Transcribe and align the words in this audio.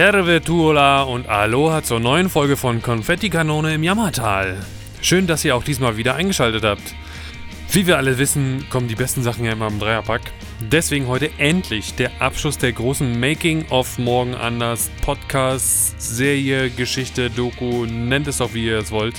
Terve 0.00 0.40
Tuola 0.40 1.02
und 1.02 1.28
Aloha 1.28 1.82
zur 1.82 2.00
neuen 2.00 2.30
Folge 2.30 2.56
von 2.56 2.80
Konfettikanone 2.80 3.74
im 3.74 3.82
Jammertal. 3.82 4.56
Schön, 5.02 5.26
dass 5.26 5.44
ihr 5.44 5.54
auch 5.54 5.62
diesmal 5.62 5.98
wieder 5.98 6.14
eingeschaltet 6.14 6.64
habt. 6.64 6.94
Wie 7.70 7.86
wir 7.86 7.98
alle 7.98 8.16
wissen, 8.16 8.64
kommen 8.70 8.88
die 8.88 8.94
besten 8.94 9.22
Sachen 9.22 9.44
ja 9.44 9.52
immer 9.52 9.66
im 9.66 9.78
Dreierpack. 9.78 10.22
Deswegen 10.58 11.06
heute 11.06 11.30
endlich 11.36 11.96
der 11.96 12.10
Abschluss 12.18 12.56
der 12.56 12.72
großen 12.72 13.20
Making 13.20 13.66
of 13.68 13.98
Morgen 13.98 14.34
anders 14.34 14.90
Podcast, 15.02 16.00
Serie, 16.00 16.70
Geschichte, 16.70 17.28
Doku, 17.28 17.84
nennt 17.84 18.26
es 18.26 18.38
doch 18.38 18.54
wie 18.54 18.68
ihr 18.68 18.78
es 18.78 18.90
wollt. 18.90 19.16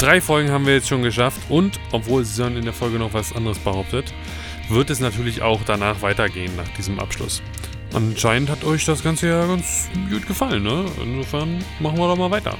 Drei 0.00 0.20
Folgen 0.20 0.50
haben 0.50 0.66
wir 0.66 0.74
jetzt 0.74 0.88
schon 0.88 1.02
geschafft 1.02 1.38
und, 1.48 1.78
obwohl 1.92 2.24
Sion 2.24 2.56
in 2.56 2.64
der 2.64 2.74
Folge 2.74 2.98
noch 2.98 3.14
was 3.14 3.32
anderes 3.32 3.60
behauptet, 3.60 4.12
wird 4.68 4.90
es 4.90 4.98
natürlich 4.98 5.42
auch 5.42 5.60
danach 5.64 6.02
weitergehen 6.02 6.56
nach 6.56 6.68
diesem 6.70 6.98
Abschluss. 6.98 7.40
Anscheinend 7.94 8.48
hat 8.48 8.64
euch 8.64 8.84
das 8.86 9.02
Ganze 9.02 9.28
ja 9.28 9.46
ganz 9.46 9.90
gut 10.10 10.26
gefallen, 10.26 10.62
ne? 10.62 10.86
Insofern 11.02 11.62
machen 11.78 11.98
wir 11.98 12.08
doch 12.08 12.16
mal 12.16 12.30
weiter. 12.30 12.56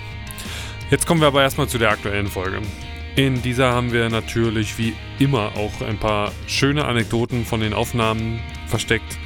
Jetzt 0.90 1.06
kommen 1.06 1.20
wir 1.20 1.28
aber 1.28 1.42
erstmal 1.42 1.68
zu 1.68 1.78
der 1.78 1.90
aktuellen 1.90 2.26
Folge. 2.26 2.60
In 3.16 3.40
dieser 3.40 3.72
haben 3.72 3.92
wir 3.92 4.10
natürlich 4.10 4.76
wie 4.78 4.94
immer 5.18 5.52
auch 5.56 5.80
ein 5.86 5.98
paar 5.98 6.32
schöne 6.46 6.84
Anekdoten 6.84 7.46
von 7.46 7.60
den 7.60 7.72
Aufnahmen 7.72 8.40
versteckt 8.66 9.18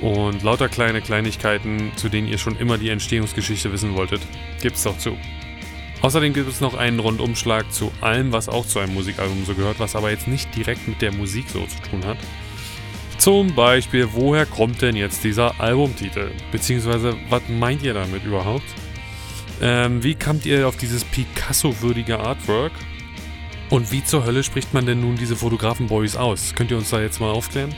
und 0.00 0.42
lauter 0.42 0.68
kleine 0.68 1.00
Kleinigkeiten, 1.00 1.92
zu 1.96 2.10
denen 2.10 2.28
ihr 2.28 2.38
schon 2.38 2.56
immer 2.56 2.76
die 2.76 2.90
Entstehungsgeschichte 2.90 3.72
wissen 3.72 3.94
wolltet. 3.94 4.20
Gibt's 4.60 4.82
doch 4.82 4.98
zu. 4.98 5.16
Außerdem 6.02 6.34
gibt 6.34 6.50
es 6.50 6.60
noch 6.60 6.74
einen 6.74 7.00
Rundumschlag 7.00 7.72
zu 7.72 7.90
allem, 8.02 8.32
was 8.32 8.50
auch 8.50 8.66
zu 8.66 8.78
einem 8.78 8.92
Musikalbum 8.92 9.46
so 9.46 9.54
gehört, 9.54 9.80
was 9.80 9.96
aber 9.96 10.10
jetzt 10.10 10.28
nicht 10.28 10.54
direkt 10.54 10.86
mit 10.86 11.00
der 11.00 11.12
Musik 11.12 11.46
so 11.48 11.64
zu 11.64 11.80
tun 11.90 12.04
hat. 12.04 12.18
Zum 13.24 13.54
Beispiel, 13.54 14.06
woher 14.12 14.44
kommt 14.44 14.82
denn 14.82 14.96
jetzt 14.96 15.24
dieser 15.24 15.58
Albumtitel? 15.58 16.30
Beziehungsweise, 16.52 17.16
was 17.30 17.40
meint 17.48 17.82
ihr 17.82 17.94
damit 17.94 18.22
überhaupt? 18.22 18.66
Ähm, 19.62 20.04
wie 20.04 20.14
kamt 20.14 20.44
ihr 20.44 20.68
auf 20.68 20.76
dieses 20.76 21.06
Picasso-würdige 21.06 22.20
Artwork? 22.20 22.72
Und 23.70 23.90
wie 23.90 24.04
zur 24.04 24.26
Hölle 24.26 24.42
spricht 24.42 24.74
man 24.74 24.84
denn 24.84 25.00
nun 25.00 25.16
diese 25.16 25.36
Fotografen-Boys 25.36 26.16
aus? 26.16 26.54
Könnt 26.54 26.70
ihr 26.70 26.76
uns 26.76 26.90
da 26.90 27.00
jetzt 27.00 27.18
mal 27.18 27.30
aufklären? 27.30 27.74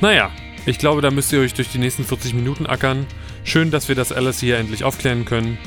Naja, 0.00 0.32
ich 0.66 0.78
glaube, 0.78 1.00
da 1.00 1.12
müsst 1.12 1.32
ihr 1.32 1.38
euch 1.38 1.54
durch 1.54 1.68
die 1.68 1.78
nächsten 1.78 2.02
40 2.02 2.34
Minuten 2.34 2.66
ackern. 2.66 3.06
Schön, 3.44 3.70
dass 3.70 3.86
wir 3.86 3.94
das 3.94 4.10
alles 4.10 4.40
hier 4.40 4.58
endlich 4.58 4.82
aufklären 4.82 5.24
können. 5.24 5.58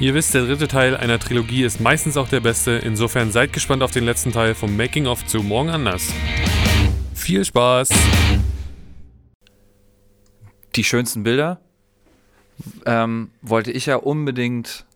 Ihr 0.00 0.14
wisst, 0.14 0.34
der 0.34 0.46
dritte 0.46 0.66
Teil 0.66 0.96
einer 0.96 1.20
Trilogie 1.20 1.62
ist 1.62 1.78
meistens 1.80 2.16
auch 2.16 2.28
der 2.28 2.40
beste. 2.40 2.72
Insofern 2.72 3.30
seid 3.30 3.52
gespannt 3.52 3.84
auf 3.84 3.92
den 3.92 4.04
letzten 4.04 4.32
Teil 4.32 4.56
vom 4.56 4.76
Making-of 4.76 5.24
zu 5.26 5.44
Morgen 5.44 5.70
anders. 5.70 6.12
Viel 7.14 7.44
Spaß! 7.44 7.90
Die 10.76 10.84
schönsten 10.84 11.22
Bilder 11.22 11.60
ähm, 12.86 13.30
wollte 13.42 13.70
ich 13.72 13.86
ja 13.86 13.96
unbedingt 13.96 14.86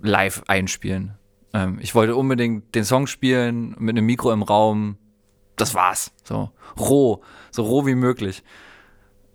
live 0.00 0.42
einspielen. 0.46 1.14
Ähm, 1.52 1.78
ich 1.80 1.94
wollte 1.94 2.16
unbedingt 2.16 2.74
den 2.74 2.84
Song 2.84 3.06
spielen 3.06 3.74
mit 3.78 3.96
einem 3.96 4.06
Mikro 4.06 4.32
im 4.32 4.42
Raum. 4.42 4.96
Das 5.56 5.74
war's. 5.74 6.12
So 6.24 6.50
roh, 6.78 7.22
so 7.50 7.62
roh 7.62 7.86
wie 7.86 7.94
möglich. 7.94 8.42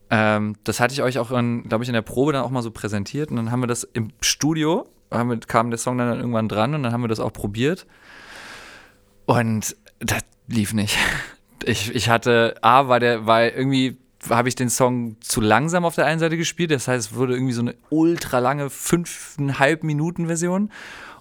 Ähm, 0.10 0.56
das 0.64 0.80
hatte 0.80 0.94
ich 0.94 1.02
euch 1.02 1.20
auch, 1.20 1.30
glaube 1.30 1.80
ich, 1.82 1.90
in 1.90 1.94
der 1.94 2.02
Probe 2.02 2.34
dann 2.34 2.44
auch 2.44 2.50
mal 2.50 2.62
so 2.62 2.72
präsentiert. 2.72 3.30
Und 3.30 3.38
dann 3.38 3.52
haben 3.52 3.62
wir 3.62 3.68
das 3.68 3.84
im 3.84 4.12
Studio, 4.22 4.88
wir, 5.10 5.40
kam 5.40 5.70
der 5.70 5.78
Song 5.78 5.98
dann 5.98 6.18
irgendwann 6.18 6.50
dran 6.50 6.74
und 6.74 6.84
dann 6.84 6.94
haben 6.94 7.02
wir 7.02 7.08
das 7.08 7.20
auch 7.20 7.34
probiert. 7.34 7.86
Und 9.26 9.76
das 10.00 10.22
lief 10.48 10.74
nicht. 10.74 10.98
Ich, 11.66 11.94
ich 11.94 12.08
hatte, 12.08 12.56
A, 12.62 12.88
war 12.88 13.00
der, 13.00 13.26
war 13.26 13.44
irgendwie 13.44 13.98
habe 14.30 14.50
ich 14.50 14.56
den 14.56 14.70
Song 14.70 15.18
zu 15.22 15.42
langsam 15.42 15.86
auf 15.86 15.96
der 15.96 16.06
einen 16.06 16.20
Seite 16.20 16.38
gespielt. 16.38 16.72
Das 16.72 16.88
heißt, 16.88 17.12
es 17.12 17.16
wurde 17.16 17.34
irgendwie 17.34 17.54
so 17.54 17.62
eine 17.62 17.76
ultra 17.90 18.40
lange 18.40 18.70
fünfeinhalb 18.70 19.84
Minuten 19.84 20.28
Version. 20.28 20.72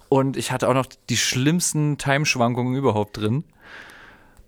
Und 0.09 0.37
ich 0.37 0.51
hatte 0.51 0.69
auch 0.69 0.73
noch 0.73 0.87
die 1.09 1.17
schlimmsten 1.17 1.97
Timeschwankungen 1.97 2.75
überhaupt 2.75 3.17
drin. 3.17 3.43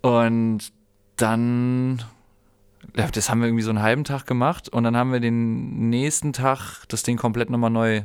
Und 0.01 0.71
dann, 1.17 2.01
das 2.93 3.29
haben 3.29 3.41
wir 3.41 3.47
irgendwie 3.47 3.63
so 3.63 3.69
einen 3.69 3.81
halben 3.81 4.03
Tag 4.03 4.25
gemacht. 4.25 4.69
Und 4.69 4.83
dann 4.83 4.95
haben 4.95 5.11
wir 5.11 5.19
den 5.19 5.89
nächsten 5.89 6.33
Tag 6.33 6.85
das 6.87 7.03
Ding 7.03 7.17
komplett 7.17 7.49
nochmal 7.49 7.71
neu 7.71 8.03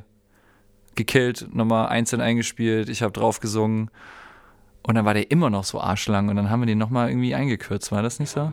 gekillt, 0.96 1.48
nochmal 1.52 1.88
einzeln 1.88 2.20
eingespielt. 2.20 2.88
Ich 2.88 3.02
habe 3.02 3.12
drauf 3.12 3.40
gesungen. 3.40 3.90
Und 4.82 4.96
dann 4.96 5.04
war 5.04 5.14
der 5.14 5.30
immer 5.30 5.48
noch 5.48 5.64
so 5.64 5.80
arschlang. 5.80 6.28
Und 6.28 6.36
dann 6.36 6.50
haben 6.50 6.60
wir 6.60 6.66
den 6.66 6.78
nochmal 6.78 7.08
irgendwie 7.08 7.34
eingekürzt. 7.34 7.90
War 7.92 8.02
das 8.02 8.18
nicht 8.18 8.30
so? 8.30 8.52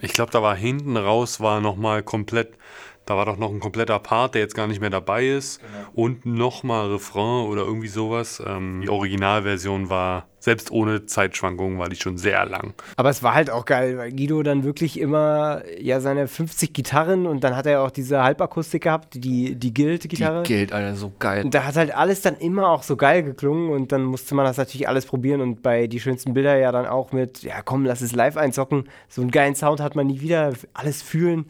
Ich 0.00 0.12
glaube, 0.12 0.30
da 0.30 0.42
war 0.42 0.56
hinten 0.56 0.96
raus, 0.96 1.40
war 1.40 1.60
nochmal 1.60 2.02
komplett, 2.02 2.56
da 3.06 3.16
war 3.16 3.24
doch 3.24 3.36
noch 3.36 3.52
ein 3.52 3.60
kompletter 3.60 4.00
Part, 4.00 4.34
der 4.34 4.42
jetzt 4.42 4.56
gar 4.56 4.66
nicht 4.66 4.80
mehr 4.80 4.90
dabei 4.90 5.26
ist. 5.26 5.60
Genau. 5.60 5.88
Und 5.94 6.26
nochmal 6.26 6.90
Refrain 6.90 7.46
oder 7.46 7.62
irgendwie 7.62 7.86
sowas. 7.86 8.42
Ähm, 8.44 8.80
die 8.82 8.88
Originalversion 8.88 9.88
war, 9.88 10.26
selbst 10.40 10.72
ohne 10.72 11.06
Zeitschwankungen, 11.06 11.78
war 11.78 11.88
die 11.88 11.94
schon 11.94 12.18
sehr 12.18 12.44
lang. 12.46 12.74
Aber 12.96 13.08
es 13.08 13.22
war 13.22 13.34
halt 13.34 13.48
auch 13.48 13.64
geil, 13.64 13.96
weil 13.96 14.10
Guido 14.10 14.42
dann 14.42 14.64
wirklich 14.64 14.98
immer 14.98 15.62
ja 15.78 16.00
seine 16.00 16.26
50 16.26 16.72
Gitarren 16.72 17.26
und 17.26 17.44
dann 17.44 17.54
hat 17.54 17.66
er 17.66 17.82
auch 17.82 17.92
diese 17.92 18.24
Halbakustik 18.24 18.82
gehabt, 18.82 19.14
die, 19.14 19.54
die 19.54 19.72
Guild-Gitarre. 19.72 20.42
Die 20.42 20.52
Guild, 20.52 20.72
Alter, 20.72 20.96
so 20.96 21.12
geil. 21.16 21.44
Und 21.44 21.54
da 21.54 21.62
hat 21.62 21.76
halt 21.76 21.94
alles 21.94 22.22
dann 22.22 22.36
immer 22.36 22.70
auch 22.70 22.82
so 22.82 22.96
geil 22.96 23.22
geklungen 23.22 23.70
und 23.70 23.92
dann 23.92 24.02
musste 24.02 24.34
man 24.34 24.44
das 24.44 24.56
natürlich 24.56 24.88
alles 24.88 25.06
probieren 25.06 25.40
und 25.40 25.62
bei 25.62 25.86
die 25.86 26.00
schönsten 26.00 26.34
Bilder 26.34 26.56
ja 26.56 26.72
dann 26.72 26.86
auch 26.86 27.12
mit, 27.12 27.44
ja 27.44 27.62
komm, 27.62 27.84
lass 27.84 28.00
es 28.00 28.10
live 28.10 28.36
einzocken. 28.36 28.88
So 29.08 29.22
einen 29.22 29.30
geilen 29.30 29.54
Sound 29.54 29.80
hat 29.80 29.94
man 29.94 30.08
nie 30.08 30.20
wieder, 30.20 30.52
alles 30.74 31.02
fühlen 31.02 31.48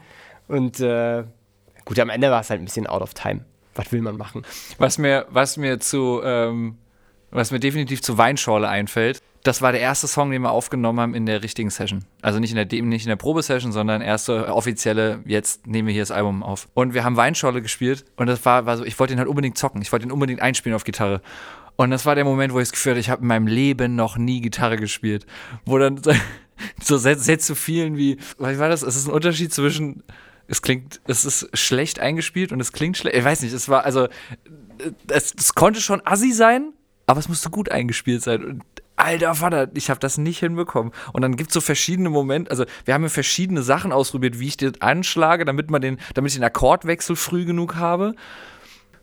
und 0.48 0.80
äh, 0.80 1.24
Gut, 1.86 1.98
am 1.98 2.10
Ende 2.10 2.30
war 2.30 2.40
es 2.42 2.50
halt 2.50 2.60
ein 2.60 2.66
bisschen 2.66 2.86
out 2.86 3.00
of 3.00 3.14
time. 3.14 3.44
Was 3.74 3.92
will 3.92 4.02
man 4.02 4.16
machen? 4.16 4.42
Was 4.78 4.98
mir, 4.98 5.26
was 5.30 5.56
mir 5.56 5.80
zu, 5.80 6.20
ähm, 6.22 6.76
was 7.30 7.52
mir 7.52 7.60
definitiv 7.60 8.02
zu 8.02 8.18
Weinschorle 8.18 8.68
einfällt, 8.68 9.22
das 9.44 9.62
war 9.62 9.70
der 9.70 9.80
erste 9.80 10.08
Song, 10.08 10.32
den 10.32 10.42
wir 10.42 10.50
aufgenommen 10.50 10.98
haben 10.98 11.14
in 11.14 11.24
der 11.24 11.44
richtigen 11.44 11.70
Session. 11.70 12.04
Also 12.20 12.40
nicht 12.40 12.50
in 12.50 12.56
der, 12.56 12.82
nicht 12.82 13.04
in 13.04 13.08
der 13.08 13.16
Probesession, 13.16 13.70
sondern 13.70 14.02
erste 14.02 14.52
offizielle, 14.52 15.20
jetzt 15.24 15.68
nehmen 15.68 15.86
wir 15.86 15.92
hier 15.92 16.02
das 16.02 16.10
Album 16.10 16.42
auf. 16.42 16.68
Und 16.74 16.94
wir 16.94 17.04
haben 17.04 17.16
Weinschorle 17.16 17.62
gespielt 17.62 18.04
und 18.16 18.26
das 18.26 18.44
war, 18.44 18.66
war 18.66 18.76
so, 18.76 18.84
ich 18.84 18.98
wollte 18.98 19.12
ihn 19.12 19.20
halt 19.20 19.28
unbedingt 19.28 19.56
zocken. 19.56 19.80
Ich 19.82 19.92
wollte 19.92 20.06
ihn 20.06 20.10
unbedingt 20.10 20.40
einspielen 20.42 20.74
auf 20.74 20.82
Gitarre. 20.82 21.22
Und 21.76 21.90
das 21.90 22.06
war 22.06 22.16
der 22.16 22.24
Moment, 22.24 22.52
wo 22.52 22.58
ich 22.58 22.64
es 22.64 22.72
gefühlt 22.72 22.94
habe, 22.94 23.00
ich 23.00 23.10
habe 23.10 23.22
in 23.22 23.28
meinem 23.28 23.46
Leben 23.46 23.94
noch 23.94 24.16
nie 24.16 24.40
Gitarre 24.40 24.78
gespielt. 24.78 25.26
Wo 25.64 25.78
dann 25.78 26.00
so 26.82 26.96
Sätze 26.96 27.38
zu 27.38 27.54
vielen 27.54 27.96
wie, 27.96 28.16
was 28.38 28.58
war 28.58 28.68
das? 28.68 28.82
Es 28.82 28.96
ist 28.96 29.06
ein 29.06 29.12
Unterschied 29.12 29.52
zwischen 29.52 30.02
es 30.48 30.62
klingt, 30.62 31.00
es 31.06 31.24
ist 31.24 31.48
schlecht 31.56 31.98
eingespielt 31.98 32.52
und 32.52 32.60
es 32.60 32.72
klingt 32.72 32.96
schlecht. 32.96 33.16
Ich 33.16 33.24
weiß 33.24 33.42
nicht, 33.42 33.52
es 33.52 33.68
war, 33.68 33.84
also, 33.84 34.08
es, 35.08 35.34
es 35.36 35.54
konnte 35.54 35.80
schon 35.80 36.02
assi 36.04 36.32
sein, 36.32 36.72
aber 37.06 37.20
es 37.20 37.28
musste 37.28 37.50
gut 37.50 37.70
eingespielt 37.70 38.22
sein. 38.22 38.44
Und 38.44 38.62
alter 38.96 39.34
Vater, 39.34 39.68
ich 39.74 39.90
habe 39.90 40.00
das 40.00 40.18
nicht 40.18 40.38
hinbekommen. 40.38 40.92
Und 41.12 41.22
dann 41.22 41.36
gibt 41.36 41.50
es 41.50 41.54
so 41.54 41.60
verschiedene 41.60 42.10
Momente, 42.10 42.50
also 42.50 42.64
wir 42.84 42.94
haben 42.94 43.02
ja 43.02 43.08
verschiedene 43.08 43.62
Sachen 43.62 43.92
ausprobiert, 43.92 44.38
wie 44.38 44.48
ich 44.48 44.56
den 44.56 44.80
anschlage, 44.80 45.44
damit 45.44 45.70
man 45.70 45.82
den, 45.82 45.98
damit 46.14 46.30
ich 46.30 46.36
den 46.36 46.44
Akkordwechsel 46.44 47.16
früh 47.16 47.44
genug 47.44 47.76
habe. 47.76 48.14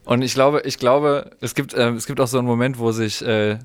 Und 0.06 0.22
ich 0.22 0.34
glaube, 0.34 0.62
ich 0.66 0.80
glaube, 0.80 1.32
es 1.40 1.56
gibt, 1.56 1.74
äh, 1.74 1.90
es 1.92 2.06
gibt 2.06 2.20
auch 2.20 2.28
so 2.28 2.38
einen 2.38 2.48
Moment, 2.48 2.78
wo 2.78 2.92
sich 2.92 3.26
äh, 3.26 3.59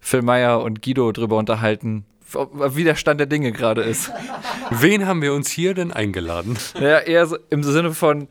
Phil 0.00 0.22
Meyer 0.22 0.62
und 0.62 0.82
Guido 0.82 1.12
drüber 1.12 1.36
unterhalten, 1.36 2.06
wie 2.34 2.84
der 2.84 2.94
Stand 2.94 3.20
der 3.20 3.26
Dinge 3.26 3.52
gerade 3.52 3.82
ist. 3.82 4.10
Wen 4.70 5.06
haben 5.06 5.22
wir 5.22 5.34
uns 5.34 5.50
hier 5.50 5.74
denn 5.74 5.92
eingeladen? 5.92 6.56
Ja, 6.78 6.98
eher 6.98 7.26
so 7.26 7.36
im 7.50 7.62
Sinne 7.62 7.92
von, 7.92 8.28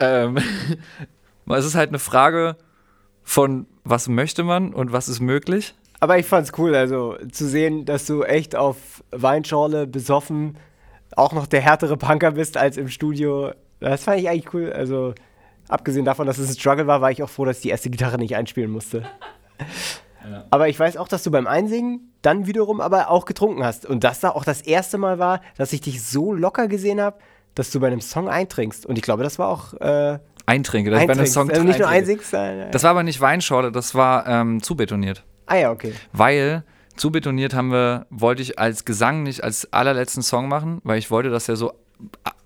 ähm, 0.00 0.38
es 1.48 1.64
ist 1.64 1.74
halt 1.74 1.90
eine 1.90 1.98
Frage 1.98 2.56
von, 3.22 3.66
was 3.84 4.08
möchte 4.08 4.44
man 4.44 4.72
und 4.74 4.92
was 4.92 5.08
ist 5.08 5.20
möglich. 5.20 5.74
Aber 6.00 6.18
ich 6.18 6.26
fand's 6.26 6.52
cool, 6.58 6.74
also 6.74 7.16
zu 7.32 7.46
sehen, 7.48 7.84
dass 7.84 8.06
du 8.06 8.22
echt 8.22 8.54
auf 8.54 8.76
Weinschorle 9.10 9.86
besoffen 9.86 10.56
auch 11.16 11.32
noch 11.32 11.46
der 11.46 11.60
härtere 11.60 11.96
Punker 11.96 12.32
bist 12.32 12.56
als 12.56 12.76
im 12.76 12.88
Studio. 12.88 13.52
Das 13.80 14.04
fand 14.04 14.20
ich 14.20 14.28
eigentlich 14.28 14.52
cool. 14.54 14.72
Also, 14.72 15.14
abgesehen 15.68 16.04
davon, 16.04 16.26
dass 16.26 16.38
es 16.38 16.50
ein 16.50 16.58
Struggle 16.58 16.86
war, 16.86 17.00
war 17.00 17.10
ich 17.10 17.22
auch 17.22 17.30
froh, 17.30 17.44
dass 17.44 17.58
ich 17.58 17.62
die 17.62 17.70
erste 17.70 17.90
Gitarre 17.90 18.18
nicht 18.18 18.36
einspielen 18.36 18.70
musste. 18.70 19.04
Ja. 20.28 20.44
Aber 20.50 20.68
ich 20.68 20.78
weiß 20.78 20.98
auch, 20.98 21.08
dass 21.08 21.22
du 21.22 21.30
beim 21.30 21.46
Einsingen 21.46 22.12
dann 22.28 22.46
wiederum 22.46 22.82
aber 22.82 23.10
auch 23.10 23.24
getrunken 23.24 23.64
hast. 23.64 23.86
Und 23.86 24.04
das 24.04 24.20
da 24.20 24.30
auch 24.30 24.44
das 24.44 24.60
erste 24.60 24.98
Mal 24.98 25.18
war, 25.18 25.40
dass 25.56 25.72
ich 25.72 25.80
dich 25.80 26.02
so 26.02 26.34
locker 26.34 26.68
gesehen 26.68 27.00
habe, 27.00 27.16
dass 27.54 27.70
du 27.70 27.80
bei 27.80 27.86
einem 27.86 28.02
Song 28.02 28.28
eintrinkst. 28.28 28.84
Und 28.84 28.98
ich 28.98 29.02
glaube, 29.02 29.22
das 29.22 29.38
war 29.38 29.48
auch. 29.48 29.72
Äh, 29.80 30.18
Eintrinke, 30.44 30.90
bei 30.90 31.08
einem 31.08 31.26
Song 31.26 31.50
also 31.50 31.62
nicht 31.62 31.78
nur 31.78 31.88
einsingst. 31.88 32.32
Äh, 32.34 32.70
das 32.70 32.82
war 32.82 32.90
aber 32.90 33.02
nicht 33.02 33.20
Weinschorle, 33.20 33.72
das 33.72 33.94
war 33.94 34.26
ähm, 34.26 34.62
zubetoniert. 34.62 35.24
Ah 35.46 35.56
ja, 35.56 35.70
okay. 35.70 35.94
Weil 36.12 36.64
zubetoniert 36.96 37.54
haben 37.54 37.70
wir, 37.70 38.06
wollte 38.10 38.42
ich 38.42 38.58
als 38.58 38.84
Gesang 38.84 39.22
nicht 39.22 39.42
als 39.44 39.72
allerletzten 39.72 40.22
Song 40.22 40.48
machen, 40.48 40.80
weil 40.84 40.98
ich 40.98 41.10
wollte, 41.10 41.30
dass 41.30 41.48
er 41.48 41.56
so 41.56 41.72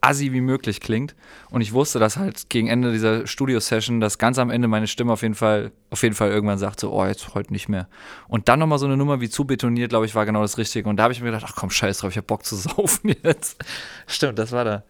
assi 0.03 0.33
wie 0.33 0.41
möglich 0.41 0.81
klingt. 0.81 1.15
Und 1.49 1.63
ich 1.63 1.73
wusste, 1.73 1.99
dass 1.99 2.17
halt 2.19 2.51
gegen 2.51 2.69
Ende 2.69 2.93
dieser 2.93 3.27
Studio-Session, 3.27 4.01
dass 4.01 4.19
ganz 4.19 4.39
am 4.39 4.51
Ende 4.51 4.69
meine 4.69 4.89
Stimme 4.89 5.13
auf 5.13 5.23
jeden 5.23 5.35
Fall, 5.35 5.71
auf 5.91 6.03
jeden 6.03 6.15
Fall 6.15 6.31
irgendwann 6.31 6.59
sagt, 6.59 6.81
so, 6.81 6.93
oh, 6.93 7.07
jetzt 7.07 7.35
heute 7.35 7.53
nicht 7.53 7.69
mehr. 7.69 7.89
Und 8.29 8.49
dann 8.49 8.59
nochmal 8.59 8.79
so 8.79 8.87
eine 8.87 8.97
Nummer 8.97 9.21
wie 9.21 9.31
zu 9.31 9.47
betoniert, 9.47 9.91
glaube 9.91 10.05
ich, 10.05 10.15
war 10.15 10.27
genau 10.27 10.43
das 10.43 10.59
Richtige. 10.59 10.89
Und 10.89 10.97
da 10.97 11.05
habe 11.05 11.13
ich 11.13 11.21
mir 11.21 11.27
gedacht, 11.27 11.47
ach 11.49 11.55
komm, 11.57 11.71
scheiß 11.71 11.99
drauf, 11.99 12.11
ich 12.11 12.17
habe 12.17 12.27
Bock 12.27 12.45
zu 12.45 12.57
saufen 12.57 13.15
jetzt. 13.23 13.65
Stimmt, 14.07 14.39
das 14.39 14.53
war 14.53 14.65
da. 14.65 14.83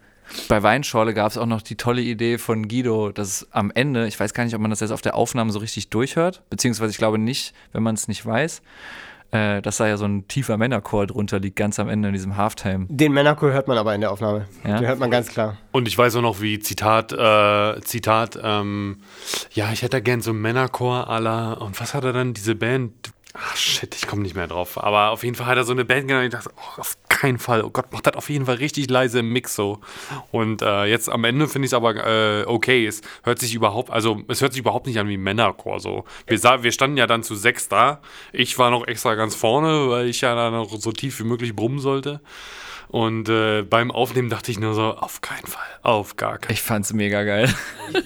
bei 0.49 0.63
Weinschorle 0.63 1.13
gab 1.13 1.31
es 1.31 1.37
auch 1.37 1.47
noch 1.47 1.61
die 1.61 1.77
tolle 1.77 2.01
Idee 2.01 2.39
von 2.39 2.67
Guido, 2.67 3.13
dass 3.13 3.47
am 3.53 3.71
Ende, 3.75 4.07
ich 4.07 4.19
weiß 4.19 4.33
gar 4.33 4.45
nicht, 4.45 4.55
ob 4.55 4.63
man 4.63 4.71
das 4.71 4.81
jetzt 4.81 4.93
auf 4.93 5.03
der 5.03 5.15
Aufnahme 5.15 5.53
so 5.53 5.59
richtig 5.59 5.91
durchhört, 5.91 6.43
beziehungsweise 6.49 6.91
ich 6.91 6.99
glaube 6.99 7.19
nicht, 7.19 7.55
wenn 7.73 7.83
man 7.83 7.95
es 7.95 8.09
nicht 8.09 8.25
weiß, 8.25 8.63
äh, 9.33 9.63
dass 9.63 9.79
da 9.79 9.89
ja 9.89 9.97
so 9.97 10.05
ein 10.05 10.29
tiefer 10.29 10.59
Männerchor 10.59 11.07
drunter 11.07 11.41
liegt, 11.41 11.57
ganz 11.57 11.79
am 11.79 11.89
Ende 11.89 12.09
in 12.09 12.15
diesem 12.15 12.37
Halftime. 12.37 12.87
Den 12.89 13.13
Männerchor 13.13 13.53
hört 13.53 13.67
man 13.67 13.79
aber 13.79 13.95
in 13.95 14.03
der 14.03 14.13
Aufnahme. 14.13 14.47
Ja? 14.65 14.79
Den 14.79 14.87
hört 14.87 14.99
man 14.99 15.11
ganz 15.11 15.29
klar. 15.29 15.57
Und 15.73 15.89
ich 15.89 15.97
weiß 15.97 16.17
auch 16.17 16.23
noch, 16.23 16.41
wie 16.41 16.59
Zitat, 16.59 17.13
äh, 17.13 17.81
Zitat, 17.81 18.39
ähm, 18.43 18.99
ja, 19.53 19.73
ich 19.73 19.83
hätte 19.83 20.03
gern 20.03 20.21
so 20.21 20.31
einen 20.31 20.43
Männerchor 20.43 21.09
aller, 21.09 21.61
und 21.63 21.81
was 21.81 21.95
hat 21.95 22.05
er 22.05 22.13
dann, 22.13 22.35
diese 22.35 22.55
Band? 22.55 22.93
Ach 23.35 23.57
shit, 23.57 23.95
ich 23.95 24.07
komme 24.07 24.23
nicht 24.23 24.35
mehr 24.35 24.47
drauf. 24.47 24.83
Aber 24.83 25.11
auf 25.11 25.25
jeden 25.25 25.35
Fall 25.35 25.47
hat 25.47 25.57
er 25.57 25.65
so 25.65 25.73
eine 25.73 25.87
Band 25.87 26.07
genannt. 26.07 26.27
Ich 26.27 26.33
dachte, 26.33 26.51
oh, 26.55 26.81
auf 26.81 26.99
keinen 27.09 27.39
Fall. 27.39 27.65
Oh 27.65 27.71
Gott, 27.71 27.91
macht 27.93 28.07
das 28.07 28.15
auf 28.15 28.29
jeden 28.29 28.45
Fall 28.45 28.57
richtig 28.57 28.91
leise 28.91 29.21
im 29.21 29.33
Mix 29.33 29.55
so. 29.55 29.81
Und 30.31 30.61
äh, 30.61 30.85
jetzt 30.85 31.09
am 31.09 31.25
Ende 31.25 31.49
finde 31.49 31.65
ich 31.65 31.71
es 31.71 31.75
aber 31.75 31.95
äh, 31.97 32.45
okay. 32.47 32.87
Es 32.87 33.01
hört 33.23 33.39
sich 33.39 33.55
überhaupt, 33.55 33.91
also 33.91 34.21
es 34.29 34.43
hört 34.43 34.53
sich 34.53 34.61
überhaupt 34.61 34.87
nicht 34.87 34.99
an 34.99 35.09
wie 35.09 35.17
Männerchor 35.17 35.81
so. 35.81 36.05
Wir, 36.27 36.39
sah, 36.39 36.63
wir 36.63 36.73
standen 36.73 36.99
ja 36.99 37.07
dann 37.07 37.23
zu 37.23 37.35
sechs 37.35 37.69
da. 37.69 38.03
Ich 38.33 38.59
war 38.59 38.71
noch 38.71 38.87
extra 38.87 39.15
ganz 39.15 39.35
vorne, 39.35 39.89
weil 39.89 40.09
ich 40.09 40.21
ja 40.21 40.35
dann 40.35 40.53
noch 40.53 40.79
so 40.79 40.93
tief 40.93 41.19
wie 41.21 41.25
möglich 41.25 41.57
brummen 41.57 41.79
sollte. 41.79 42.21
Und 42.89 43.31
äh, 43.31 43.63
beim 43.63 43.91
Aufnehmen 43.91 44.29
dachte 44.29 44.51
ich 44.51 44.59
nur 44.59 44.75
so, 44.75 44.83
auf 44.83 45.23
keinen 45.23 45.47
Fall, 45.47 45.63
auf 45.83 46.17
gar 46.17 46.33
keinen 46.33 46.43
Fall. 46.43 46.53
Ich 46.53 46.63
fand's 46.63 46.93
mega 46.93 47.25
geil. 47.25 47.53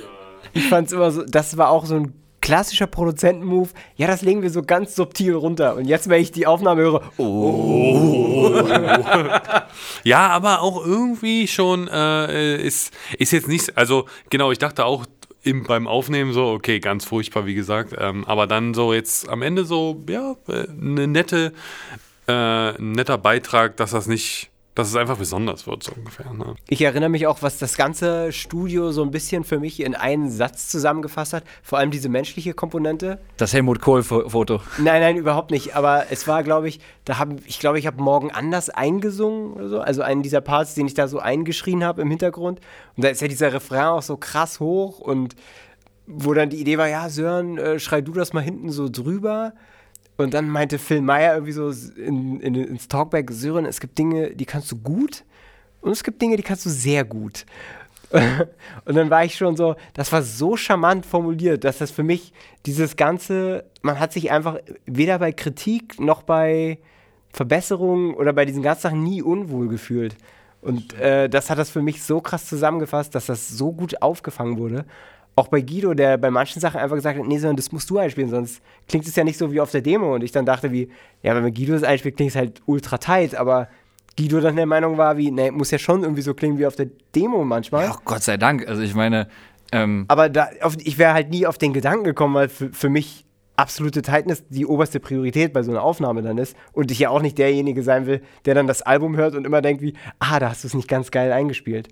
Ich 0.56 0.68
fand 0.68 0.86
es 0.86 0.94
immer 0.94 1.10
so, 1.10 1.22
das 1.22 1.58
war 1.58 1.68
auch 1.68 1.84
so 1.84 1.96
ein 1.96 2.14
klassischer 2.46 2.86
Produzentenmove. 2.86 3.70
Ja, 3.96 4.06
das 4.06 4.22
legen 4.22 4.40
wir 4.40 4.50
so 4.50 4.62
ganz 4.62 4.94
subtil 4.94 5.34
runter. 5.34 5.74
Und 5.74 5.86
jetzt, 5.86 6.08
wenn 6.08 6.22
ich 6.22 6.30
die 6.30 6.46
Aufnahme 6.46 6.82
höre, 6.82 7.02
oh, 7.16 8.62
Ja, 10.04 10.28
aber 10.28 10.62
auch 10.62 10.86
irgendwie 10.86 11.48
schon 11.48 11.88
äh, 11.88 12.56
ist, 12.62 12.94
ist 13.18 13.32
jetzt 13.32 13.48
nicht, 13.48 13.76
also 13.76 14.06
genau, 14.30 14.52
ich 14.52 14.58
dachte 14.58 14.84
auch 14.84 15.06
im, 15.42 15.64
beim 15.64 15.88
Aufnehmen 15.88 16.32
so, 16.32 16.46
okay, 16.46 16.78
ganz 16.78 17.04
furchtbar, 17.04 17.46
wie 17.46 17.54
gesagt, 17.54 17.96
ähm, 17.98 18.24
aber 18.26 18.46
dann 18.46 18.74
so 18.74 18.94
jetzt 18.94 19.28
am 19.28 19.42
Ende 19.42 19.64
so, 19.64 20.04
ja, 20.08 20.36
äh, 20.46 20.68
eine 20.68 21.08
nette, 21.08 21.52
äh, 22.28 22.32
ein 22.32 22.92
netter 22.92 23.18
Beitrag, 23.18 23.76
dass 23.76 23.90
das 23.90 24.06
nicht, 24.06 24.50
dass 24.76 24.88
es 24.88 24.94
einfach 24.94 25.16
besonders 25.16 25.66
wird, 25.66 25.82
so 25.82 25.92
ungefähr. 25.96 26.32
Ne? 26.34 26.54
Ich 26.68 26.82
erinnere 26.82 27.08
mich 27.08 27.26
auch, 27.26 27.40
was 27.40 27.56
das 27.56 27.78
ganze 27.78 28.30
Studio 28.30 28.92
so 28.92 29.02
ein 29.02 29.10
bisschen 29.10 29.42
für 29.42 29.58
mich 29.58 29.80
in 29.80 29.94
einen 29.94 30.30
Satz 30.30 30.68
zusammengefasst 30.68 31.32
hat. 31.32 31.44
Vor 31.62 31.78
allem 31.78 31.90
diese 31.90 32.10
menschliche 32.10 32.52
Komponente. 32.52 33.18
Das 33.38 33.54
Helmut 33.54 33.80
Kohl-Foto. 33.80 34.60
Nein, 34.76 35.00
nein, 35.00 35.16
überhaupt 35.16 35.50
nicht. 35.50 35.74
Aber 35.74 36.04
es 36.10 36.28
war, 36.28 36.42
glaube 36.42 36.68
ich, 36.68 36.80
da 37.06 37.18
haben, 37.18 37.38
ich 37.46 37.58
glaube, 37.58 37.78
ich 37.78 37.86
habe 37.86 38.02
morgen 38.02 38.30
anders 38.30 38.68
eingesungen 38.68 39.54
oder 39.54 39.68
so. 39.70 39.80
Also 39.80 40.02
einen 40.02 40.22
dieser 40.22 40.42
Parts, 40.42 40.74
den 40.74 40.86
ich 40.86 40.94
da 40.94 41.08
so 41.08 41.20
eingeschrien 41.20 41.82
habe 41.82 42.02
im 42.02 42.10
Hintergrund. 42.10 42.60
Und 42.96 43.04
da 43.04 43.08
ist 43.08 43.22
ja 43.22 43.28
dieser 43.28 43.54
Refrain 43.54 43.86
auch 43.86 44.02
so 44.02 44.18
krass 44.18 44.60
hoch 44.60 44.98
und 44.98 45.36
wo 46.06 46.34
dann 46.34 46.50
die 46.50 46.60
Idee 46.60 46.76
war, 46.76 46.86
ja, 46.86 47.08
Sören, 47.08 47.56
äh, 47.56 47.78
schrei 47.78 48.02
du 48.02 48.12
das 48.12 48.34
mal 48.34 48.42
hinten 48.42 48.70
so 48.70 48.90
drüber. 48.90 49.54
Und 50.16 50.34
dann 50.34 50.48
meinte 50.48 50.78
Phil 50.78 51.02
Meyer 51.02 51.34
irgendwie 51.34 51.52
so 51.52 51.70
in, 51.96 52.40
in, 52.40 52.54
ins 52.54 52.88
Talkback, 52.88 53.30
Sören, 53.30 53.66
es 53.66 53.80
gibt 53.80 53.98
Dinge, 53.98 54.34
die 54.34 54.46
kannst 54.46 54.72
du 54.72 54.76
gut 54.76 55.24
und 55.80 55.92
es 55.92 56.02
gibt 56.02 56.22
Dinge, 56.22 56.36
die 56.36 56.42
kannst 56.42 56.64
du 56.66 56.70
sehr 56.70 57.04
gut. 57.04 57.44
Und 58.84 58.94
dann 58.94 59.10
war 59.10 59.24
ich 59.24 59.34
schon 59.36 59.56
so, 59.56 59.74
das 59.94 60.12
war 60.12 60.22
so 60.22 60.56
charmant 60.56 61.04
formuliert, 61.04 61.64
dass 61.64 61.78
das 61.78 61.90
für 61.90 62.04
mich 62.04 62.32
dieses 62.64 62.96
Ganze, 62.96 63.64
man 63.82 63.98
hat 63.98 64.12
sich 64.12 64.30
einfach 64.30 64.58
weder 64.86 65.18
bei 65.18 65.32
Kritik 65.32 66.00
noch 66.00 66.22
bei 66.22 66.78
Verbesserungen 67.32 68.14
oder 68.14 68.32
bei 68.32 68.44
diesen 68.44 68.62
ganzen 68.62 68.82
Sachen 68.82 69.02
nie 69.02 69.22
unwohl 69.22 69.68
gefühlt. 69.68 70.16
Und 70.60 70.94
äh, 70.98 71.28
das 71.28 71.50
hat 71.50 71.58
das 71.58 71.70
für 71.70 71.82
mich 71.82 72.02
so 72.02 72.20
krass 72.20 72.46
zusammengefasst, 72.46 73.14
dass 73.14 73.26
das 73.26 73.48
so 73.48 73.72
gut 73.72 74.02
aufgefangen 74.02 74.58
wurde. 74.58 74.84
Auch 75.36 75.48
bei 75.48 75.60
Guido, 75.60 75.94
der 75.94 76.16
bei 76.16 76.30
manchen 76.30 76.60
Sachen 76.60 76.80
einfach 76.80 76.96
gesagt 76.96 77.18
hat, 77.18 77.26
nee, 77.26 77.38
sondern 77.38 77.56
das 77.56 77.70
musst 77.70 77.90
du 77.90 77.98
einspielen, 77.98 78.30
sonst 78.30 78.62
klingt 78.88 79.06
es 79.06 79.14
ja 79.14 79.22
nicht 79.22 79.38
so 79.38 79.52
wie 79.52 79.60
auf 79.60 79.70
der 79.70 79.82
Demo. 79.82 80.14
Und 80.14 80.24
ich 80.24 80.32
dann 80.32 80.46
dachte 80.46 80.72
wie, 80.72 80.88
ja, 81.22 81.34
wenn 81.34 81.52
Guido 81.52 81.74
das 81.74 81.82
einspielt, 81.82 82.16
klingt 82.16 82.30
es 82.30 82.36
halt 82.36 82.62
ultra 82.64 82.96
tight, 82.98 83.34
aber 83.34 83.68
Guido 84.16 84.40
dann 84.40 84.56
der 84.56 84.66
Meinung 84.66 84.96
war 84.96 85.18
wie, 85.18 85.30
nee, 85.30 85.50
muss 85.50 85.70
ja 85.70 85.78
schon 85.78 86.02
irgendwie 86.02 86.22
so 86.22 86.32
klingen 86.32 86.58
wie 86.58 86.66
auf 86.66 86.74
der 86.74 86.88
Demo 87.14 87.44
manchmal. 87.44 87.84
Ja, 87.84 87.98
Gott 88.04 88.22
sei 88.22 88.38
Dank. 88.38 88.66
Also 88.66 88.80
ich 88.80 88.94
meine, 88.94 89.28
ähm, 89.72 90.04
Aber 90.08 90.28
da, 90.28 90.48
auf, 90.62 90.76
ich 90.78 90.98
wäre 90.98 91.12
halt 91.12 91.30
nie 91.30 91.46
auf 91.46 91.58
den 91.58 91.72
Gedanken 91.72 92.04
gekommen, 92.04 92.34
weil 92.34 92.48
für, 92.48 92.72
für 92.72 92.88
mich 92.88 93.24
absolute 93.56 94.02
Tightness 94.02 94.44
die 94.48 94.66
oberste 94.66 95.00
Priorität 95.00 95.52
bei 95.52 95.62
so 95.62 95.70
einer 95.70 95.82
Aufnahme 95.82 96.22
dann 96.22 96.38
ist. 96.38 96.56
Und 96.72 96.90
ich 96.90 96.98
ja 96.98 97.10
auch 97.10 97.22
nicht 97.22 97.38
derjenige 97.38 97.82
sein 97.82 98.06
will, 98.06 98.22
der 98.44 98.54
dann 98.54 98.66
das 98.66 98.82
Album 98.82 99.16
hört 99.16 99.34
und 99.34 99.46
immer 99.46 99.62
denkt 99.62 99.82
wie, 99.82 99.94
ah, 100.18 100.38
da 100.38 100.50
hast 100.50 100.64
du 100.64 100.68
es 100.68 100.74
nicht 100.74 100.88
ganz 100.88 101.10
geil 101.10 101.32
eingespielt. 101.32 101.88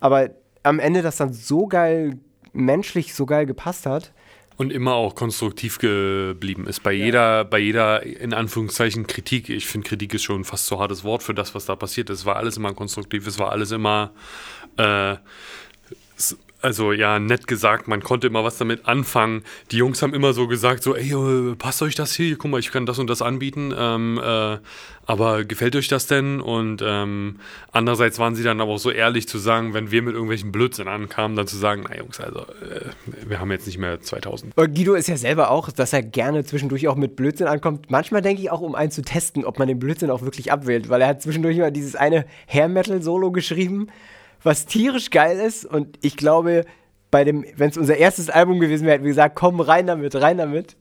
Aber 0.00 0.30
am 0.62 0.78
Ende 0.78 1.02
das 1.02 1.16
dann 1.16 1.32
so 1.32 1.66
geil, 1.66 2.18
menschlich 2.54 3.14
so 3.14 3.26
geil 3.26 3.46
gepasst 3.46 3.86
hat. 3.86 4.12
Und 4.56 4.72
immer 4.72 4.94
auch 4.94 5.16
konstruktiv 5.16 5.78
geblieben 5.78 6.68
ist. 6.68 6.84
Bei 6.84 6.92
jeder, 6.92 7.44
bei 7.44 7.58
jeder, 7.58 8.04
in 8.04 8.32
Anführungszeichen, 8.32 9.08
Kritik. 9.08 9.48
Ich 9.48 9.66
finde, 9.66 9.88
Kritik 9.88 10.14
ist 10.14 10.22
schon 10.22 10.44
fast 10.44 10.66
so 10.66 10.78
hartes 10.78 11.02
Wort 11.02 11.24
für 11.24 11.34
das, 11.34 11.56
was 11.56 11.66
da 11.66 11.74
passiert 11.74 12.08
ist. 12.08 12.20
Es 12.20 12.26
war 12.26 12.36
alles 12.36 12.56
immer 12.56 12.72
konstruktiv, 12.72 13.26
es 13.26 13.40
war 13.40 13.50
alles 13.50 13.72
immer, 13.72 14.12
äh, 14.76 15.16
also 16.64 16.92
ja, 16.92 17.18
nett 17.18 17.46
gesagt, 17.46 17.88
man 17.88 18.02
konnte 18.02 18.26
immer 18.26 18.42
was 18.42 18.56
damit 18.56 18.86
anfangen. 18.86 19.42
Die 19.70 19.76
Jungs 19.76 20.02
haben 20.02 20.14
immer 20.14 20.32
so 20.32 20.48
gesagt, 20.48 20.82
so, 20.82 20.96
ey, 20.96 21.12
äh, 21.12 21.54
passt 21.56 21.82
euch 21.82 21.94
das 21.94 22.14
hier? 22.14 22.36
Guck 22.36 22.50
mal, 22.50 22.58
ich 22.58 22.72
kann 22.72 22.86
das 22.86 22.98
und 22.98 23.08
das 23.08 23.20
anbieten. 23.22 23.72
Ähm, 23.76 24.18
äh, 24.24 24.56
aber 25.06 25.44
gefällt 25.44 25.76
euch 25.76 25.88
das 25.88 26.06
denn? 26.06 26.40
Und 26.40 26.82
ähm, 26.84 27.36
andererseits 27.72 28.18
waren 28.18 28.34
sie 28.34 28.42
dann 28.42 28.60
aber 28.60 28.72
auch 28.72 28.78
so 28.78 28.90
ehrlich 28.90 29.28
zu 29.28 29.36
sagen, 29.38 29.74
wenn 29.74 29.90
wir 29.90 30.00
mit 30.00 30.14
irgendwelchen 30.14 30.52
Blödsinn 30.52 30.88
ankamen, 30.88 31.36
dann 31.36 31.46
zu 31.46 31.58
sagen, 31.58 31.84
na 31.88 31.96
Jungs, 31.96 32.18
also 32.20 32.40
äh, 32.40 32.88
wir 33.28 33.40
haben 33.40 33.50
jetzt 33.50 33.66
nicht 33.66 33.78
mehr 33.78 34.00
2000. 34.00 34.56
Und 34.56 34.74
Guido 34.74 34.94
ist 34.94 35.08
ja 35.08 35.16
selber 35.16 35.50
auch, 35.50 35.70
dass 35.70 35.92
er 35.92 36.02
gerne 36.02 36.44
zwischendurch 36.44 36.88
auch 36.88 36.96
mit 36.96 37.16
Blödsinn 37.16 37.46
ankommt. 37.46 37.90
Manchmal 37.90 38.22
denke 38.22 38.40
ich 38.40 38.50
auch, 38.50 38.62
um 38.62 38.74
einen 38.74 38.90
zu 38.90 39.02
testen, 39.02 39.44
ob 39.44 39.58
man 39.58 39.68
den 39.68 39.78
Blödsinn 39.78 40.10
auch 40.10 40.22
wirklich 40.22 40.50
abwählt, 40.50 40.88
weil 40.88 41.02
er 41.02 41.08
hat 41.08 41.22
zwischendurch 41.22 41.58
mal 41.58 41.70
dieses 41.70 41.94
eine 41.94 42.24
Hair-Metal-Solo 42.48 43.30
geschrieben, 43.32 43.88
was 44.44 44.66
tierisch 44.66 45.10
geil 45.10 45.38
ist. 45.40 45.64
Und 45.64 45.98
ich 46.02 46.16
glaube, 46.16 46.64
bei 47.10 47.24
dem, 47.24 47.44
wenn 47.56 47.70
es 47.70 47.76
unser 47.76 47.96
erstes 47.96 48.30
Album 48.30 48.60
gewesen 48.60 48.84
wäre, 48.84 48.94
hätten 48.94 49.04
wir 49.04 49.10
gesagt, 49.10 49.34
komm 49.36 49.60
rein 49.60 49.86
damit, 49.86 50.14
rein 50.16 50.38
damit. 50.38 50.76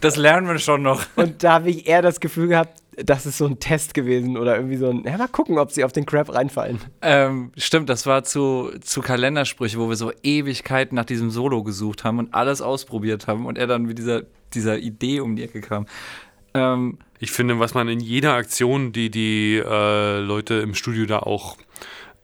das 0.00 0.16
lernen 0.16 0.46
wir 0.48 0.58
schon 0.58 0.82
noch. 0.82 1.04
Und 1.16 1.42
da 1.42 1.54
habe 1.54 1.70
ich 1.70 1.86
eher 1.88 2.02
das 2.02 2.20
Gefühl 2.20 2.48
gehabt, 2.48 2.82
das 3.00 3.26
ist 3.26 3.38
so 3.38 3.46
ein 3.46 3.60
Test 3.60 3.94
gewesen 3.94 4.36
oder 4.36 4.56
irgendwie 4.56 4.76
so 4.76 4.90
ein, 4.90 5.04
ja, 5.04 5.16
mal 5.16 5.28
gucken, 5.28 5.56
ob 5.58 5.70
sie 5.70 5.84
auf 5.84 5.92
den 5.92 6.04
Crap 6.04 6.34
reinfallen. 6.34 6.80
Ähm, 7.00 7.52
stimmt, 7.56 7.88
das 7.88 8.06
war 8.06 8.24
zu, 8.24 8.72
zu 8.80 9.02
Kalendersprüche, 9.02 9.78
wo 9.78 9.88
wir 9.88 9.94
so 9.94 10.10
Ewigkeiten 10.24 10.96
nach 10.96 11.04
diesem 11.04 11.30
Solo 11.30 11.62
gesucht 11.62 12.02
haben 12.02 12.18
und 12.18 12.34
alles 12.34 12.60
ausprobiert 12.60 13.28
haben 13.28 13.46
und 13.46 13.56
er 13.56 13.68
dann 13.68 13.84
mit 13.84 13.98
dieser, 13.98 14.22
dieser 14.52 14.78
Idee 14.78 15.20
um 15.20 15.36
die 15.36 15.44
Ecke 15.44 15.60
kam. 15.60 15.86
Ähm, 16.54 16.98
Ich 17.20 17.30
finde, 17.30 17.60
was 17.60 17.74
man 17.74 17.86
in 17.88 18.00
jeder 18.00 18.34
Aktion, 18.34 18.90
die 18.90 19.10
die 19.10 19.62
äh, 19.64 20.18
Leute 20.18 20.54
im 20.54 20.74
Studio 20.74 21.06
da 21.06 21.20
auch 21.20 21.56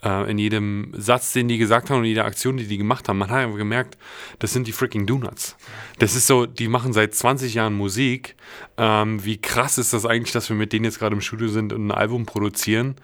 äh, 0.05 0.31
in 0.31 0.39
jedem 0.39 0.93
Satz, 0.93 1.33
den 1.33 1.49
die 1.49 1.59
gesagt 1.59 1.91
haben 1.91 1.99
und 1.99 2.05
jeder 2.05 2.25
Aktion, 2.25 2.57
die 2.57 2.67
die 2.67 2.79
gemacht 2.79 3.09
haben, 3.09 3.19
man 3.19 3.31
hat 3.31 3.39
einfach 3.39 3.57
gemerkt, 3.57 3.97
das 4.39 4.53
sind 4.53 4.67
die 4.67 4.73
freaking 4.73 5.07
Donuts. 5.07 5.57
Das 5.99 6.15
ist 6.15 6.27
so, 6.27 6.47
die 6.47 6.69
machen 6.69 6.93
seit 6.93 7.15
20 7.15 7.55
Jahren 7.55 7.75
Musik. 7.75 8.37
Ähm, 8.77 9.25
wie 9.25 9.41
krass 9.41 9.79
ist 9.79 9.93
das 9.93 10.07
eigentlich, 10.07 10.33
dass 10.33 10.49
wir 10.49 10.57
mit 10.57 10.73
denen 10.73 10.85
jetzt 10.85 10.99
gerade 10.99 11.15
im 11.15 11.21
Studio 11.21 11.49
sind 11.49 11.73
und 11.73 11.87
ein 11.87 11.93
Album 11.93 12.27
produzieren? 12.27 12.97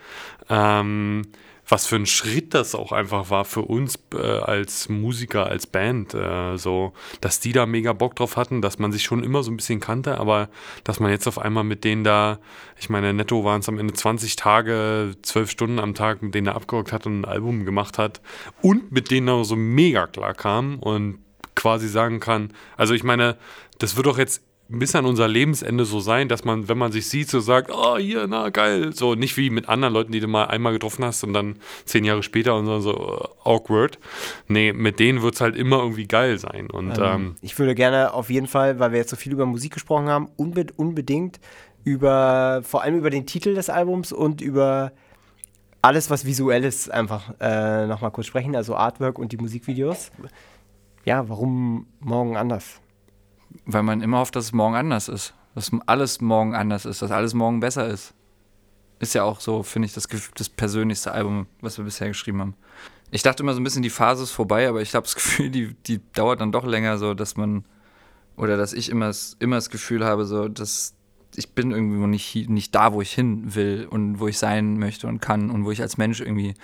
Ähm, 0.49 1.23
was 1.71 1.87
für 1.87 1.97
ein 1.97 2.07
Schritt 2.07 2.55
das 2.55 2.75
auch 2.75 2.93
einfach 2.93 3.31
war 3.31 3.45
für 3.45 3.63
uns 3.63 3.99
äh, 4.15 4.19
als 4.19 4.89
Musiker, 4.89 5.47
als 5.47 5.67
Band, 5.67 6.15
äh, 6.15 6.57
so, 6.57 6.93
dass 7.21 7.41
die 7.41 7.53
da 7.53 7.67
mega 7.67 7.93
Bock 7.93 8.17
drauf 8.17 8.37
hatten, 8.37 8.61
dass 8.61 8.79
man 8.79 8.93
sich 8.93 9.05
schon 9.05 9.23
immer 9.23 9.43
so 9.43 9.51
ein 9.51 9.57
bisschen 9.57 9.81
kannte, 9.81 10.19
aber 10.19 10.49
dass 10.85 11.01
man 11.01 11.11
jetzt 11.11 11.27
auf 11.27 11.39
einmal 11.39 11.65
mit 11.65 11.85
denen 11.85 12.05
da, 12.05 12.39
ich 12.79 12.91
meine, 12.91 13.15
netto 13.15 13.45
waren 13.45 13.61
es 13.61 13.69
am 13.69 13.79
Ende 13.79 13.95
20 13.95 14.37
Tage, 14.37 15.15
12 15.23 15.51
Stunden 15.51 15.79
am 15.79 15.95
Tag, 15.95 16.23
mit 16.23 16.35
denen 16.35 16.49
er 16.49 16.57
abgerockt 16.57 16.93
hat 16.93 17.07
und 17.07 17.21
ein 17.21 17.25
Album 17.25 17.65
gemacht 17.65 17.99
hat 17.99 18.21
und 18.63 18.91
mit 18.91 19.11
denen 19.11 19.29
er 19.29 19.45
so 19.45 19.57
mega 19.57 20.07
klar 20.07 20.35
kam 20.35 20.79
und 20.79 21.19
quasi 21.55 21.89
sagen 21.89 22.21
kann, 22.21 22.53
also 22.77 22.95
ich 22.95 23.05
meine, 23.05 23.37
das 23.79 23.97
wird 23.97 24.07
doch 24.07 24.19
jetzt 24.19 24.43
bis 24.73 24.95
an 24.95 25.05
unser 25.05 25.27
Lebensende 25.27 25.85
so 25.85 25.99
sein, 25.99 26.29
dass 26.29 26.45
man, 26.45 26.69
wenn 26.69 26.79
man 26.79 26.93
sich 26.93 27.09
sieht, 27.09 27.29
so 27.29 27.41
sagt, 27.41 27.71
oh, 27.73 27.99
hier, 27.99 28.27
na, 28.29 28.51
geil. 28.51 28.93
So, 28.95 29.17
nicht 29.17 29.37
wie 29.37 29.51
mit 29.51 29.69
anderen 29.69 29.93
Leuten, 29.93 30.13
die 30.13 30.21
du 30.21 30.29
mal 30.29 30.45
einmal 30.45 30.73
getroffen 30.73 31.05
hast 31.05 31.25
und 31.25 31.33
dann 31.33 31.57
zehn 31.85 32.05
Jahre 32.05 32.23
später 32.23 32.57
und 32.57 32.67
so, 32.67 32.81
so 32.81 32.93
äh, 32.93 33.49
awkward. 33.49 33.99
Nee, 34.47 34.73
mit 34.73 35.01
denen 35.01 35.23
wird 35.23 35.35
es 35.35 35.41
halt 35.41 35.57
immer 35.57 35.79
irgendwie 35.79 36.07
geil 36.07 36.39
sein. 36.39 36.71
Und 36.71 36.99
ähm, 37.01 37.35
Ich 37.41 37.59
würde 37.59 37.75
gerne 37.75 38.15
auf 38.15 38.31
jeden 38.31 38.47
Fall, 38.47 38.79
weil 38.79 38.93
wir 38.93 38.99
jetzt 38.99 39.11
so 39.11 39.17
viel 39.17 39.33
über 39.33 39.45
Musik 39.45 39.75
gesprochen 39.75 40.09
haben, 40.09 40.29
unbe 40.37 40.67
unbedingt 40.77 41.41
über, 41.83 42.63
vor 42.63 42.83
allem 42.83 42.97
über 42.97 43.11
den 43.11 43.27
Titel 43.27 43.55
des 43.55 43.71
Albums 43.71 44.13
und 44.13 44.41
über 44.41 44.93
alles, 45.83 46.11
was 46.11 46.25
visuell 46.25 46.63
ist, 46.65 46.91
einfach 46.91 47.35
äh, 47.41 47.87
nochmal 47.87 48.11
kurz 48.11 48.27
sprechen, 48.27 48.55
also 48.55 48.77
Artwork 48.77 49.19
und 49.19 49.33
die 49.33 49.39
Musikvideos. 49.39 50.13
Ja, 51.05 51.29
warum 51.29 51.87
morgen 51.99 52.37
anders? 52.37 52.81
Weil 53.65 53.83
man 53.83 54.01
immer 54.01 54.19
hofft, 54.19 54.37
dass 54.37 54.47
es 54.47 54.53
morgen 54.53 54.75
anders 54.75 55.09
ist. 55.09 55.35
Dass 55.55 55.71
alles 55.87 56.21
morgen 56.21 56.55
anders 56.55 56.85
ist, 56.85 57.03
dass 57.03 57.11
alles 57.11 57.35
morgen 57.35 57.61
besser 57.61 57.89
ist. 57.89 58.15
Ist 59.01 59.15
ja 59.15 59.25
auch 59.25 59.41
so, 59.41 59.63
finde 59.63 59.87
ich, 59.87 59.95
das, 59.95 60.07
das 60.35 60.49
persönlichste 60.49 61.13
Album, 61.13 61.47
was 61.61 61.79
wir 61.79 61.85
bisher 61.85 62.09
geschrieben 62.09 62.41
haben. 62.41 62.55
Ich 63.11 63.23
dachte 63.23 63.43
immer 63.43 63.55
so 63.55 63.61
ein 63.61 63.65
bisschen, 63.65 63.83
die 63.83 63.91
Phase 63.91 64.23
ist 64.23 64.31
vorbei, 64.31 64.69
aber 64.69 64.83
ich 64.83 64.95
habe 64.95 65.05
das 65.05 65.15
Gefühl, 65.17 65.51
die, 65.51 65.75
die 65.87 66.01
dauert 66.13 66.41
dann 66.41 66.53
doch 66.53 66.65
länger, 66.65 66.99
so 66.99 67.15
dass 67.15 67.37
man, 67.37 67.65
oder 68.37 68.57
dass 68.57 68.73
ich 68.73 68.89
immer, 68.89 69.11
immer 69.41 69.57
das 69.57 69.71
Gefühl 69.71 70.05
habe, 70.05 70.27
so, 70.27 70.49
dass 70.49 70.95
ich 71.37 71.55
bin 71.55 71.71
irgendwie 71.71 72.07
nicht, 72.07 72.49
nicht 72.49 72.75
da, 72.75 72.93
wo 72.93 73.01
ich 73.01 73.13
hin 73.13 73.55
will 73.55 73.87
und 73.89 74.21
wo 74.21 74.29
ich 74.29 74.39
sein 74.39 74.79
möchte 74.79 75.07
und 75.07 75.21
kann 75.21 75.51
und 75.51 75.65
wo 75.65 75.71
ich 75.71 75.81
als 75.81 75.97
Mensch 75.97 76.21
irgendwie, 76.21 76.55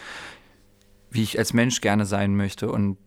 wie 1.11 1.23
ich 1.23 1.39
als 1.39 1.53
Mensch 1.53 1.81
gerne 1.81 2.07
sein 2.07 2.37
möchte. 2.37 2.71
Und 2.71 2.99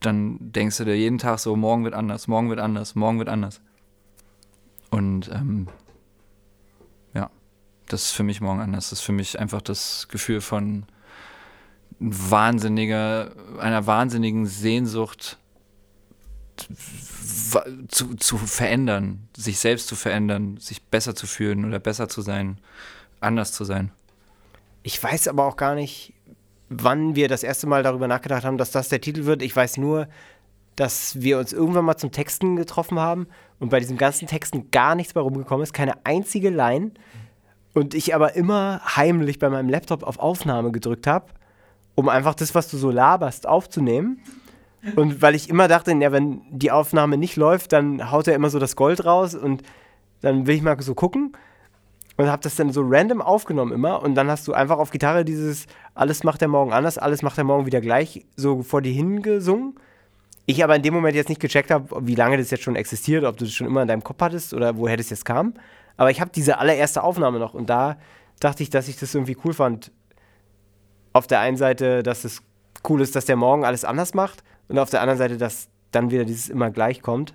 dann 0.00 0.38
denkst 0.52 0.76
du 0.78 0.84
dir 0.84 0.96
jeden 0.96 1.18
Tag 1.18 1.38
so, 1.38 1.56
morgen 1.56 1.84
wird 1.84 1.94
anders, 1.94 2.28
morgen 2.28 2.50
wird 2.50 2.60
anders, 2.60 2.94
morgen 2.94 3.18
wird 3.18 3.28
anders. 3.28 3.60
Und 4.90 5.28
ähm, 5.32 5.68
ja, 7.14 7.30
das 7.88 8.04
ist 8.04 8.12
für 8.12 8.22
mich 8.22 8.40
morgen 8.40 8.60
anders. 8.60 8.90
Das 8.90 9.00
ist 9.00 9.04
für 9.04 9.12
mich 9.12 9.38
einfach 9.38 9.62
das 9.62 10.08
Gefühl 10.08 10.40
von 10.40 10.86
wahnsinniger, 11.98 13.32
einer 13.58 13.86
wahnsinnigen 13.86 14.46
Sehnsucht 14.46 15.38
zu, 17.88 18.14
zu 18.16 18.38
verändern, 18.38 19.28
sich 19.36 19.58
selbst 19.58 19.88
zu 19.88 19.96
verändern, 19.96 20.56
sich 20.58 20.82
besser 20.82 21.14
zu 21.14 21.26
fühlen 21.26 21.64
oder 21.64 21.78
besser 21.78 22.08
zu 22.08 22.22
sein, 22.22 22.58
anders 23.20 23.52
zu 23.52 23.64
sein. 23.64 23.90
Ich 24.82 25.02
weiß 25.02 25.28
aber 25.28 25.44
auch 25.44 25.56
gar 25.56 25.74
nicht, 25.74 26.14
wann 26.68 27.14
wir 27.14 27.28
das 27.28 27.42
erste 27.42 27.66
Mal 27.66 27.82
darüber 27.82 28.08
nachgedacht 28.08 28.44
haben, 28.44 28.58
dass 28.58 28.70
das 28.70 28.88
der 28.88 29.00
Titel 29.00 29.24
wird. 29.24 29.42
Ich 29.42 29.54
weiß 29.54 29.78
nur, 29.78 30.08
dass 30.76 31.20
wir 31.20 31.38
uns 31.38 31.52
irgendwann 31.52 31.84
mal 31.84 31.96
zum 31.96 32.12
Texten 32.12 32.56
getroffen 32.56 32.98
haben 32.98 33.26
und 33.58 33.70
bei 33.70 33.80
diesen 33.80 33.96
ganzen 33.96 34.28
Texten 34.28 34.70
gar 34.70 34.94
nichts 34.94 35.14
mehr 35.14 35.24
rumgekommen 35.24 35.62
ist, 35.62 35.72
keine 35.72 35.94
einzige 36.04 36.50
Line. 36.50 36.92
Und 37.74 37.94
ich 37.94 38.14
aber 38.14 38.34
immer 38.34 38.80
heimlich 38.96 39.38
bei 39.38 39.50
meinem 39.50 39.68
Laptop 39.68 40.02
auf 40.02 40.18
Aufnahme 40.18 40.72
gedrückt 40.72 41.06
habe, 41.06 41.26
um 41.94 42.08
einfach 42.08 42.34
das, 42.34 42.54
was 42.54 42.68
du 42.70 42.76
so 42.76 42.90
laberst, 42.90 43.46
aufzunehmen. 43.46 44.20
Und 44.94 45.20
weil 45.20 45.34
ich 45.34 45.48
immer 45.48 45.68
dachte, 45.68 45.92
ja, 45.92 46.12
wenn 46.12 46.42
die 46.50 46.70
Aufnahme 46.70 47.18
nicht 47.18 47.36
läuft, 47.36 47.72
dann 47.72 48.10
haut 48.10 48.28
er 48.28 48.34
immer 48.34 48.50
so 48.50 48.58
das 48.58 48.76
Gold 48.76 49.04
raus 49.04 49.34
und 49.34 49.62
dann 50.20 50.46
will 50.46 50.56
ich 50.56 50.62
mal 50.62 50.80
so 50.80 50.94
gucken 50.94 51.32
und 52.18 52.28
habe 52.28 52.42
das 52.42 52.56
dann 52.56 52.72
so 52.72 52.82
random 52.84 53.22
aufgenommen 53.22 53.72
immer 53.72 54.02
und 54.02 54.16
dann 54.16 54.28
hast 54.28 54.46
du 54.48 54.52
einfach 54.52 54.78
auf 54.78 54.90
Gitarre 54.90 55.24
dieses 55.24 55.66
alles 55.94 56.24
macht 56.24 56.42
er 56.42 56.48
morgen 56.48 56.72
anders, 56.72 56.98
alles 56.98 57.22
macht 57.22 57.38
er 57.38 57.44
morgen 57.44 57.64
wieder 57.64 57.80
gleich 57.80 58.26
so 58.36 58.62
vor 58.62 58.82
dir 58.82 58.92
hingesungen. 58.92 59.76
Ich 60.44 60.64
aber 60.64 60.74
in 60.74 60.82
dem 60.82 60.94
Moment 60.94 61.14
jetzt 61.14 61.28
nicht 61.28 61.40
gecheckt 61.40 61.70
habe, 61.70 62.06
wie 62.06 62.16
lange 62.16 62.36
das 62.36 62.50
jetzt 62.50 62.64
schon 62.64 62.74
existiert, 62.74 63.24
ob 63.24 63.36
du 63.36 63.44
das 63.44 63.54
schon 63.54 63.68
immer 63.68 63.82
in 63.82 63.88
deinem 63.88 64.02
Kopf 64.02 64.20
hattest 64.20 64.52
oder 64.52 64.76
woher 64.76 64.96
das 64.96 65.10
jetzt 65.10 65.24
kam. 65.24 65.54
Aber 65.96 66.10
ich 66.10 66.20
habe 66.20 66.30
diese 66.34 66.58
allererste 66.58 67.04
Aufnahme 67.04 67.38
noch 67.38 67.54
und 67.54 67.70
da 67.70 67.98
dachte 68.40 68.64
ich, 68.64 68.70
dass 68.70 68.88
ich 68.88 68.98
das 68.98 69.14
irgendwie 69.14 69.36
cool 69.44 69.52
fand. 69.52 69.92
Auf 71.12 71.28
der 71.28 71.38
einen 71.38 71.56
Seite, 71.56 72.02
dass 72.02 72.24
es 72.24 72.42
cool 72.88 73.00
ist, 73.00 73.14
dass 73.14 73.26
der 73.26 73.36
morgen 73.36 73.64
alles 73.64 73.84
anders 73.84 74.14
macht 74.14 74.42
und 74.66 74.78
auf 74.78 74.90
der 74.90 75.02
anderen 75.02 75.18
Seite, 75.18 75.36
dass 75.36 75.68
dann 75.92 76.10
wieder 76.10 76.24
dieses 76.24 76.48
immer 76.48 76.70
gleich 76.70 77.00
kommt. 77.00 77.34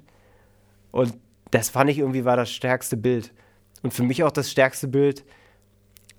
Und 0.91 1.13
das 1.51 1.69
fand 1.69 1.89
ich 1.89 1.99
irgendwie 1.99 2.25
war 2.25 2.35
das 2.35 2.51
stärkste 2.51 2.97
Bild. 2.97 3.33
Und 3.83 3.93
für 3.93 4.03
mich 4.03 4.23
auch 4.23 4.31
das 4.31 4.49
stärkste 4.49 4.87
Bild, 4.87 5.23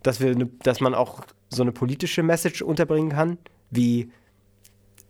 dass, 0.03 0.21
wir, 0.21 0.37
ne, 0.37 0.49
dass 0.63 0.81
man 0.81 0.95
auch 0.95 1.25
so 1.49 1.63
eine 1.63 1.73
politische 1.73 2.23
Message 2.23 2.63
unterbringen 2.63 3.11
kann, 3.11 3.39
wie 3.71 4.13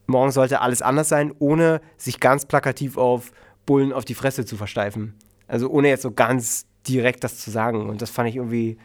morgen 0.06 0.30
sollte 0.30 0.60
alles 0.60 0.80
anders 0.80 1.08
sein, 1.08 1.34
ohne 1.38 1.80
sich 1.96 2.20
ganz 2.20 2.46
plakativ 2.46 2.96
auf 2.96 3.32
Bullen 3.66 3.92
auf 3.92 4.04
die 4.04 4.14
Fresse 4.14 4.44
zu 4.44 4.56
versteifen. 4.56 5.14
Also 5.48 5.68
ohne 5.68 5.88
jetzt 5.88 6.02
so 6.02 6.12
ganz 6.12 6.66
direkt 6.86 7.24
das 7.24 7.38
zu 7.38 7.50
sagen. 7.50 7.88
Und 7.88 8.02
das 8.02 8.10
fand 8.10 8.28
ich 8.28 8.36
irgendwie 8.36 8.78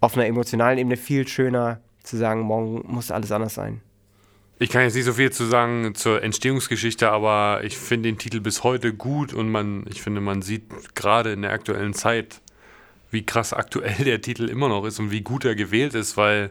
auf 0.00 0.14
einer 0.14 0.26
emotionalen 0.26 0.78
Ebene 0.78 0.96
viel 0.96 1.26
schöner 1.26 1.80
zu 2.02 2.16
sagen, 2.16 2.42
morgen 2.42 2.82
muss 2.86 3.10
alles 3.10 3.32
anders 3.32 3.54
sein. 3.54 3.80
Ich 4.58 4.70
kann 4.70 4.82
jetzt 4.82 4.94
nicht 4.94 5.04
so 5.04 5.12
viel 5.12 5.30
zu 5.30 5.44
sagen 5.44 5.94
zur 5.94 6.22
Entstehungsgeschichte, 6.22 7.10
aber 7.10 7.60
ich 7.62 7.76
finde 7.76 8.08
den 8.08 8.18
Titel 8.18 8.40
bis 8.40 8.64
heute 8.64 8.94
gut 8.94 9.34
und 9.34 9.50
man, 9.50 9.84
ich 9.88 10.02
finde, 10.02 10.20
man 10.20 10.40
sieht 10.40 10.94
gerade 10.94 11.32
in 11.32 11.42
der 11.42 11.52
aktuellen 11.52 11.92
Zeit, 11.92 12.40
wie 13.10 13.24
krass 13.24 13.52
aktuell 13.52 14.04
der 14.04 14.20
Titel 14.20 14.48
immer 14.48 14.68
noch 14.68 14.84
ist 14.84 14.98
und 14.98 15.10
wie 15.10 15.22
gut 15.22 15.44
er 15.44 15.54
gewählt 15.54 15.94
ist, 15.94 16.16
weil 16.16 16.50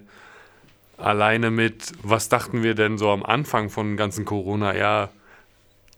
alleine 0.97 1.51
mit, 1.51 1.91
was 2.01 2.29
dachten 2.29 2.63
wir 2.63 2.73
denn 2.73 2.97
so 2.97 3.09
am 3.09 3.23
Anfang 3.23 3.69
von 3.69 3.97
ganzen 3.97 4.25
Corona, 4.25 4.75
ja, 4.75 5.09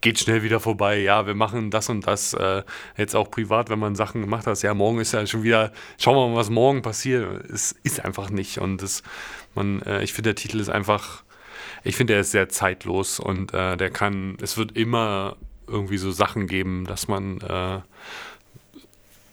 geht 0.01 0.19
schnell 0.19 0.43
wieder 0.43 0.59
vorbei, 0.59 0.99
ja, 0.99 1.25
wir 1.25 1.35
machen 1.35 1.71
das 1.71 1.89
und 1.89 2.05
das, 2.05 2.33
äh, 2.33 2.63
jetzt 2.97 3.15
auch 3.15 3.31
privat, 3.31 3.69
wenn 3.69 3.79
man 3.79 3.95
Sachen 3.95 4.21
gemacht 4.21 4.47
hat, 4.47 4.61
ja, 4.61 4.73
morgen 4.73 4.99
ist 4.99 5.13
ja 5.13 5.25
schon 5.25 5.43
wieder, 5.43 5.71
schauen 5.97 6.15
wir 6.15 6.27
mal, 6.27 6.35
was 6.35 6.49
morgen 6.49 6.81
passiert. 6.81 7.49
Es 7.49 7.71
ist 7.83 8.03
einfach 8.05 8.29
nicht 8.29 8.59
und 8.59 8.81
das, 8.81 9.03
man, 9.55 9.81
äh, 9.83 10.03
ich 10.03 10.13
finde, 10.13 10.29
der 10.33 10.35
Titel 10.35 10.59
ist 10.59 10.69
einfach 10.69 11.23
ich 11.83 11.95
finde, 11.95 12.13
er 12.13 12.21
ist 12.21 12.31
sehr 12.31 12.49
zeitlos 12.49 13.19
und 13.19 13.53
äh, 13.53 13.77
der 13.77 13.89
kann, 13.89 14.37
es 14.41 14.57
wird 14.57 14.73
immer 14.73 15.37
irgendwie 15.67 15.97
so 15.97 16.11
Sachen 16.11 16.47
geben, 16.47 16.85
dass 16.85 17.07
man 17.07 17.39
äh, 17.41 17.79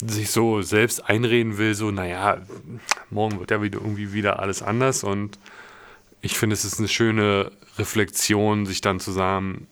sich 0.03 0.31
so 0.31 0.63
selbst 0.63 1.09
einreden 1.09 1.59
will, 1.59 1.75
so, 1.75 1.91
naja, 1.91 2.39
morgen 3.11 3.39
wird 3.39 3.51
ja 3.51 3.63
wieder 3.63 3.79
irgendwie 3.79 4.13
wieder 4.13 4.41
alles 4.41 4.63
anders 4.63 5.05
und 5.05 5.39
ich 6.21 6.39
finde, 6.39 6.55
es 6.55 6.65
ist 6.65 6.79
eine 6.79 6.89
schöne 6.89 7.53
Reflexion, 7.79 8.67
sich 8.67 8.81
dann 8.81 8.99
zu 8.99 9.13
sagen, 9.13 9.67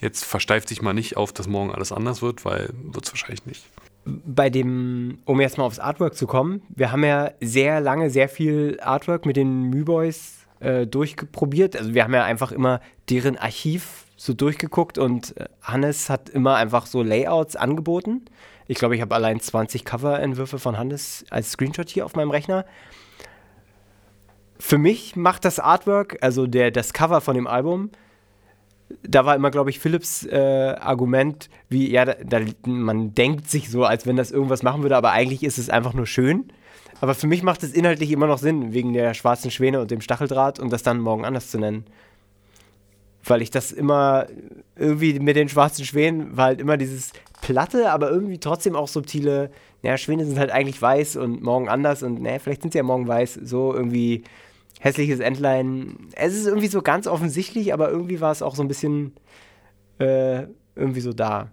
jetzt 0.00 0.24
versteift 0.24 0.68
sich 0.68 0.82
mal 0.82 0.92
nicht 0.92 1.16
auf, 1.16 1.32
dass 1.32 1.48
morgen 1.48 1.70
alles 1.70 1.92
anders 1.92 2.22
wird, 2.22 2.44
weil 2.44 2.70
wird 2.82 3.06
es 3.06 3.12
wahrscheinlich 3.12 3.46
nicht. 3.46 3.64
Bei 4.04 4.50
dem, 4.50 5.18
um 5.24 5.40
jetzt 5.40 5.58
mal 5.58 5.64
aufs 5.64 5.78
Artwork 5.78 6.14
zu 6.14 6.26
kommen, 6.26 6.62
wir 6.68 6.90
haben 6.90 7.04
ja 7.04 7.30
sehr 7.40 7.80
lange 7.80 8.10
sehr 8.10 8.28
viel 8.28 8.78
Artwork 8.82 9.26
mit 9.26 9.36
den 9.36 9.64
Müboys 9.64 10.46
äh, 10.60 10.86
durchprobiert. 10.86 11.76
Also 11.76 11.94
wir 11.94 12.04
haben 12.04 12.14
ja 12.14 12.24
einfach 12.24 12.52
immer 12.52 12.80
deren 13.08 13.36
Archiv 13.36 14.04
so 14.16 14.34
durchgeguckt 14.34 14.98
und 14.98 15.36
äh, 15.36 15.46
Hannes 15.62 16.10
hat 16.10 16.28
immer 16.28 16.56
einfach 16.56 16.86
so 16.86 17.02
Layouts 17.02 17.56
angeboten. 17.56 18.26
Ich 18.70 18.78
glaube, 18.78 18.94
ich 18.94 19.00
habe 19.00 19.16
allein 19.16 19.40
20 19.40 19.84
Coverentwürfe 19.84 20.60
von 20.60 20.78
Hannes 20.78 21.24
als 21.28 21.50
Screenshot 21.50 21.88
hier 21.88 22.04
auf 22.04 22.14
meinem 22.14 22.30
Rechner. 22.30 22.64
Für 24.60 24.78
mich 24.78 25.16
macht 25.16 25.44
das 25.44 25.58
Artwork, 25.58 26.18
also 26.20 26.46
der, 26.46 26.70
das 26.70 26.92
Cover 26.92 27.20
von 27.20 27.34
dem 27.34 27.48
Album, 27.48 27.90
da 29.02 29.26
war 29.26 29.34
immer, 29.34 29.50
glaube 29.50 29.70
ich, 29.70 29.80
Philips 29.80 30.24
äh, 30.24 30.76
Argument, 30.78 31.50
wie, 31.68 31.90
ja, 31.90 32.04
da, 32.04 32.14
da, 32.22 32.46
man 32.64 33.12
denkt 33.12 33.50
sich 33.50 33.70
so, 33.70 33.84
als 33.84 34.06
wenn 34.06 34.14
das 34.14 34.30
irgendwas 34.30 34.62
machen 34.62 34.82
würde, 34.82 34.96
aber 34.96 35.10
eigentlich 35.10 35.42
ist 35.42 35.58
es 35.58 35.68
einfach 35.68 35.92
nur 35.92 36.06
schön. 36.06 36.52
Aber 37.00 37.16
für 37.16 37.26
mich 37.26 37.42
macht 37.42 37.64
es 37.64 37.72
inhaltlich 37.72 38.12
immer 38.12 38.28
noch 38.28 38.38
Sinn, 38.38 38.72
wegen 38.72 38.92
der 38.92 39.14
schwarzen 39.14 39.50
Schwäne 39.50 39.80
und 39.80 39.90
dem 39.90 40.00
Stacheldraht 40.00 40.60
und 40.60 40.72
das 40.72 40.84
dann 40.84 41.00
morgen 41.00 41.24
anders 41.24 41.50
zu 41.50 41.58
nennen. 41.58 41.86
Weil 43.24 43.42
ich 43.42 43.50
das 43.50 43.72
immer 43.72 44.26
irgendwie 44.76 45.18
mit 45.20 45.36
den 45.36 45.48
schwarzen 45.48 45.84
Schwänen 45.84 46.36
war 46.36 46.46
halt 46.46 46.60
immer 46.60 46.76
dieses 46.76 47.12
platte, 47.42 47.90
aber 47.90 48.10
irgendwie 48.10 48.38
trotzdem 48.38 48.76
auch 48.76 48.88
subtile. 48.88 49.50
Naja, 49.82 49.98
Schwäne 49.98 50.24
sind 50.24 50.38
halt 50.38 50.50
eigentlich 50.50 50.80
weiß 50.80 51.16
und 51.16 51.42
morgen 51.42 51.68
anders 51.68 52.02
und 52.02 52.22
naja, 52.22 52.38
vielleicht 52.38 52.62
sind 52.62 52.72
sie 52.72 52.78
ja 52.78 52.82
morgen 52.82 53.06
weiß. 53.06 53.40
So 53.42 53.74
irgendwie 53.74 54.24
hässliches 54.80 55.20
Entlein. 55.20 56.08
Es 56.16 56.34
ist 56.34 56.46
irgendwie 56.46 56.68
so 56.68 56.82
ganz 56.82 57.06
offensichtlich, 57.06 57.72
aber 57.72 57.90
irgendwie 57.90 58.20
war 58.20 58.32
es 58.32 58.42
auch 58.42 58.54
so 58.54 58.62
ein 58.62 58.68
bisschen 58.68 59.12
äh, 59.98 60.44
irgendwie 60.74 61.00
so 61.00 61.12
da. 61.12 61.50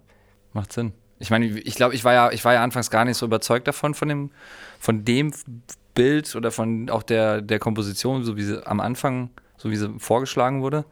Macht 0.52 0.72
Sinn. 0.72 0.92
Ich 1.18 1.30
meine, 1.30 1.46
ich 1.46 1.74
glaube, 1.74 1.94
ich 1.94 2.04
war 2.04 2.14
ja, 2.14 2.30
ich 2.30 2.44
war 2.44 2.54
ja 2.54 2.62
anfangs 2.62 2.90
gar 2.90 3.04
nicht 3.04 3.16
so 3.16 3.26
überzeugt 3.26 3.68
davon, 3.68 3.94
von 3.94 4.08
dem, 4.08 4.30
von 4.78 5.04
dem 5.04 5.32
Bild 5.94 6.34
oder 6.36 6.50
von 6.50 6.88
auch 6.90 7.02
der, 7.02 7.42
der 7.42 7.58
Komposition, 7.58 8.24
so 8.24 8.36
wie 8.36 8.44
sie 8.44 8.66
am 8.66 8.80
Anfang, 8.80 9.30
so 9.56 9.70
wie 9.70 9.76
sie 9.76 9.98
vorgeschlagen 9.98 10.62
wurde. 10.62 10.84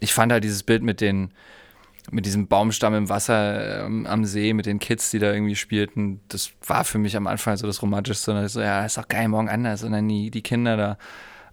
Ich 0.00 0.12
fand 0.12 0.32
halt 0.32 0.44
dieses 0.44 0.62
Bild 0.62 0.82
mit 0.82 1.00
den, 1.00 1.30
mit 2.10 2.26
diesem 2.26 2.48
Baumstamm 2.48 2.94
im 2.94 3.08
Wasser 3.08 3.84
ähm, 3.86 4.06
am 4.06 4.24
See, 4.24 4.52
mit 4.52 4.66
den 4.66 4.78
Kids, 4.78 5.10
die 5.10 5.18
da 5.18 5.32
irgendwie 5.32 5.56
spielten, 5.56 6.20
das 6.28 6.52
war 6.66 6.84
für 6.84 6.98
mich 6.98 7.16
am 7.16 7.26
Anfang 7.26 7.56
so 7.56 7.66
das 7.66 7.82
Romantischste. 7.82 8.32
Und 8.32 8.48
so, 8.48 8.60
ja, 8.60 8.84
ist 8.84 8.96
doch 8.96 9.08
geil, 9.08 9.28
morgen 9.28 9.48
anders. 9.48 9.84
Und 9.84 9.92
dann 9.92 10.08
die, 10.08 10.30
die 10.30 10.42
Kinder 10.42 10.76
da. 10.76 10.98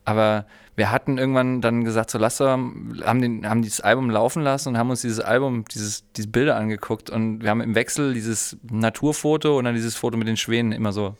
Aber 0.06 0.46
wir 0.78 0.92
hatten 0.92 1.18
irgendwann 1.18 1.60
dann 1.60 1.84
gesagt, 1.84 2.12
so 2.12 2.18
lass 2.18 2.38
doch, 2.38 2.48
haben, 2.48 3.22
den, 3.22 3.50
haben 3.50 3.62
dieses 3.62 3.82
Album 3.82 4.10
laufen 4.10 4.42
lassen 4.42 4.70
und 4.70 4.78
haben 4.78 4.90
uns 4.90 5.02
dieses 5.02 5.20
Album, 5.20 5.66
dieses, 5.66 6.06
diese 6.14 6.30
Bilder 6.30 6.56
angeguckt 6.56 7.10
und 7.10 7.42
wir 7.42 7.50
haben 7.50 7.62
im 7.62 7.76
Wechsel 7.76 8.14
dieses 8.14 8.56
Naturfoto 8.62 9.58
und 9.58 9.66
dann 9.66 9.76
dieses 9.76 9.96
Foto 9.96 10.16
mit 10.16 10.28
den 10.28 10.38
Schwänen 10.38 10.72
immer 10.72 10.94
so 10.94 11.18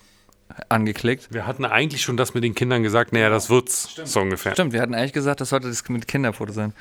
angeklickt. 0.70 1.34
Wir 1.34 1.46
hatten 1.46 1.66
eigentlich 1.66 2.02
schon 2.02 2.18
das 2.18 2.34
mit 2.34 2.44
den 2.44 2.56
Kindern 2.56 2.84
gesagt, 2.84 3.14
naja, 3.14 3.30
das 3.30 3.50
wird's 3.50 3.92
Stimmt. 3.92 4.08
so 4.08 4.20
ungefähr. 4.22 4.54
Stimmt, 4.54 4.74
wir 4.74 4.82
hatten 4.82 4.94
eigentlich 4.94 5.14
gesagt, 5.14 5.42
das 5.42 5.50
sollte 5.50 5.68
das 5.68 5.88
mit 5.90 6.08
Kinderfoto 6.08 6.52
sein. 6.52 6.74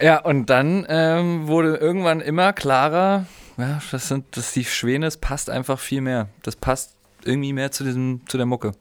Ja, 0.00 0.20
und 0.20 0.50
dann 0.50 0.86
ähm, 0.88 1.46
wurde 1.46 1.76
irgendwann 1.76 2.20
immer 2.20 2.52
klarer, 2.52 3.26
ja, 3.56 3.80
das 3.90 4.08
sind, 4.08 4.36
das 4.36 4.52
die 4.52 4.64
Schwäne, 4.64 5.06
das 5.06 5.16
passt 5.16 5.50
einfach 5.50 5.78
viel 5.78 6.00
mehr. 6.00 6.28
Das 6.42 6.56
passt 6.56 6.96
irgendwie 7.24 7.52
mehr 7.52 7.70
zu 7.70 7.84
diesem, 7.84 8.20
zu 8.26 8.36
der 8.36 8.46
Mucke. 8.46 8.72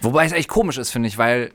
Wobei 0.00 0.24
es 0.24 0.32
echt 0.32 0.48
komisch 0.48 0.78
ist, 0.78 0.90
finde 0.90 1.08
ich, 1.08 1.18
weil 1.18 1.52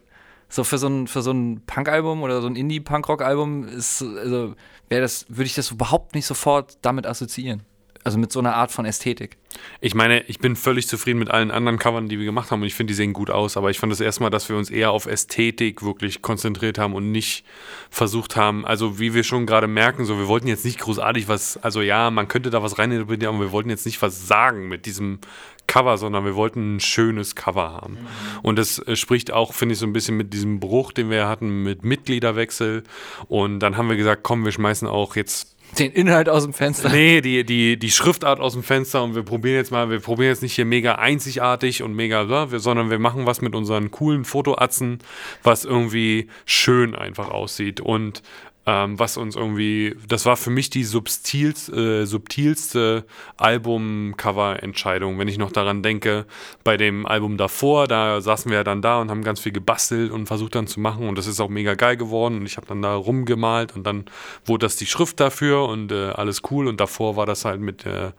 so 0.49 0.63
für 0.63 0.77
so 0.77 0.87
ein, 0.87 1.07
für 1.07 1.21
so 1.21 1.31
ein 1.31 1.61
Punk-Album 1.65 2.21
oder 2.21 2.41
so 2.41 2.47
ein 2.47 2.55
Indie-Punk-Rock-Album 2.55 3.67
ist, 3.67 4.01
also 4.01 4.55
wäre 4.89 5.01
das, 5.01 5.25
würde 5.29 5.45
ich 5.45 5.55
das 5.55 5.71
überhaupt 5.71 6.13
nicht 6.13 6.25
sofort 6.27 6.77
damit 6.81 7.07
assoziieren. 7.07 7.63
Also 8.05 8.19
mit 8.19 8.31
so 8.31 8.39
einer 8.39 8.55
Art 8.55 8.71
von 8.71 8.85
Ästhetik. 8.85 9.35
Ich 9.81 9.95
meine, 9.95 10.21
ich 10.25 10.37
bin 10.37 10.55
völlig 10.55 10.87
zufrieden 10.87 11.17
mit 11.17 11.31
allen 11.31 11.49
anderen 11.49 11.79
Covern, 11.79 12.07
die 12.07 12.19
wir 12.19 12.25
gemacht 12.25 12.51
haben 12.51 12.61
und 12.61 12.67
ich 12.67 12.75
finde, 12.75 12.91
die 12.91 12.95
sehen 12.95 13.13
gut 13.13 13.31
aus, 13.31 13.57
aber 13.57 13.71
ich 13.71 13.79
fand 13.79 13.91
das 13.91 13.99
erstmal, 13.99 14.29
dass 14.29 14.47
wir 14.47 14.55
uns 14.55 14.69
eher 14.69 14.91
auf 14.91 15.07
Ästhetik 15.07 15.83
wirklich 15.83 16.21
konzentriert 16.21 16.77
haben 16.77 16.93
und 16.93 17.11
nicht 17.11 17.45
versucht 17.89 18.35
haben, 18.35 18.63
also 18.63 18.99
wie 18.99 19.15
wir 19.15 19.23
schon 19.23 19.47
gerade 19.47 19.67
merken, 19.67 20.05
so 20.05 20.19
wir 20.19 20.27
wollten 20.27 20.47
jetzt 20.47 20.65
nicht 20.65 20.79
großartig 20.79 21.27
was, 21.27 21.57
also 21.57 21.81
ja, 21.81 22.11
man 22.11 22.27
könnte 22.27 22.51
da 22.51 22.61
was 22.61 22.77
reininterpretieren, 22.77 23.35
aber 23.35 23.45
wir 23.45 23.51
wollten 23.51 23.69
jetzt 23.69 23.87
nicht 23.87 23.99
was 24.03 24.27
sagen 24.27 24.67
mit 24.67 24.85
diesem 24.85 25.19
Cover, 25.65 25.97
sondern 25.97 26.25
wir 26.25 26.35
wollten 26.35 26.75
ein 26.75 26.79
schönes 26.79 27.35
Cover 27.35 27.71
haben. 27.71 27.93
Mhm. 27.93 28.07
Und 28.43 28.59
das 28.59 28.77
äh, 28.79 28.95
spricht 28.95 29.31
auch, 29.31 29.53
finde 29.53 29.73
ich, 29.73 29.79
so 29.79 29.87
ein 29.87 29.93
bisschen 29.93 30.15
mit 30.15 30.31
diesem 30.31 30.59
Bruch, 30.59 30.91
den 30.91 31.09
wir 31.09 31.27
hatten 31.27 31.63
mit 31.63 31.83
Mitgliederwechsel. 31.83 32.83
Und 33.29 33.61
dann 33.61 33.75
haben 33.75 33.89
wir 33.89 33.95
gesagt, 33.95 34.21
komm, 34.21 34.45
wir 34.45 34.51
schmeißen 34.51 34.87
auch 34.87 35.15
jetzt 35.15 35.54
den 35.79 35.91
Inhalt 35.91 36.29
aus 36.29 36.43
dem 36.43 36.53
Fenster. 36.53 36.89
Nee, 36.89 37.21
die, 37.21 37.43
die, 37.45 37.77
die 37.77 37.91
Schriftart 37.91 38.39
aus 38.39 38.53
dem 38.53 38.63
Fenster 38.63 39.03
und 39.03 39.15
wir 39.15 39.23
probieren 39.23 39.55
jetzt 39.55 39.71
mal, 39.71 39.89
wir 39.89 39.99
probieren 39.99 40.29
jetzt 40.29 40.41
nicht 40.41 40.53
hier 40.53 40.65
mega 40.65 40.95
einzigartig 40.95 41.83
und 41.83 41.93
mega, 41.93 42.47
sondern 42.57 42.89
wir 42.89 42.99
machen 42.99 43.25
was 43.25 43.41
mit 43.41 43.55
unseren 43.55 43.91
coolen 43.91 44.25
Fotoatzen, 44.25 44.99
was 45.43 45.65
irgendwie 45.65 46.27
schön 46.45 46.95
einfach 46.95 47.29
aussieht. 47.29 47.79
Und 47.81 48.21
ähm, 48.65 48.97
was 48.97 49.17
uns 49.17 49.35
irgendwie, 49.35 49.95
das 50.07 50.25
war 50.25 50.37
für 50.37 50.49
mich 50.49 50.69
die 50.69 50.83
subtilste, 50.83 52.01
äh, 52.01 52.05
subtilste 52.05 53.05
Album-Cover-Entscheidung, 53.37 55.19
wenn 55.19 55.27
ich 55.27 55.37
noch 55.37 55.51
daran 55.51 55.83
denke, 55.83 56.25
bei 56.63 56.77
dem 56.77 57.05
Album 57.05 57.37
davor, 57.37 57.87
da 57.87 58.21
saßen 58.21 58.49
wir 58.49 58.59
ja 58.59 58.63
dann 58.63 58.81
da 58.81 58.99
und 58.99 59.09
haben 59.09 59.23
ganz 59.23 59.39
viel 59.39 59.51
gebastelt 59.51 60.11
und 60.11 60.25
versucht 60.25 60.55
dann 60.55 60.67
zu 60.67 60.79
machen 60.79 61.07
und 61.07 61.17
das 61.17 61.27
ist 61.27 61.39
auch 61.39 61.49
mega 61.49 61.75
geil 61.75 61.97
geworden 61.97 62.37
und 62.39 62.45
ich 62.45 62.57
habe 62.57 62.67
dann 62.67 62.81
da 62.81 62.95
rumgemalt 62.95 63.75
und 63.75 63.85
dann 63.85 64.05
wurde 64.45 64.65
das 64.65 64.75
die 64.77 64.87
Schrift 64.87 65.19
dafür 65.19 65.67
und 65.67 65.91
äh, 65.91 66.09
alles 66.09 66.41
cool 66.49 66.67
und 66.67 66.79
davor 66.79 67.15
war 67.15 67.25
das 67.25 67.45
halt 67.45 67.61
mit 67.61 67.85
äh, 67.85 68.11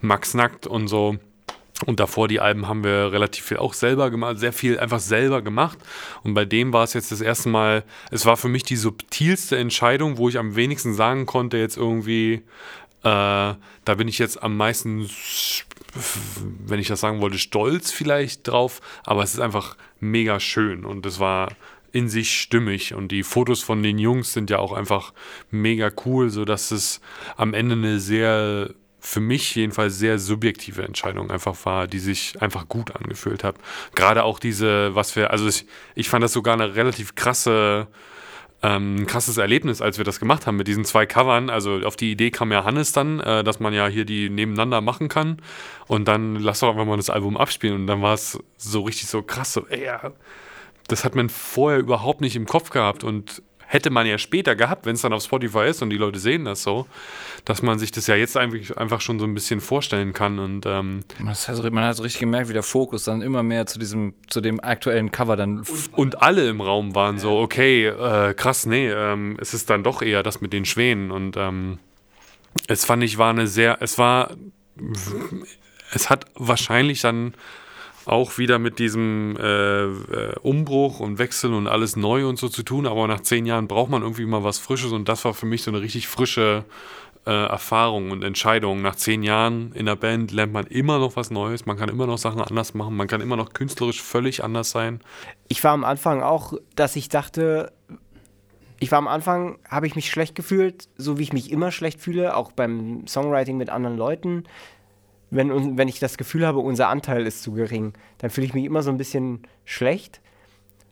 Max 0.00 0.34
Nackt 0.34 0.66
und 0.66 0.88
so 0.88 1.16
und 1.84 2.00
davor 2.00 2.26
die 2.26 2.40
Alben 2.40 2.68
haben 2.68 2.84
wir 2.84 3.12
relativ 3.12 3.44
viel 3.44 3.58
auch 3.58 3.74
selber 3.74 4.10
gemacht, 4.10 4.38
sehr 4.38 4.54
viel 4.54 4.78
einfach 4.78 5.00
selber 5.00 5.42
gemacht. 5.42 5.78
Und 6.22 6.32
bei 6.32 6.46
dem 6.46 6.72
war 6.72 6.84
es 6.84 6.94
jetzt 6.94 7.12
das 7.12 7.20
erste 7.20 7.50
Mal, 7.50 7.84
es 8.10 8.24
war 8.24 8.38
für 8.38 8.48
mich 8.48 8.62
die 8.62 8.76
subtilste 8.76 9.58
Entscheidung, 9.58 10.16
wo 10.16 10.30
ich 10.30 10.38
am 10.38 10.56
wenigsten 10.56 10.94
sagen 10.94 11.26
konnte, 11.26 11.58
jetzt 11.58 11.76
irgendwie, 11.76 12.34
äh, 12.34 12.40
da 13.02 13.94
bin 13.96 14.08
ich 14.08 14.18
jetzt 14.18 14.42
am 14.42 14.56
meisten, 14.56 15.10
wenn 16.66 16.80
ich 16.80 16.88
das 16.88 17.00
sagen 17.00 17.20
wollte, 17.20 17.38
stolz 17.38 17.92
vielleicht 17.92 18.48
drauf. 18.48 18.80
Aber 19.04 19.22
es 19.22 19.34
ist 19.34 19.40
einfach 19.40 19.76
mega 20.00 20.40
schön 20.40 20.86
und 20.86 21.04
es 21.04 21.20
war 21.20 21.50
in 21.92 22.08
sich 22.08 22.38
stimmig 22.38 22.94
und 22.94 23.08
die 23.08 23.22
Fotos 23.22 23.62
von 23.62 23.82
den 23.82 23.98
Jungs 23.98 24.32
sind 24.32 24.50
ja 24.50 24.58
auch 24.58 24.72
einfach 24.72 25.12
mega 25.50 25.90
cool, 26.04 26.30
sodass 26.30 26.70
es 26.70 27.00
am 27.36 27.54
Ende 27.54 27.74
eine 27.74 28.00
sehr 28.00 28.74
für 29.06 29.20
mich 29.20 29.54
jedenfalls 29.54 29.98
sehr 29.98 30.18
subjektive 30.18 30.82
Entscheidung 30.82 31.30
einfach 31.30 31.56
war, 31.64 31.86
die 31.86 32.00
sich 32.00 32.42
einfach 32.42 32.68
gut 32.68 32.96
angefühlt 32.96 33.44
hat. 33.44 33.54
Gerade 33.94 34.24
auch 34.24 34.40
diese, 34.40 34.96
was 34.96 35.14
wir, 35.14 35.30
also 35.30 35.46
ich, 35.46 35.64
ich 35.94 36.08
fand 36.08 36.24
das 36.24 36.32
sogar 36.32 36.54
eine 36.54 36.74
relativ 36.74 37.14
krasse, 37.14 37.86
ähm, 38.64 39.06
krasses 39.06 39.36
Erlebnis, 39.36 39.80
als 39.80 39.98
wir 39.98 40.04
das 40.04 40.18
gemacht 40.18 40.48
haben 40.48 40.56
mit 40.56 40.66
diesen 40.66 40.84
zwei 40.84 41.06
Covern. 41.06 41.50
Also 41.50 41.82
auf 41.84 41.94
die 41.94 42.10
Idee 42.10 42.32
kam 42.32 42.50
ja 42.50 42.64
Hannes 42.64 42.90
dann, 42.90 43.20
äh, 43.20 43.44
dass 43.44 43.60
man 43.60 43.72
ja 43.72 43.86
hier 43.86 44.04
die 44.04 44.28
nebeneinander 44.28 44.80
machen 44.80 45.08
kann. 45.08 45.40
Und 45.86 46.08
dann 46.08 46.34
lass 46.34 46.58
doch 46.58 46.70
einfach 46.70 46.84
mal 46.84 46.96
das 46.96 47.08
Album 47.08 47.36
abspielen. 47.36 47.76
Und 47.76 47.86
dann 47.86 48.02
war 48.02 48.14
es 48.14 48.40
so 48.56 48.82
richtig 48.82 49.06
so 49.08 49.22
krass, 49.22 49.52
so, 49.52 49.68
ey, 49.68 49.88
das 50.88 51.04
hat 51.04 51.14
man 51.14 51.28
vorher 51.28 51.78
überhaupt 51.78 52.20
nicht 52.20 52.34
im 52.34 52.46
Kopf 52.46 52.70
gehabt. 52.70 53.04
Und 53.04 53.40
hätte 53.66 53.90
man 53.90 54.06
ja 54.06 54.16
später 54.18 54.54
gehabt, 54.54 54.86
wenn 54.86 54.94
es 54.94 55.02
dann 55.02 55.12
auf 55.12 55.22
Spotify 55.22 55.66
ist 55.66 55.82
und 55.82 55.90
die 55.90 55.96
Leute 55.96 56.18
sehen 56.18 56.44
das 56.44 56.62
so, 56.62 56.86
dass 57.44 57.62
man 57.62 57.78
sich 57.78 57.90
das 57.90 58.06
ja 58.06 58.14
jetzt 58.14 58.36
einfach, 58.36 59.00
schon 59.00 59.18
so 59.18 59.26
ein 59.26 59.34
bisschen 59.34 59.60
vorstellen 59.60 60.12
kann. 60.12 60.38
Und 60.38 60.66
ähm 60.66 61.04
man, 61.18 61.34
hat, 61.34 61.72
man 61.72 61.84
hat 61.84 62.00
richtig 62.00 62.20
gemerkt, 62.20 62.48
wie 62.48 62.52
der 62.52 62.62
Fokus 62.62 63.04
dann 63.04 63.22
immer 63.22 63.42
mehr 63.42 63.66
zu 63.66 63.78
diesem, 63.78 64.14
zu 64.28 64.40
dem 64.40 64.60
aktuellen 64.62 65.10
Cover 65.10 65.36
dann. 65.36 65.58
Und, 65.58 65.94
und 65.94 66.22
alle 66.22 66.48
im 66.48 66.60
Raum 66.60 66.94
waren 66.94 67.18
so, 67.18 67.38
okay, 67.38 67.86
äh, 67.86 68.34
krass, 68.34 68.66
nee, 68.66 68.88
ähm, 68.88 69.36
es 69.40 69.52
ist 69.52 69.68
dann 69.68 69.82
doch 69.82 70.00
eher 70.00 70.22
das 70.22 70.40
mit 70.40 70.52
den 70.52 70.64
Schwänen. 70.64 71.10
Und 71.10 71.36
ähm, 71.36 71.78
es 72.68 72.84
fand 72.84 73.02
ich 73.02 73.18
war 73.18 73.30
eine 73.30 73.46
sehr, 73.46 73.78
es 73.80 73.98
war, 73.98 74.30
es 75.92 76.08
hat 76.08 76.26
wahrscheinlich 76.34 77.00
dann 77.00 77.34
auch 78.06 78.38
wieder 78.38 78.58
mit 78.58 78.78
diesem 78.78 79.36
äh, 79.36 79.82
äh, 79.82 80.34
Umbruch 80.40 81.00
und 81.00 81.18
Wechsel 81.18 81.52
und 81.52 81.66
alles 81.66 81.96
neu 81.96 82.26
und 82.28 82.38
so 82.38 82.48
zu 82.48 82.62
tun, 82.62 82.86
aber 82.86 83.06
nach 83.08 83.20
zehn 83.20 83.46
Jahren 83.46 83.66
braucht 83.66 83.90
man 83.90 84.02
irgendwie 84.02 84.26
mal 84.26 84.44
was 84.44 84.58
Frisches. 84.58 84.92
Und 84.92 85.08
das 85.08 85.24
war 85.24 85.34
für 85.34 85.46
mich 85.46 85.64
so 85.64 85.72
eine 85.72 85.80
richtig 85.80 86.06
frische 86.06 86.64
äh, 87.26 87.30
Erfahrung 87.30 88.12
und 88.12 88.22
Entscheidung. 88.22 88.80
Nach 88.80 88.94
zehn 88.94 89.24
Jahren 89.24 89.72
in 89.72 89.86
der 89.86 89.96
Band 89.96 90.30
lernt 90.30 90.52
man 90.52 90.66
immer 90.66 91.00
noch 91.00 91.16
was 91.16 91.32
Neues, 91.32 91.66
man 91.66 91.76
kann 91.76 91.88
immer 91.88 92.06
noch 92.06 92.18
Sachen 92.18 92.40
anders 92.40 92.74
machen, 92.74 92.96
man 92.96 93.08
kann 93.08 93.20
immer 93.20 93.36
noch 93.36 93.52
künstlerisch 93.52 94.00
völlig 94.00 94.44
anders 94.44 94.70
sein. 94.70 95.00
Ich 95.48 95.62
war 95.64 95.72
am 95.72 95.84
Anfang 95.84 96.22
auch, 96.22 96.54
dass 96.76 96.94
ich 96.94 97.08
dachte, 97.08 97.72
ich 98.78 98.92
war 98.92 98.98
am 98.98 99.08
Anfang, 99.08 99.58
habe 99.68 99.88
ich 99.88 99.96
mich 99.96 100.10
schlecht 100.10 100.36
gefühlt, 100.36 100.88
so 100.96 101.18
wie 101.18 101.22
ich 101.22 101.32
mich 101.32 101.50
immer 101.50 101.72
schlecht 101.72 102.00
fühle, 102.00 102.36
auch 102.36 102.52
beim 102.52 103.06
Songwriting 103.08 103.56
mit 103.56 103.70
anderen 103.70 103.96
Leuten 103.96 104.44
wenn, 105.30 105.76
wenn 105.76 105.88
ich 105.88 105.98
das 105.98 106.16
Gefühl 106.16 106.46
habe, 106.46 106.60
unser 106.60 106.88
Anteil 106.88 107.26
ist 107.26 107.42
zu 107.42 107.52
gering, 107.52 107.94
dann 108.18 108.30
fühle 108.30 108.46
ich 108.46 108.54
mich 108.54 108.64
immer 108.64 108.82
so 108.82 108.90
ein 108.90 108.96
bisschen 108.96 109.42
schlecht. 109.64 110.20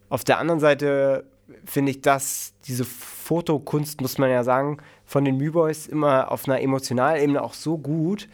Auf 0.08 0.24
der 0.24 0.38
anderen 0.38 0.60
Seite 0.60 1.24
finde 1.64 1.90
ich, 1.90 2.00
dass 2.00 2.54
diese 2.66 2.84
Fotokunst, 2.84 4.00
muss 4.00 4.18
man 4.18 4.30
ja 4.30 4.44
sagen, 4.44 4.78
von 5.04 5.24
den 5.24 5.36
Müboys 5.36 5.86
immer 5.86 6.30
auf 6.32 6.48
einer 6.48 6.60
emotionalen 6.60 7.22
Ebene 7.22 7.42
auch 7.42 7.54
so 7.54 7.78
gut. 7.78 8.28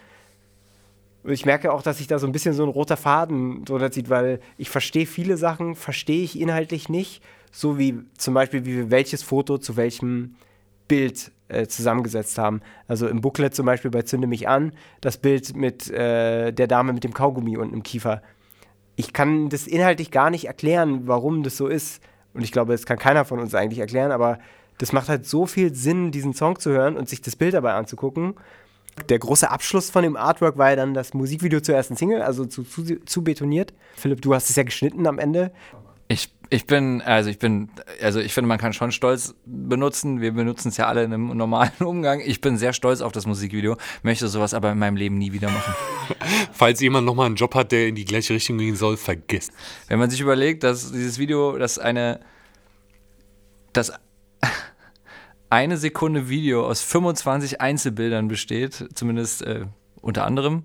Ich 1.24 1.44
merke 1.44 1.72
auch, 1.72 1.82
dass 1.82 1.98
sich 1.98 2.06
da 2.06 2.18
so 2.18 2.26
ein 2.26 2.32
bisschen 2.32 2.54
so 2.54 2.62
ein 2.62 2.68
roter 2.68 2.96
Faden 2.96 3.64
drunter 3.64 3.90
zieht, 3.90 4.08
weil 4.08 4.40
ich 4.56 4.70
verstehe 4.70 5.06
viele 5.06 5.36
Sachen, 5.36 5.74
verstehe 5.74 6.22
ich 6.22 6.38
inhaltlich 6.40 6.88
nicht. 6.88 7.22
So 7.52 7.78
wie 7.78 7.98
zum 8.16 8.34
Beispiel, 8.34 8.64
wie 8.64 8.76
wir 8.76 8.90
welches 8.90 9.22
Foto 9.22 9.58
zu 9.58 9.76
welchem 9.76 10.36
Bild 10.88 11.32
äh, 11.50 11.66
zusammengesetzt 11.66 12.38
haben. 12.38 12.60
Also 12.88 13.08
im 13.08 13.20
Booklet 13.20 13.54
zum 13.54 13.66
Beispiel 13.66 13.90
bei 13.90 14.02
Zünde 14.02 14.26
mich 14.26 14.48
an, 14.48 14.72
das 15.00 15.18
Bild 15.18 15.56
mit 15.56 15.90
äh, 15.90 16.52
der 16.52 16.66
Dame 16.66 16.92
mit 16.92 17.04
dem 17.04 17.14
Kaugummi 17.14 17.56
und 17.56 17.72
im 17.72 17.82
Kiefer. 17.82 18.22
Ich 18.96 19.12
kann 19.12 19.48
das 19.48 19.66
inhaltlich 19.66 20.10
gar 20.10 20.30
nicht 20.30 20.46
erklären, 20.46 21.06
warum 21.06 21.42
das 21.42 21.56
so 21.56 21.66
ist. 21.66 22.02
Und 22.34 22.42
ich 22.42 22.52
glaube, 22.52 22.72
das 22.72 22.86
kann 22.86 22.98
keiner 22.98 23.24
von 23.24 23.38
uns 23.38 23.54
eigentlich 23.54 23.80
erklären, 23.80 24.12
aber 24.12 24.38
das 24.78 24.92
macht 24.92 25.08
halt 25.08 25.26
so 25.26 25.46
viel 25.46 25.74
Sinn, 25.74 26.10
diesen 26.10 26.32
Song 26.32 26.58
zu 26.58 26.70
hören 26.70 26.96
und 26.96 27.08
sich 27.08 27.20
das 27.20 27.36
Bild 27.36 27.54
dabei 27.54 27.74
anzugucken. 27.74 28.34
Der 29.08 29.18
große 29.18 29.50
Abschluss 29.50 29.90
von 29.90 30.02
dem 30.02 30.16
Artwork 30.16 30.58
war 30.58 30.70
ja 30.70 30.76
dann 30.76 30.94
das 30.94 31.14
Musikvideo 31.14 31.60
zur 31.60 31.74
ersten 31.74 31.96
Single, 31.96 32.22
also 32.22 32.44
zu, 32.44 32.64
zu, 32.64 32.84
zu 33.04 33.24
betoniert. 33.24 33.72
Philipp, 33.96 34.22
du 34.22 34.34
hast 34.34 34.50
es 34.50 34.56
ja 34.56 34.62
geschnitten 34.62 35.06
am 35.06 35.18
Ende. 35.18 35.52
Ich, 36.08 36.32
ich 36.52 36.66
bin, 36.66 37.00
also 37.00 37.30
ich 37.30 37.38
bin, 37.38 37.70
also 38.02 38.18
ich 38.18 38.34
finde, 38.34 38.48
man 38.48 38.58
kann 38.58 38.72
schon 38.72 38.90
Stolz 38.90 39.34
benutzen. 39.46 40.20
Wir 40.20 40.32
benutzen 40.32 40.68
es 40.68 40.76
ja 40.76 40.88
alle 40.88 41.04
in 41.04 41.14
einem 41.14 41.36
normalen 41.36 41.70
Umgang. 41.78 42.20
Ich 42.20 42.40
bin 42.40 42.58
sehr 42.58 42.72
stolz 42.72 43.00
auf 43.00 43.12
das 43.12 43.24
Musikvideo, 43.24 43.76
möchte 44.02 44.26
sowas 44.26 44.52
aber 44.52 44.72
in 44.72 44.78
meinem 44.78 44.96
Leben 44.96 45.16
nie 45.16 45.32
wieder 45.32 45.48
machen. 45.48 45.74
Falls 46.52 46.80
jemand 46.80 47.06
nochmal 47.06 47.26
einen 47.26 47.36
Job 47.36 47.54
hat, 47.54 47.70
der 47.70 47.86
in 47.86 47.94
die 47.94 48.04
gleiche 48.04 48.34
Richtung 48.34 48.58
gehen 48.58 48.74
soll, 48.74 48.96
vergisst. 48.96 49.52
Wenn 49.86 50.00
man 50.00 50.10
sich 50.10 50.20
überlegt, 50.20 50.64
dass 50.64 50.90
dieses 50.90 51.18
Video, 51.18 51.56
das 51.56 51.78
eine, 51.78 52.18
das 53.72 53.92
eine 55.50 55.76
Sekunde 55.76 56.28
Video 56.28 56.66
aus 56.66 56.82
25 56.82 57.60
Einzelbildern 57.60 58.26
besteht, 58.26 58.88
zumindest 58.94 59.42
äh, 59.42 59.66
unter 60.00 60.24
anderem. 60.24 60.64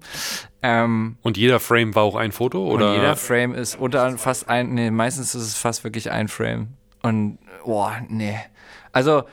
Ähm, 0.62 1.17
und 1.21 1.38
jeder 1.38 1.60
Frame 1.60 1.95
war 1.95 2.04
auch 2.04 2.15
ein 2.15 2.32
Foto? 2.32 2.67
Oder? 2.67 2.89
Und 2.89 2.95
jeder 2.95 3.15
Frame 3.15 3.54
ist 3.54 3.76
unter 3.76 4.17
fast 4.17 4.50
ein, 4.50 4.74
nee, 4.74 4.91
meistens 4.91 5.36
ist 5.36 5.43
es 5.43 5.56
fast 5.56 5.84
wirklich 5.84 6.12
ein 6.12 6.28
Frame. 6.28 6.69
Und, 7.02 7.38
boah, 7.63 8.02
nee. 8.08 8.38
Also, 8.91 9.24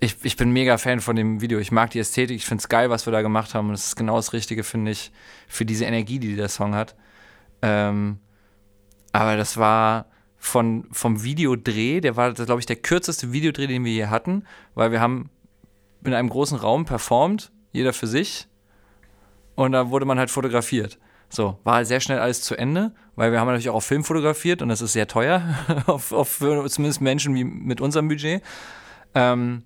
ich, 0.00 0.16
ich 0.24 0.36
bin 0.36 0.50
mega 0.50 0.78
Fan 0.78 1.00
von 1.00 1.14
dem 1.14 1.40
Video. 1.40 1.58
Ich 1.58 1.70
mag 1.70 1.90
die 1.90 2.00
Ästhetik, 2.00 2.36
ich 2.36 2.44
finde 2.44 2.62
es 2.62 2.68
geil, 2.68 2.90
was 2.90 3.06
wir 3.06 3.12
da 3.12 3.22
gemacht 3.22 3.54
haben. 3.54 3.68
Und 3.68 3.74
es 3.74 3.86
ist 3.86 3.96
genau 3.96 4.16
das 4.16 4.32
Richtige, 4.32 4.64
finde 4.64 4.90
ich, 4.90 5.12
für 5.46 5.64
diese 5.64 5.84
Energie, 5.84 6.18
die 6.18 6.34
der 6.34 6.48
Song 6.48 6.74
hat. 6.74 6.96
Ähm, 7.62 8.18
aber 9.12 9.36
das 9.36 9.56
war 9.56 10.06
von, 10.38 10.88
vom 10.90 11.22
Videodreh, 11.22 12.00
der 12.00 12.16
war, 12.16 12.32
glaube 12.32 12.58
ich, 12.58 12.66
der 12.66 12.76
kürzeste 12.76 13.32
Videodreh, 13.32 13.68
den 13.68 13.84
wir 13.84 13.92
hier 13.92 14.10
hatten, 14.10 14.44
weil 14.74 14.90
wir 14.90 15.00
haben 15.00 15.30
in 16.04 16.14
einem 16.14 16.28
großen 16.28 16.58
Raum 16.58 16.84
performt, 16.84 17.52
jeder 17.70 17.92
für 17.92 18.08
sich 18.08 18.48
und 19.54 19.72
da 19.72 19.90
wurde 19.90 20.06
man 20.06 20.18
halt 20.18 20.30
fotografiert. 20.30 20.98
So, 21.28 21.58
war 21.64 21.84
sehr 21.84 22.00
schnell 22.00 22.18
alles 22.18 22.42
zu 22.42 22.56
Ende, 22.56 22.92
weil 23.16 23.32
wir 23.32 23.40
haben 23.40 23.46
natürlich 23.46 23.70
auch 23.70 23.76
auf 23.76 23.86
Film 23.86 24.04
fotografiert 24.04 24.60
und 24.60 24.68
das 24.68 24.82
ist 24.82 24.92
sehr 24.92 25.08
teuer, 25.08 25.42
auf, 25.86 26.12
auf 26.12 26.38
zumindest 26.38 27.00
Menschen 27.00 27.34
wie 27.34 27.44
mit 27.44 27.80
unserem 27.80 28.08
Budget. 28.08 28.42
Ähm, 29.14 29.62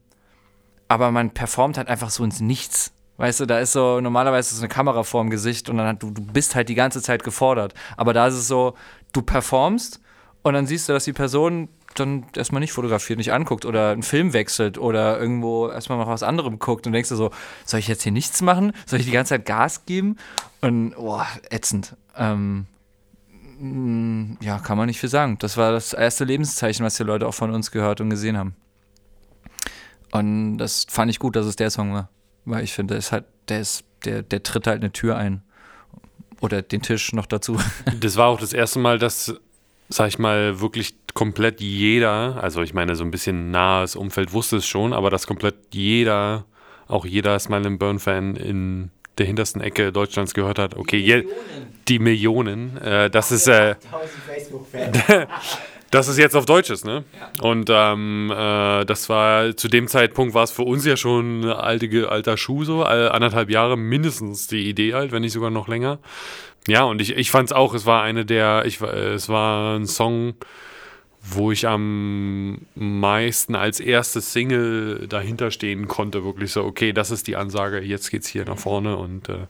aber 0.88 1.10
man 1.10 1.30
performt 1.30 1.76
halt 1.76 1.88
einfach 1.88 2.10
so 2.10 2.22
ins 2.22 2.40
Nichts. 2.40 2.92
Weißt 3.16 3.40
du, 3.40 3.46
da 3.46 3.58
ist 3.58 3.72
so, 3.72 4.00
normalerweise 4.00 4.54
ist 4.54 4.60
eine 4.60 4.68
Kamera 4.68 5.02
vorm 5.02 5.30
Gesicht 5.30 5.68
und 5.68 5.78
dann 5.78 5.98
du, 5.98 6.10
du 6.10 6.22
bist 6.22 6.54
halt 6.54 6.68
die 6.68 6.74
ganze 6.74 7.02
Zeit 7.02 7.24
gefordert. 7.24 7.74
Aber 7.96 8.12
da 8.12 8.26
ist 8.26 8.34
es 8.34 8.46
so, 8.46 8.74
du 9.12 9.22
performst 9.22 10.00
und 10.42 10.54
dann 10.54 10.66
siehst 10.66 10.88
du, 10.88 10.92
dass 10.92 11.04
die 11.04 11.12
Person 11.12 11.68
dann 12.00 12.26
erstmal 12.34 12.60
nicht 12.60 12.72
fotografiert, 12.72 13.18
nicht 13.18 13.32
anguckt 13.32 13.64
oder 13.64 13.90
einen 13.90 14.02
Film 14.02 14.32
wechselt 14.32 14.78
oder 14.78 15.18
irgendwo 15.18 15.68
erstmal 15.68 15.98
nach 15.98 16.06
was 16.06 16.22
anderem 16.22 16.58
guckt 16.58 16.86
und 16.86 16.92
denkst 16.92 17.08
du 17.08 17.16
so, 17.16 17.30
soll 17.64 17.80
ich 17.80 17.88
jetzt 17.88 18.02
hier 18.02 18.12
nichts 18.12 18.42
machen? 18.42 18.72
Soll 18.86 19.00
ich 19.00 19.06
die 19.06 19.12
ganze 19.12 19.30
Zeit 19.30 19.46
Gas 19.46 19.84
geben? 19.86 20.16
Und, 20.60 20.94
boah, 20.94 21.26
ätzend. 21.50 21.96
Ähm, 22.16 22.66
mm, 23.58 24.38
ja, 24.40 24.58
kann 24.58 24.78
man 24.78 24.86
nicht 24.86 25.00
viel 25.00 25.08
sagen. 25.08 25.38
Das 25.38 25.56
war 25.56 25.72
das 25.72 25.92
erste 25.92 26.24
Lebenszeichen, 26.24 26.84
was 26.84 26.96
die 26.96 27.04
Leute 27.04 27.26
auch 27.26 27.34
von 27.34 27.50
uns 27.50 27.70
gehört 27.70 28.00
und 28.00 28.10
gesehen 28.10 28.36
haben. 28.36 28.54
Und 30.12 30.58
das 30.58 30.86
fand 30.88 31.10
ich 31.10 31.18
gut, 31.18 31.36
dass 31.36 31.46
es 31.46 31.56
der 31.56 31.70
Song 31.70 31.92
war. 31.92 32.08
Weil 32.44 32.64
ich 32.64 32.72
finde, 32.72 32.94
der 32.94 32.98
ist 32.98 33.12
halt, 33.12 33.24
der 33.48 33.60
ist, 33.60 33.84
der, 34.04 34.22
der 34.22 34.42
tritt 34.42 34.66
halt 34.66 34.82
eine 34.82 34.92
Tür 34.92 35.16
ein. 35.16 35.42
Oder 36.40 36.62
den 36.62 36.82
Tisch 36.82 37.12
noch 37.12 37.26
dazu. 37.26 37.58
Das 38.00 38.16
war 38.16 38.28
auch 38.28 38.38
das 38.38 38.52
erste 38.52 38.78
Mal, 38.78 38.98
dass, 38.98 39.34
sag 39.88 40.08
ich 40.08 40.18
mal, 40.18 40.60
wirklich 40.60 40.94
komplett 41.16 41.62
jeder, 41.62 42.36
also 42.42 42.60
ich 42.60 42.74
meine, 42.74 42.94
so 42.94 43.02
ein 43.02 43.10
bisschen 43.10 43.50
nahes 43.50 43.96
Umfeld 43.96 44.34
wusste 44.34 44.58
es 44.58 44.66
schon, 44.66 44.92
aber 44.92 45.08
dass 45.08 45.26
komplett 45.26 45.54
jeder, 45.72 46.44
auch 46.88 47.06
jeder 47.06 47.38
Smile 47.38 47.70
Burn-Fan 47.70 48.36
in 48.36 48.90
der 49.16 49.24
hintersten 49.24 49.62
Ecke 49.62 49.92
Deutschlands 49.92 50.34
gehört 50.34 50.58
hat, 50.58 50.76
okay, 50.76 51.24
die 51.88 51.98
Millionen, 51.98 51.98
die 51.98 51.98
Millionen 51.98 52.76
äh, 52.82 53.08
das 53.08 53.32
ist 53.32 53.48
äh, 53.48 53.76
dass 55.90 56.08
es 56.08 56.18
jetzt 56.18 56.36
auf 56.36 56.44
Deutsch 56.44 56.68
ist, 56.68 56.84
ne? 56.84 57.04
Ja. 57.18 57.48
Und 57.48 57.70
ähm, 57.72 58.30
äh, 58.30 58.84
das 58.84 59.08
war 59.08 59.56
zu 59.56 59.68
dem 59.68 59.88
Zeitpunkt 59.88 60.34
war 60.34 60.44
es 60.44 60.50
für 60.50 60.64
uns 60.64 60.84
ja 60.84 60.98
schon 60.98 61.46
alte, 61.46 62.10
alter 62.10 62.36
Schuh 62.36 62.64
so, 62.64 62.82
anderthalb 62.82 63.48
Jahre 63.48 63.78
mindestens 63.78 64.48
die 64.48 64.68
Idee 64.68 64.92
halt, 64.92 65.12
wenn 65.12 65.22
nicht 65.22 65.32
sogar 65.32 65.50
noch 65.50 65.66
länger. 65.66 65.98
Ja, 66.68 66.82
und 66.82 67.00
ich, 67.00 67.16
ich 67.16 67.30
fand 67.30 67.48
es 67.48 67.56
auch, 67.56 67.72
es 67.72 67.86
war 67.86 68.02
eine 68.02 68.26
der, 68.26 68.64
ich, 68.66 68.82
es 68.82 69.30
war 69.30 69.78
ein 69.78 69.86
Song, 69.86 70.34
wo 71.28 71.50
ich 71.50 71.66
am 71.66 72.66
meisten 72.74 73.54
als 73.54 73.80
erste 73.80 74.20
Single 74.20 75.08
dahinter 75.08 75.50
stehen 75.50 75.88
konnte, 75.88 76.24
wirklich 76.24 76.52
so, 76.52 76.64
okay, 76.64 76.92
das 76.92 77.10
ist 77.10 77.26
die 77.26 77.36
Ansage, 77.36 77.80
jetzt 77.80 78.10
geht's 78.10 78.28
hier 78.28 78.44
nach 78.44 78.58
vorne 78.58 78.96
und 78.96 79.28
äh, 79.28 79.46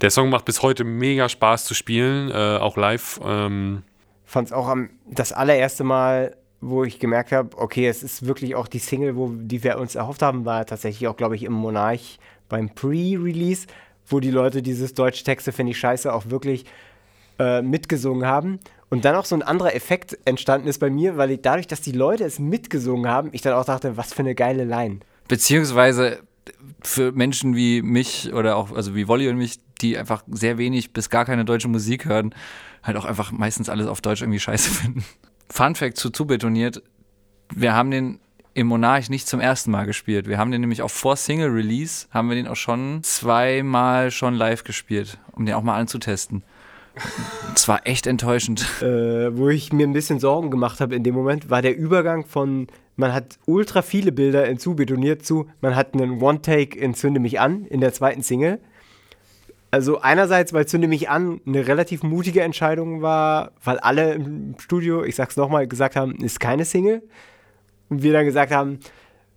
der 0.00 0.10
Song 0.10 0.30
macht 0.30 0.44
bis 0.44 0.62
heute 0.62 0.84
mega 0.84 1.28
Spaß 1.28 1.64
zu 1.64 1.74
spielen, 1.74 2.30
äh, 2.30 2.58
auch 2.58 2.76
live. 2.76 3.20
Ähm, 3.24 3.82
fand 4.24 4.48
es 4.48 4.52
auch 4.52 4.68
am, 4.68 4.90
das 5.04 5.32
allererste 5.32 5.82
Mal, 5.82 6.36
wo 6.60 6.84
ich 6.84 7.00
gemerkt 7.00 7.32
habe, 7.32 7.56
okay, 7.58 7.88
es 7.88 8.02
ist 8.02 8.26
wirklich 8.26 8.54
auch 8.54 8.68
die 8.68 8.78
Single, 8.78 9.16
wo, 9.16 9.30
die 9.32 9.64
wir 9.64 9.78
uns 9.78 9.94
erhofft 9.94 10.22
haben, 10.22 10.44
war 10.44 10.64
tatsächlich 10.64 11.08
auch, 11.08 11.16
glaube 11.16 11.34
ich, 11.34 11.42
im 11.42 11.52
Monarch 11.52 12.18
beim 12.48 12.70
Pre-Release, 12.70 13.66
wo 14.06 14.20
die 14.20 14.30
Leute 14.30 14.62
dieses 14.62 14.94
deutsche 14.94 15.24
Texte 15.24 15.50
finde 15.50 15.72
ich 15.72 15.78
scheiße 15.78 16.12
auch 16.12 16.26
wirklich 16.26 16.64
äh, 17.38 17.62
mitgesungen 17.62 18.26
haben. 18.26 18.60
Und 18.88 19.04
dann 19.04 19.16
auch 19.16 19.24
so 19.24 19.34
ein 19.34 19.42
anderer 19.42 19.74
Effekt 19.74 20.16
entstanden 20.24 20.68
ist 20.68 20.78
bei 20.78 20.90
mir, 20.90 21.16
weil 21.16 21.32
ich 21.32 21.40
dadurch, 21.42 21.66
dass 21.66 21.80
die 21.80 21.92
Leute 21.92 22.24
es 22.24 22.38
mitgesungen 22.38 23.10
haben, 23.10 23.30
ich 23.32 23.42
dann 23.42 23.54
auch 23.54 23.64
dachte, 23.64 23.96
was 23.96 24.12
für 24.12 24.20
eine 24.20 24.34
geile 24.34 24.64
Line. 24.64 25.00
Beziehungsweise 25.26 26.20
für 26.82 27.10
Menschen 27.12 27.56
wie 27.56 27.82
mich 27.82 28.32
oder 28.32 28.56
auch, 28.56 28.72
also 28.72 28.94
wie 28.94 29.08
Wolli 29.08 29.28
und 29.28 29.36
mich, 29.36 29.58
die 29.80 29.98
einfach 29.98 30.22
sehr 30.28 30.58
wenig 30.58 30.92
bis 30.92 31.10
gar 31.10 31.24
keine 31.24 31.44
deutsche 31.44 31.68
Musik 31.68 32.04
hören, 32.04 32.34
halt 32.82 32.96
auch 32.96 33.04
einfach 33.04 33.32
meistens 33.32 33.68
alles 33.68 33.88
auf 33.88 34.00
Deutsch 34.00 34.22
irgendwie 34.22 34.40
scheiße 34.40 34.70
finden. 34.82 35.04
Fun 35.50 35.74
Fact 35.74 35.96
zu 35.96 36.10
Zubetoniert, 36.10 36.82
wir 37.54 37.74
haben 37.74 37.90
den 37.90 38.20
im 38.54 38.68
Monarch 38.68 39.10
nicht 39.10 39.28
zum 39.28 39.38
ersten 39.38 39.70
Mal 39.70 39.84
gespielt. 39.84 40.26
Wir 40.26 40.38
haben 40.38 40.50
den 40.50 40.62
nämlich 40.62 40.80
auch 40.80 40.90
vor 40.90 41.16
Single 41.16 41.50
Release, 41.50 42.06
haben 42.10 42.28
wir 42.28 42.36
den 42.36 42.48
auch 42.48 42.56
schon 42.56 43.02
zweimal 43.02 44.10
schon 44.10 44.34
live 44.34 44.64
gespielt, 44.64 45.18
um 45.32 45.44
den 45.44 45.54
auch 45.54 45.62
mal 45.62 45.76
anzutesten. 45.76 46.42
Es 47.54 47.68
war 47.68 47.86
echt 47.86 48.06
enttäuschend. 48.06 48.82
Äh, 48.82 49.36
wo 49.36 49.48
ich 49.48 49.72
mir 49.72 49.86
ein 49.86 49.92
bisschen 49.92 50.20
Sorgen 50.20 50.50
gemacht 50.50 50.80
habe 50.80 50.94
in 50.94 51.02
dem 51.02 51.14
Moment, 51.14 51.48
war 51.50 51.62
der 51.62 51.76
Übergang 51.76 52.26
von, 52.26 52.66
man 52.96 53.12
hat 53.12 53.38
ultra 53.46 53.82
viele 53.82 54.12
Bilder 54.12 54.46
in 54.46 54.58
Zubetoniert 54.58 55.24
zu, 55.24 55.48
man 55.60 55.74
hat 55.74 55.94
einen 55.94 56.20
One-Take 56.20 56.78
in 56.78 56.94
Zünde 56.94 57.18
mich 57.18 57.40
an 57.40 57.64
in 57.66 57.80
der 57.80 57.92
zweiten 57.92 58.22
Single. 58.22 58.60
Also 59.70 60.00
einerseits, 60.00 60.52
weil 60.52 60.66
Zünde 60.66 60.86
mich 60.86 61.08
an 61.08 61.40
eine 61.46 61.66
relativ 61.66 62.02
mutige 62.02 62.42
Entscheidung 62.42 63.02
war, 63.02 63.52
weil 63.64 63.78
alle 63.78 64.14
im 64.14 64.54
Studio, 64.58 65.04
ich 65.04 65.16
sag's 65.16 65.36
nochmal, 65.36 65.66
gesagt 65.66 65.96
haben, 65.96 66.16
ist 66.16 66.40
keine 66.40 66.64
Single. 66.64 67.02
Und 67.88 68.02
wir 68.02 68.12
dann 68.12 68.26
gesagt 68.26 68.52
haben, 68.52 68.80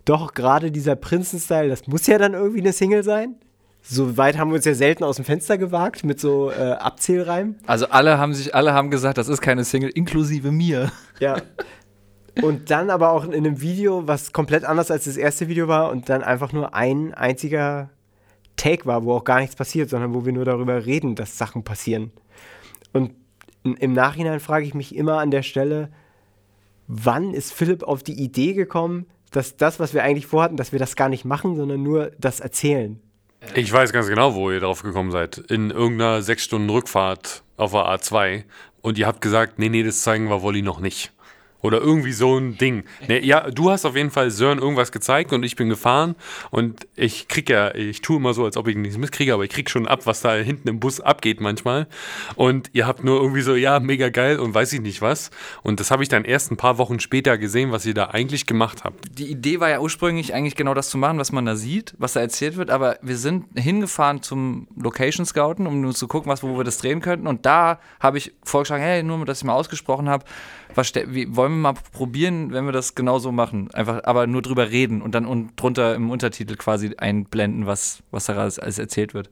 doch, 0.05 0.33
gerade 0.33 0.71
dieser 0.71 0.95
Prinzen-Style, 0.95 1.69
das 1.69 1.87
muss 1.87 2.07
ja 2.07 2.17
dann 2.17 2.33
irgendwie 2.33 2.61
eine 2.61 2.73
Single 2.73 3.03
sein. 3.03 3.35
So 3.81 4.17
weit 4.17 4.37
haben 4.37 4.51
wir 4.51 4.55
uns 4.55 4.65
ja 4.65 4.73
selten 4.73 5.03
aus 5.03 5.15
dem 5.15 5.25
Fenster 5.25 5.57
gewagt 5.57 6.03
mit 6.03 6.19
so 6.19 6.51
äh, 6.51 6.71
Abzählreimen. 6.73 7.55
Also 7.65 7.87
alle 7.89 8.17
haben 8.17 8.33
sich, 8.33 8.53
alle 8.53 8.73
haben 8.73 8.91
gesagt, 8.91 9.17
das 9.17 9.27
ist 9.29 9.41
keine 9.41 9.63
Single, 9.63 9.89
inklusive 9.89 10.51
mir. 10.51 10.91
Ja. 11.19 11.37
Und 12.41 12.71
dann 12.71 12.89
aber 12.89 13.11
auch 13.11 13.25
in 13.25 13.33
einem 13.33 13.61
Video, 13.61 14.07
was 14.07 14.31
komplett 14.31 14.63
anders 14.63 14.91
als 14.91 15.05
das 15.05 15.17
erste 15.17 15.47
Video 15.47 15.67
war 15.67 15.91
und 15.91 16.09
dann 16.09 16.23
einfach 16.23 16.53
nur 16.53 16.73
ein 16.73 17.13
einziger 17.13 17.89
Take 18.55 18.85
war, 18.85 19.03
wo 19.03 19.13
auch 19.13 19.23
gar 19.23 19.39
nichts 19.39 19.55
passiert, 19.55 19.89
sondern 19.89 20.13
wo 20.13 20.25
wir 20.25 20.33
nur 20.33 20.45
darüber 20.45 20.85
reden, 20.85 21.15
dass 21.15 21.37
Sachen 21.37 21.63
passieren. 21.63 22.11
Und 22.93 23.13
im 23.63 23.93
Nachhinein 23.93 24.39
frage 24.39 24.65
ich 24.65 24.73
mich 24.73 24.95
immer 24.95 25.19
an 25.19 25.31
der 25.31 25.43
Stelle, 25.43 25.89
wann 26.87 27.33
ist 27.33 27.53
Philipp 27.53 27.83
auf 27.83 28.03
die 28.03 28.21
Idee 28.21 28.53
gekommen, 28.53 29.05
dass 29.31 29.57
das, 29.57 29.79
was 29.79 29.93
wir 29.93 30.03
eigentlich 30.03 30.27
vorhatten, 30.27 30.57
dass 30.57 30.71
wir 30.71 30.79
das 30.79 30.95
gar 30.95 31.09
nicht 31.09 31.25
machen, 31.25 31.55
sondern 31.55 31.83
nur 31.83 32.11
das 32.19 32.39
erzählen? 32.39 32.99
Ich 33.55 33.71
weiß 33.71 33.93
ganz 33.93 34.07
genau, 34.07 34.35
wo 34.35 34.51
ihr 34.51 34.59
drauf 34.59 34.83
gekommen 34.83 35.11
seid. 35.11 35.37
In 35.37 35.71
irgendeiner 35.71 36.21
sechs 36.21 36.43
Stunden 36.43 36.69
Rückfahrt 36.69 37.43
auf 37.57 37.71
der 37.71 37.85
A2. 37.85 38.43
Und 38.81 38.97
ihr 38.97 39.07
habt 39.07 39.21
gesagt, 39.21 39.59
nee, 39.59 39.69
nee, 39.69 39.83
das 39.83 40.01
zeigen 40.01 40.29
wir 40.29 40.41
Wolli 40.41 40.61
noch 40.61 40.79
nicht. 40.79 41.11
Oder 41.61 41.79
irgendwie 41.79 42.13
so 42.13 42.37
ein 42.37 42.57
Ding. 42.57 42.83
Nee, 43.07 43.19
ja, 43.19 43.49
du 43.51 43.69
hast 43.69 43.85
auf 43.85 43.95
jeden 43.95 44.11
Fall 44.11 44.31
Sören 44.31 44.59
irgendwas 44.59 44.91
gezeigt 44.91 45.33
und 45.33 45.43
ich 45.43 45.55
bin 45.55 45.69
gefahren 45.69 46.15
und 46.51 46.87
ich 46.95 47.27
krieg 47.27 47.49
ja, 47.49 47.73
ich 47.75 48.01
tue 48.01 48.17
immer 48.17 48.33
so, 48.33 48.45
als 48.45 48.55
ob 48.55 48.67
ich 48.67 48.77
nichts 48.77 48.97
mitkriege, 48.97 49.33
aber 49.33 49.43
ich 49.43 49.49
krieg 49.49 49.69
schon 49.69 49.87
ab, 49.87 50.05
was 50.05 50.21
da 50.21 50.35
hinten 50.35 50.67
im 50.69 50.79
Bus 50.79 51.01
abgeht 51.01 51.41
manchmal. 51.41 51.87
Und 52.35 52.69
ihr 52.73 52.87
habt 52.87 53.03
nur 53.03 53.19
irgendwie 53.21 53.41
so, 53.41 53.55
ja, 53.55 53.79
mega 53.79 54.09
geil 54.09 54.39
und 54.39 54.53
weiß 54.53 54.71
ich 54.73 54.81
nicht 54.81 55.01
was. 55.01 55.31
Und 55.61 55.79
das 55.79 55.91
habe 55.91 56.03
ich 56.03 56.09
dann 56.09 56.23
erst 56.23 56.51
ein 56.51 56.57
paar 56.57 56.77
Wochen 56.77 56.99
später 56.99 57.37
gesehen, 57.37 57.71
was 57.71 57.85
ihr 57.85 57.93
da 57.93 58.05
eigentlich 58.05 58.45
gemacht 58.45 58.83
habt. 58.83 59.17
Die 59.17 59.29
Idee 59.29 59.59
war 59.59 59.69
ja 59.69 59.79
ursprünglich 59.79 60.33
eigentlich 60.33 60.55
genau 60.55 60.73
das 60.73 60.89
zu 60.89 60.97
machen, 60.97 61.19
was 61.19 61.31
man 61.31 61.45
da 61.45 61.55
sieht, 61.55 61.93
was 61.97 62.13
da 62.13 62.21
erzählt 62.21 62.55
wird, 62.55 62.69
aber 62.69 62.97
wir 63.01 63.17
sind 63.17 63.45
hingefahren 63.55 64.21
zum 64.21 64.67
Location 64.75 65.25
Scouten, 65.25 65.67
um 65.67 65.81
nur 65.81 65.93
zu 65.93 66.07
gucken, 66.07 66.31
was, 66.31 66.43
wo 66.43 66.57
wir 66.57 66.63
das 66.63 66.77
drehen 66.77 67.01
könnten. 67.01 67.27
Und 67.27 67.45
da 67.45 67.79
habe 67.99 68.17
ich 68.17 68.33
vorgeschlagen, 68.43 68.83
hey, 68.83 69.03
nur, 69.03 69.25
dass 69.25 69.39
ich 69.39 69.43
mal 69.43 69.53
ausgesprochen 69.53 70.09
habe, 70.09 70.25
was, 70.75 70.93
wie, 70.95 71.35
wollen 71.35 71.48
wir 71.53 71.73
mal 71.73 71.79
probieren, 71.91 72.51
wenn 72.51 72.65
wir 72.65 72.71
das 72.71 72.95
genauso 72.95 73.31
machen? 73.31 73.71
Einfach, 73.71 74.03
aber 74.03 74.27
nur 74.27 74.41
drüber 74.41 74.69
reden 74.69 75.01
und 75.01 75.15
dann 75.15 75.25
und 75.25 75.51
drunter 75.55 75.95
im 75.95 76.09
Untertitel 76.09 76.55
quasi 76.55 76.95
einblenden, 76.97 77.65
was, 77.65 78.03
was 78.11 78.25
da 78.25 78.35
alles, 78.35 78.59
alles 78.59 78.79
erzählt 78.79 79.13
wird. 79.13 79.29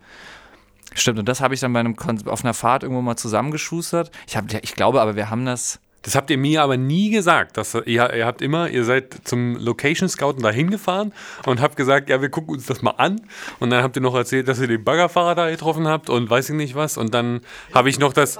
Stimmt, 0.94 1.20
und 1.20 1.28
das 1.28 1.42
habe 1.42 1.54
ich 1.54 1.60
dann 1.60 1.74
bei 1.74 1.80
einem 1.80 1.96
auf 2.26 2.44
einer 2.44 2.54
Fahrt 2.54 2.84
irgendwo 2.84 3.02
mal 3.02 3.18
zusammengeschustert. 3.18 4.12
Ich, 4.28 4.38
hab, 4.38 4.52
ich 4.52 4.74
glaube 4.74 5.02
aber, 5.02 5.16
wir 5.16 5.30
haben 5.30 5.46
das 5.46 5.80
das 6.04 6.16
habt 6.16 6.30
ihr 6.30 6.38
mir 6.38 6.62
aber 6.62 6.78
nie 6.78 7.10
gesagt. 7.10 7.58
Dass, 7.58 7.74
ihr, 7.74 8.14
ihr 8.14 8.26
habt 8.26 8.42
immer, 8.42 8.70
ihr 8.70 8.84
seid 8.84 9.16
zum 9.24 9.58
Location 9.58 10.08
Scouten 10.08 10.42
da 10.44 10.52
hingefahren 10.52 11.14
und 11.46 11.60
habt 11.60 11.76
gesagt, 11.76 12.10
ja, 12.10 12.22
wir 12.22 12.30
gucken 12.30 12.56
uns 12.56 12.66
das 12.66 12.82
mal 12.82 12.92
an. 12.92 13.22
Und 13.60 13.72
dann 13.72 13.84
habt 13.84 13.98
ihr 13.98 14.02
noch 14.02 14.16
erzählt, 14.16 14.48
dass 14.48 14.60
ihr 14.60 14.68
den 14.68 14.84
Baggerfahrer 14.84 15.36
da 15.36 15.50
getroffen 15.50 15.88
habt 15.88 16.10
und 16.10 16.30
weiß 16.30 16.50
ich 16.50 16.56
nicht 16.56 16.76
was. 16.76 16.98
Und 16.98 17.14
dann 17.14 17.42
habe 17.74 17.90
ich 17.90 18.00
noch 18.00 18.14
das, 18.14 18.40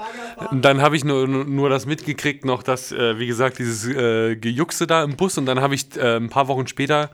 dann 0.52 0.80
habe 0.80 0.96
ich 0.96 1.04
nur, 1.04 1.26
nur 1.26 1.68
das 1.68 1.84
mitgekriegt, 1.84 2.44
noch 2.44 2.62
das, 2.62 2.92
äh, 2.92 3.18
wie 3.18 3.26
gesagt, 3.26 3.58
dieses 3.58 3.86
äh, 3.86 4.36
Gejuckse 4.36 4.86
da 4.86 5.02
im 5.02 5.16
Bus. 5.16 5.36
Und 5.36 5.46
dann 5.46 5.60
habe 5.60 5.74
ich 5.74 5.96
äh, 5.96 6.16
ein 6.16 6.30
paar 6.30 6.48
Wochen 6.48 6.66
später 6.66 7.10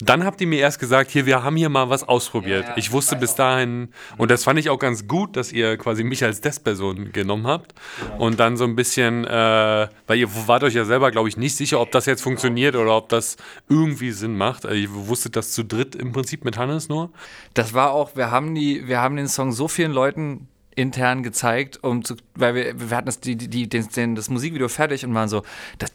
dann 0.00 0.24
habt 0.24 0.40
ihr 0.40 0.46
mir 0.46 0.60
erst 0.60 0.78
gesagt, 0.78 1.10
hier, 1.10 1.26
wir 1.26 1.42
haben 1.42 1.56
hier 1.56 1.68
mal 1.68 1.90
was 1.90 2.06
ausprobiert. 2.06 2.64
Ja, 2.64 2.70
ja, 2.70 2.76
ich 2.76 2.92
wusste 2.92 3.16
bis 3.16 3.34
dahin, 3.34 3.88
und 4.16 4.30
das 4.30 4.44
fand 4.44 4.58
ich 4.58 4.70
auch 4.70 4.78
ganz 4.78 5.08
gut, 5.08 5.36
dass 5.36 5.52
ihr 5.52 5.76
quasi 5.76 6.04
mich 6.04 6.22
als 6.22 6.40
Testperson 6.40 7.12
genommen 7.12 7.46
habt. 7.46 7.74
Genau. 8.00 8.26
Und 8.26 8.38
dann 8.38 8.56
so 8.56 8.64
ein 8.64 8.76
bisschen, 8.76 9.24
äh, 9.24 9.88
weil 10.06 10.18
ihr 10.18 10.28
wart 10.46 10.62
euch 10.62 10.74
ja 10.74 10.84
selber, 10.84 11.10
glaube 11.10 11.28
ich, 11.28 11.36
nicht 11.36 11.56
sicher, 11.56 11.80
ob 11.80 11.90
das 11.90 12.06
jetzt 12.06 12.22
funktioniert 12.22 12.76
oder 12.76 12.96
ob 12.96 13.08
das 13.08 13.36
irgendwie 13.68 14.12
Sinn 14.12 14.36
macht. 14.36 14.66
Also 14.66 14.76
ihr 14.76 14.88
wusstet 14.92 15.34
das 15.34 15.50
zu 15.50 15.64
dritt 15.64 15.96
im 15.96 16.12
Prinzip 16.12 16.44
mit 16.44 16.56
Hannes 16.58 16.88
nur. 16.88 17.10
Das 17.54 17.74
war 17.74 17.90
auch, 17.90 18.14
wir 18.14 18.30
haben, 18.30 18.54
die, 18.54 18.86
wir 18.86 19.00
haben 19.00 19.16
den 19.16 19.28
Song 19.28 19.50
so 19.50 19.66
vielen 19.66 19.92
Leuten 19.92 20.46
intern 20.76 21.24
gezeigt, 21.24 21.82
um 21.82 22.04
zu, 22.04 22.14
weil 22.36 22.54
wir, 22.54 22.90
wir 22.90 22.96
hatten 22.96 23.06
das, 23.06 23.18
die, 23.18 23.34
die, 23.34 23.68
den, 23.68 24.14
das 24.14 24.30
Musikvideo 24.30 24.68
fertig 24.68 25.04
und 25.04 25.12
waren 25.12 25.28
so, 25.28 25.42
das, 25.78 25.92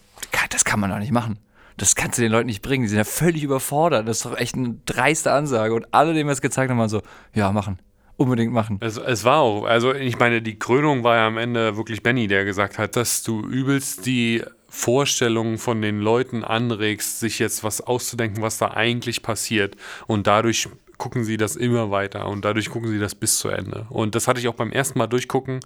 das 0.50 0.66
kann 0.66 0.82
man 0.82 0.90
doch 0.90 1.00
nicht 1.00 1.14
machen 1.14 1.40
das 1.78 1.96
kannst 1.96 2.18
du 2.18 2.22
den 2.22 2.32
Leuten 2.32 2.48
nicht 2.48 2.62
bringen. 2.62 2.84
Die 2.84 2.90
sind 2.90 2.98
ja 2.98 3.04
völlig 3.04 3.44
überfordert. 3.44 4.08
Das 4.08 4.18
ist 4.18 4.26
doch 4.26 4.38
echt 4.38 4.56
eine 4.56 4.76
dreiste 4.86 5.32
Ansage. 5.32 5.74
Und 5.74 5.88
alle, 5.92 6.14
denen 6.14 6.28
wir 6.28 6.34
es 6.34 6.42
gezeigt 6.42 6.70
haben, 6.70 6.78
waren 6.78 6.90
so, 6.90 7.02
ja, 7.34 7.52
machen. 7.52 7.80
Unbedingt 8.16 8.54
machen. 8.54 8.78
Es, 8.80 8.98
es 8.98 9.24
war 9.24 9.40
auch, 9.40 9.66
also 9.66 9.94
ich 9.94 10.20
meine, 10.20 10.42
die 10.42 10.60
Krönung 10.60 11.04
war 11.04 11.16
ja 11.16 11.28
am 11.28 11.38
Ende 11.38 11.78
wirklich 11.78 12.04
Benny, 12.04 12.28
der 12.28 12.46
gesagt 12.46 12.78
hat, 12.78 12.96
dass 12.96 13.24
du 13.24 13.42
übelst 13.42 14.06
die 14.06 14.44
Vorstellungen 14.70 15.58
von 15.58 15.82
den 15.82 16.00
Leuten 16.00 16.44
anregst, 16.44 17.20
sich 17.20 17.40
jetzt 17.40 17.64
was 17.64 17.82
auszudenken, 17.82 18.44
was 18.44 18.60
da 18.60 18.72
eigentlich 18.72 19.24
passiert. 19.24 19.76
Und 20.06 20.28
dadurch 20.28 20.70
gucken 20.98 21.24
sie 21.24 21.38
das 21.38 21.56
immer 21.56 21.92
weiter 21.92 22.28
und 22.28 22.46
dadurch 22.46 22.70
gucken 22.70 22.90
sie 22.90 23.00
das 23.00 23.16
bis 23.16 23.38
zu 23.38 23.50
Ende. 23.50 23.88
Und 23.90 24.16
das 24.16 24.28
hatte 24.28 24.40
ich 24.40 24.48
auch 24.48 24.54
beim 24.54 24.72
ersten 24.72 25.00
Mal 25.00 25.08
durchgucken. 25.08 25.60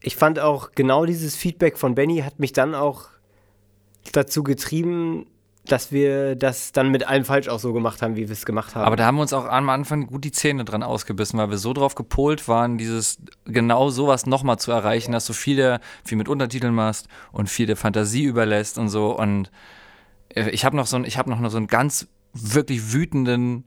Ich 0.00 0.16
fand 0.16 0.40
auch 0.40 0.72
genau 0.74 1.06
dieses 1.06 1.36
Feedback 1.36 1.78
von 1.78 1.94
Benny 1.94 2.18
hat 2.18 2.38
mich 2.38 2.52
dann 2.52 2.74
auch 2.74 3.08
dazu 4.12 4.42
getrieben, 4.42 5.26
dass 5.66 5.92
wir 5.92 6.36
das 6.36 6.72
dann 6.72 6.90
mit 6.90 7.06
allem 7.06 7.24
falsch 7.24 7.48
auch 7.48 7.58
so 7.58 7.72
gemacht 7.72 8.02
haben, 8.02 8.16
wie 8.16 8.28
wir 8.28 8.32
es 8.32 8.46
gemacht 8.46 8.74
haben. 8.74 8.84
Aber 8.84 8.96
da 8.96 9.04
haben 9.04 9.16
wir 9.16 9.22
uns 9.22 9.32
auch 9.32 9.46
am 9.46 9.68
Anfang 9.68 10.06
gut 10.06 10.24
die 10.24 10.32
Zähne 10.32 10.64
dran 10.64 10.82
ausgebissen, 10.82 11.38
weil 11.38 11.50
wir 11.50 11.58
so 11.58 11.72
drauf 11.72 11.94
gepolt 11.94 12.48
waren, 12.48 12.78
dieses 12.78 13.18
genau 13.44 13.90
sowas 13.90 14.26
nochmal 14.26 14.58
zu 14.58 14.72
erreichen, 14.72 15.12
dass 15.12 15.26
du 15.26 15.32
viel, 15.32 15.78
viel 16.04 16.18
mit 16.18 16.28
Untertiteln 16.28 16.74
machst 16.74 17.08
und 17.32 17.48
viel 17.48 17.66
der 17.66 17.76
Fantasie 17.76 18.24
überlässt 18.24 18.78
und 18.78 18.88
so. 18.88 19.16
Und 19.16 19.50
ich 20.34 20.64
habe 20.64 20.76
noch 20.76 20.86
so 20.86 20.96
ein, 20.96 21.04
ich 21.04 21.18
habe 21.18 21.30
noch 21.30 21.50
so 21.50 21.56
einen 21.56 21.66
ganz 21.66 22.08
wirklich 22.32 22.92
wütenden 22.92 23.64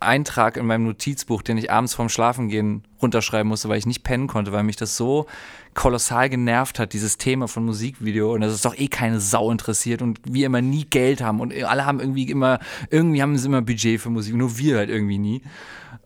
Eintrag 0.00 0.56
in 0.56 0.66
meinem 0.66 0.84
Notizbuch, 0.84 1.42
den 1.42 1.58
ich 1.58 1.70
abends 1.70 1.94
vorm 1.94 2.08
Schlafengehen 2.08 2.82
runterschreiben 3.02 3.48
musste, 3.48 3.68
weil 3.68 3.78
ich 3.78 3.86
nicht 3.86 4.02
pennen 4.02 4.26
konnte, 4.26 4.52
weil 4.52 4.62
mich 4.62 4.76
das 4.76 4.96
so 4.96 5.26
kolossal 5.74 6.28
genervt 6.28 6.78
hat, 6.78 6.92
dieses 6.92 7.18
Thema 7.18 7.48
von 7.48 7.64
Musikvideo 7.64 8.34
und 8.34 8.40
das 8.40 8.52
ist 8.52 8.64
doch 8.64 8.76
eh 8.76 8.88
keine 8.88 9.20
Sau 9.20 9.50
interessiert 9.50 10.02
und 10.02 10.18
wir 10.24 10.46
immer 10.46 10.60
nie 10.60 10.84
Geld 10.84 11.20
haben 11.20 11.40
und 11.40 11.54
alle 11.64 11.86
haben 11.86 12.00
irgendwie 12.00 12.28
immer, 12.30 12.58
irgendwie 12.90 13.22
haben 13.22 13.36
sie 13.38 13.46
immer 13.46 13.62
Budget 13.62 14.00
für 14.00 14.10
Musik, 14.10 14.34
nur 14.34 14.58
wir 14.58 14.78
halt 14.78 14.90
irgendwie 14.90 15.18
nie. 15.18 15.42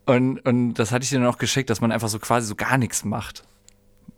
Und, 0.04 0.40
und 0.40 0.74
das 0.74 0.92
hatte 0.92 1.04
ich 1.04 1.10
dir 1.10 1.20
dann 1.20 1.28
auch 1.28 1.38
geschickt, 1.38 1.70
dass 1.70 1.80
man 1.80 1.92
einfach 1.92 2.08
so 2.08 2.18
quasi 2.18 2.46
so 2.46 2.54
gar 2.54 2.76
nichts 2.76 3.04
macht 3.04 3.44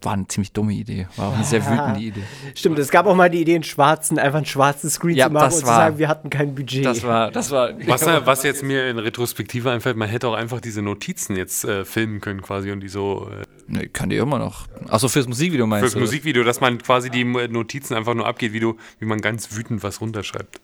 war 0.05 0.13
eine 0.13 0.29
ziemlich 0.29 0.53
dumme 0.53 0.73
Idee. 0.73 1.07
War 1.17 1.29
auch 1.31 1.35
eine 1.35 1.45
sehr 1.45 1.65
wütende 1.65 2.01
Idee. 2.01 2.23
Stimmt, 2.55 2.79
es 2.79 2.91
gab 2.91 3.07
auch 3.07 3.15
mal 3.15 3.31
die 3.31 3.41
Idee, 3.41 3.55
einen 3.55 3.65
schwarzen, 3.65 4.19
einfach 4.19 4.37
einen 4.37 4.47
schwarzen 4.47 4.91
Screen 4.91 5.17
Ja, 5.17 5.27
zu 5.27 5.33
machen 5.33 5.47
und 5.53 5.59
zu 5.61 5.67
war- 5.67 5.77
sagen, 5.77 5.99
wir 5.99 6.09
hatten 6.09 6.31
kein 6.31 6.55
Budget. 6.55 6.85
Das 6.85 7.03
war, 7.03 7.31
das 7.31 7.51
war. 7.51 7.71
Was, 7.87 8.05
was 8.07 8.43
jetzt 8.43 8.63
mir 8.63 8.89
in 8.89 8.99
Retrospektive 8.99 9.71
einfällt, 9.71 9.97
man 9.97 10.09
hätte 10.09 10.29
auch 10.29 10.35
einfach 10.35 10.61
diese 10.61 10.83
Notizen 10.83 11.37
jetzt 11.37 11.65
äh, 11.65 11.85
filmen 11.85 12.21
können 12.21 12.43
quasi 12.43 12.71
und 12.71 12.81
die 12.81 12.89
so 12.89 13.29
äh, 13.31 13.43
Nee, 13.67 13.89
kann 13.89 14.11
die 14.11 14.17
immer 14.17 14.39
noch. 14.39 14.67
Achso, 14.89 15.09
fürs 15.09 15.27
Musikvideo 15.27 15.67
meinst 15.67 15.85
fürs 15.85 15.95
du? 15.95 16.01
Musikvideo, 16.01 16.45
dass 16.45 16.61
man 16.61 16.77
quasi 16.79 17.09
die 17.09 17.25
Notizen 17.25 17.95
einfach 17.95 18.13
nur 18.15 18.27
abgeht, 18.27 18.53
wie 18.53 18.61
du, 18.61 18.77
wie 18.99 19.07
man 19.07 19.23
ganz 19.23 19.57
wütend 19.57 19.83
was 19.83 20.01
runterschreibt. 20.03 20.61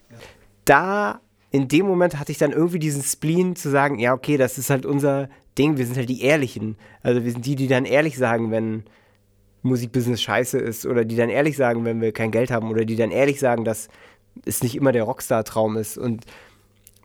da 0.64 1.20
in 1.52 1.66
dem 1.66 1.86
Moment 1.86 2.18
hatte 2.20 2.30
ich 2.30 2.38
dann 2.38 2.52
irgendwie 2.52 2.78
diesen 2.78 3.02
Spleen 3.02 3.56
zu 3.56 3.70
sagen, 3.70 3.98
ja, 3.98 4.12
okay, 4.14 4.36
das 4.36 4.56
ist 4.56 4.70
halt 4.70 4.86
unser 4.86 5.28
Ding, 5.58 5.78
wir 5.78 5.84
sind 5.86 5.96
halt 5.96 6.08
die 6.08 6.22
Ehrlichen. 6.22 6.76
Also 7.02 7.24
wir 7.24 7.32
sind 7.32 7.44
die, 7.44 7.56
die 7.56 7.66
dann 7.66 7.84
ehrlich 7.86 8.16
sagen, 8.16 8.52
wenn 8.52 8.84
Musikbusiness 9.62 10.22
scheiße 10.22 10.58
ist 10.58 10.86
oder 10.86 11.04
die 11.04 11.16
dann 11.16 11.28
ehrlich 11.28 11.56
sagen, 11.56 11.84
wenn 11.84 12.00
wir 12.00 12.12
kein 12.12 12.30
Geld 12.30 12.50
haben 12.50 12.70
oder 12.70 12.84
die 12.84 12.96
dann 12.96 13.10
ehrlich 13.10 13.40
sagen, 13.40 13.64
dass 13.64 13.88
es 14.44 14.62
nicht 14.62 14.76
immer 14.76 14.92
der 14.92 15.04
Rockstar-Traum 15.04 15.76
ist. 15.76 15.98
Und 15.98 16.24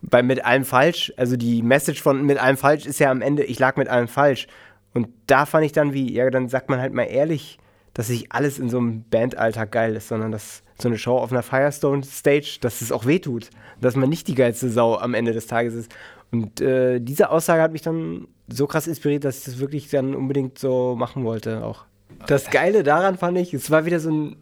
bei 0.02 0.22
Mit 0.22 0.44
allem 0.44 0.64
falsch, 0.64 1.12
also 1.16 1.36
die 1.36 1.62
Message 1.62 2.02
von 2.02 2.24
Mit 2.24 2.38
allem 2.38 2.56
falsch 2.56 2.86
ist 2.86 3.00
ja 3.00 3.10
am 3.10 3.22
Ende, 3.22 3.44
ich 3.44 3.58
lag 3.58 3.76
mit 3.76 3.88
allem 3.88 4.08
falsch. 4.08 4.46
Und 4.94 5.08
da 5.26 5.46
fand 5.46 5.64
ich 5.64 5.72
dann 5.72 5.92
wie, 5.92 6.12
ja, 6.12 6.28
dann 6.30 6.48
sagt 6.48 6.70
man 6.70 6.80
halt 6.80 6.94
mal 6.94 7.04
ehrlich, 7.04 7.58
dass 7.92 8.08
nicht 8.08 8.32
alles 8.32 8.58
in 8.58 8.68
so 8.68 8.78
einem 8.78 9.04
Bandalltag 9.10 9.72
geil 9.72 9.96
ist, 9.96 10.08
sondern 10.08 10.32
dass 10.32 10.62
so 10.80 10.88
eine 10.88 10.98
Show 10.98 11.16
auf 11.16 11.32
einer 11.32 11.42
Firestone-Stage, 11.42 12.58
dass 12.60 12.82
es 12.82 12.92
auch 12.92 13.06
wehtut. 13.06 13.50
Dass 13.80 13.96
man 13.96 14.08
nicht 14.08 14.28
die 14.28 14.34
geilste 14.34 14.70
Sau 14.70 14.96
am 14.96 15.14
Ende 15.14 15.32
des 15.32 15.46
Tages 15.46 15.74
ist. 15.74 15.94
Und 16.30 16.60
äh, 16.60 17.00
diese 17.00 17.30
Aussage 17.30 17.62
hat 17.62 17.72
mich 17.72 17.82
dann 17.82 18.28
so 18.48 18.66
krass 18.66 18.86
inspiriert, 18.86 19.24
dass 19.24 19.38
ich 19.38 19.44
das 19.44 19.58
wirklich 19.58 19.88
dann 19.90 20.14
unbedingt 20.14 20.58
so 20.58 20.94
machen 20.96 21.24
wollte 21.24 21.64
auch. 21.64 21.84
Das 22.26 22.50
Geile 22.50 22.82
daran 22.82 23.18
fand 23.18 23.38
ich, 23.38 23.54
es 23.54 23.70
war 23.70 23.84
wieder 23.86 24.00
so 24.00 24.10
ein. 24.10 24.36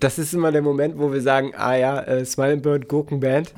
Das 0.00 0.18
ist 0.18 0.32
immer 0.32 0.52
der 0.52 0.62
Moment, 0.62 0.98
wo 0.98 1.12
wir 1.12 1.20
sagen, 1.20 1.52
ah 1.54 1.76
ja, 1.76 2.00
äh, 2.00 2.24
Smile 2.24 2.54
and 2.54 2.62
Bird 2.62 2.88
Gurkenband. 2.88 3.52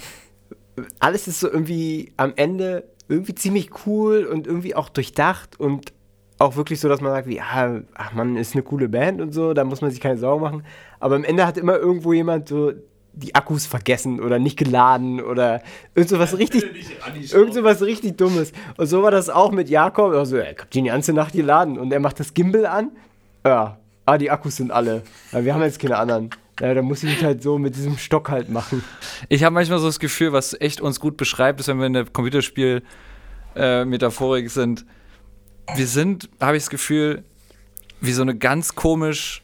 Alles 0.99 1.29
ist 1.29 1.41
so 1.41 1.49
irgendwie 1.49 2.13
am 2.17 2.33
Ende 2.37 2.85
irgendwie 3.09 3.35
ziemlich 3.35 3.71
cool 3.87 4.25
und 4.25 4.47
irgendwie 4.47 4.75
auch 4.75 4.89
durchdacht 4.89 5.59
und 5.61 5.93
auch 6.39 6.57
wirklich 6.57 6.81
so, 6.81 6.89
dass 6.89 7.01
man 7.01 7.13
sagt, 7.13 7.29
wie, 7.29 7.41
ah, 7.41 7.83
ach 7.95 8.13
man, 8.13 8.37
ist 8.37 8.55
eine 8.55 8.63
coole 8.63 8.89
Band 8.89 9.21
und 9.21 9.33
so, 9.33 9.55
da 9.55 9.65
muss 9.65 9.81
man 9.81 9.91
sich 9.91 10.01
keine 10.01 10.19
Sorgen 10.19 10.43
machen. 10.43 10.65
Aber 10.99 11.15
am 11.15 11.25
Ende 11.25 11.47
hat 11.47 11.57
immer 11.57 11.77
irgendwo 11.77 12.13
jemand 12.13 12.49
so 12.49 12.73
die 13.17 13.35
Akkus 13.35 13.67
vergessen 13.67 14.21
oder 14.21 14.39
nicht 14.39 14.59
geladen 14.59 15.21
oder 15.21 15.63
irgend 15.95 16.11
so 16.11 16.19
was 16.19 16.37
richtig, 16.37 16.65
irgend 17.33 17.55
so 17.55 17.63
was 17.63 17.83
richtig 17.83 18.17
Dummes. 18.17 18.53
Und 18.77 18.87
so 18.87 19.03
war 19.03 19.11
das 19.11 19.31
auch 19.31 19.53
mit 19.53 19.69
Jakob. 19.69 20.15
Also, 20.15 20.39
ich 20.39 20.59
hab 20.59 20.71
die 20.71 20.83
die 20.83 20.89
ganze 20.89 21.13
Nacht 21.13 21.33
geladen 21.33 21.79
und 21.79 21.93
er 21.93 22.01
macht 22.01 22.19
das 22.21 22.35
Gimbal 22.35 22.67
an. 22.67 22.91
Ja, 23.47 23.79
ah, 24.07 24.19
die 24.19 24.31
Akkus 24.31 24.57
sind 24.57 24.71
alle. 24.71 25.03
Ja, 25.33 25.45
wir 25.45 25.55
haben 25.55 25.63
jetzt 25.63 25.79
keine 25.79 25.97
anderen. 25.97 26.31
Ja, 26.61 26.75
da 26.75 26.83
muss 26.83 27.03
ich 27.03 27.25
halt 27.25 27.43
so 27.43 27.59
mit 27.59 27.75
diesem 27.75 27.99
Stock 27.99 28.31
halt 28.31 28.49
machen. 28.49 28.85
Ich 29.29 29.43
habe 29.43 29.55
manchmal 29.55 29.81
so 29.81 29.87
das 29.87 29.99
Gefühl, 29.99 30.33
was 30.33 30.55
echt 30.61 30.81
uns 30.81 31.01
gut 31.01 31.17
beschreibt, 31.17 31.59
ist, 31.61 31.69
wenn 31.69 31.79
wir 31.79 31.87
in 31.87 31.95
der 31.95 32.05
Computerspiel-Metaphorik 32.05 34.51
sind. 34.51 34.85
Wir 35.75 35.87
sind, 35.87 36.29
habe 36.41 36.57
ich 36.57 36.63
das 36.63 36.71
Gefühl, 36.71 37.25
wie 38.01 38.13
so 38.13 38.23
eine 38.23 38.37
ganz 38.37 38.77
komisch 38.77 39.43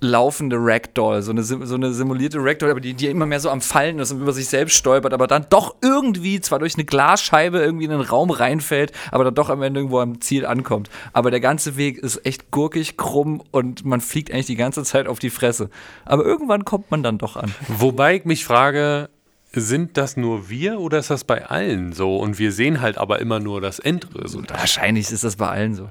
laufende 0.00 0.56
Ragdoll, 0.58 1.22
so 1.22 1.30
eine, 1.30 1.42
so 1.42 1.74
eine 1.74 1.92
simulierte 1.92 2.38
Ragdoll, 2.40 2.70
aber 2.70 2.80
die, 2.80 2.94
die 2.94 3.06
immer 3.06 3.26
mehr 3.26 3.40
so 3.40 3.50
am 3.50 3.60
Fallen 3.60 3.98
ist 3.98 4.12
und 4.12 4.20
über 4.20 4.32
sich 4.32 4.48
selbst 4.48 4.76
stolpert, 4.76 5.12
aber 5.12 5.26
dann 5.26 5.46
doch 5.50 5.76
irgendwie, 5.82 6.40
zwar 6.40 6.58
durch 6.58 6.74
eine 6.74 6.84
Glasscheibe 6.84 7.58
irgendwie 7.58 7.84
in 7.84 7.90
den 7.90 8.00
Raum 8.00 8.30
reinfällt, 8.30 8.92
aber 9.10 9.24
dann 9.24 9.34
doch 9.34 9.50
am 9.50 9.62
Ende 9.62 9.80
irgendwo 9.80 10.00
am 10.00 10.20
Ziel 10.20 10.46
ankommt. 10.46 10.90
Aber 11.12 11.30
der 11.30 11.40
ganze 11.40 11.76
Weg 11.76 11.98
ist 11.98 12.24
echt 12.24 12.50
gurkig, 12.50 12.96
krumm 12.96 13.42
und 13.50 13.84
man 13.84 14.00
fliegt 14.00 14.32
eigentlich 14.32 14.46
die 14.46 14.56
ganze 14.56 14.84
Zeit 14.84 15.06
auf 15.06 15.18
die 15.18 15.30
Fresse. 15.30 15.70
Aber 16.04 16.24
irgendwann 16.24 16.64
kommt 16.64 16.90
man 16.90 17.02
dann 17.02 17.18
doch 17.18 17.36
an. 17.36 17.54
Wobei 17.68 18.16
ich 18.16 18.24
mich 18.24 18.44
frage, 18.44 19.10
sind 19.52 19.96
das 19.96 20.16
nur 20.16 20.48
wir 20.48 20.80
oder 20.80 20.98
ist 20.98 21.10
das 21.10 21.24
bei 21.24 21.46
allen 21.46 21.92
so? 21.92 22.16
Und 22.16 22.38
wir 22.38 22.52
sehen 22.52 22.80
halt 22.80 22.98
aber 22.98 23.20
immer 23.20 23.40
nur 23.40 23.60
das 23.60 23.78
Endresultat. 23.78 24.58
Wahrscheinlich 24.58 25.10
ist 25.10 25.24
das 25.24 25.36
bei 25.36 25.48
allen 25.48 25.74
so. 25.74 25.88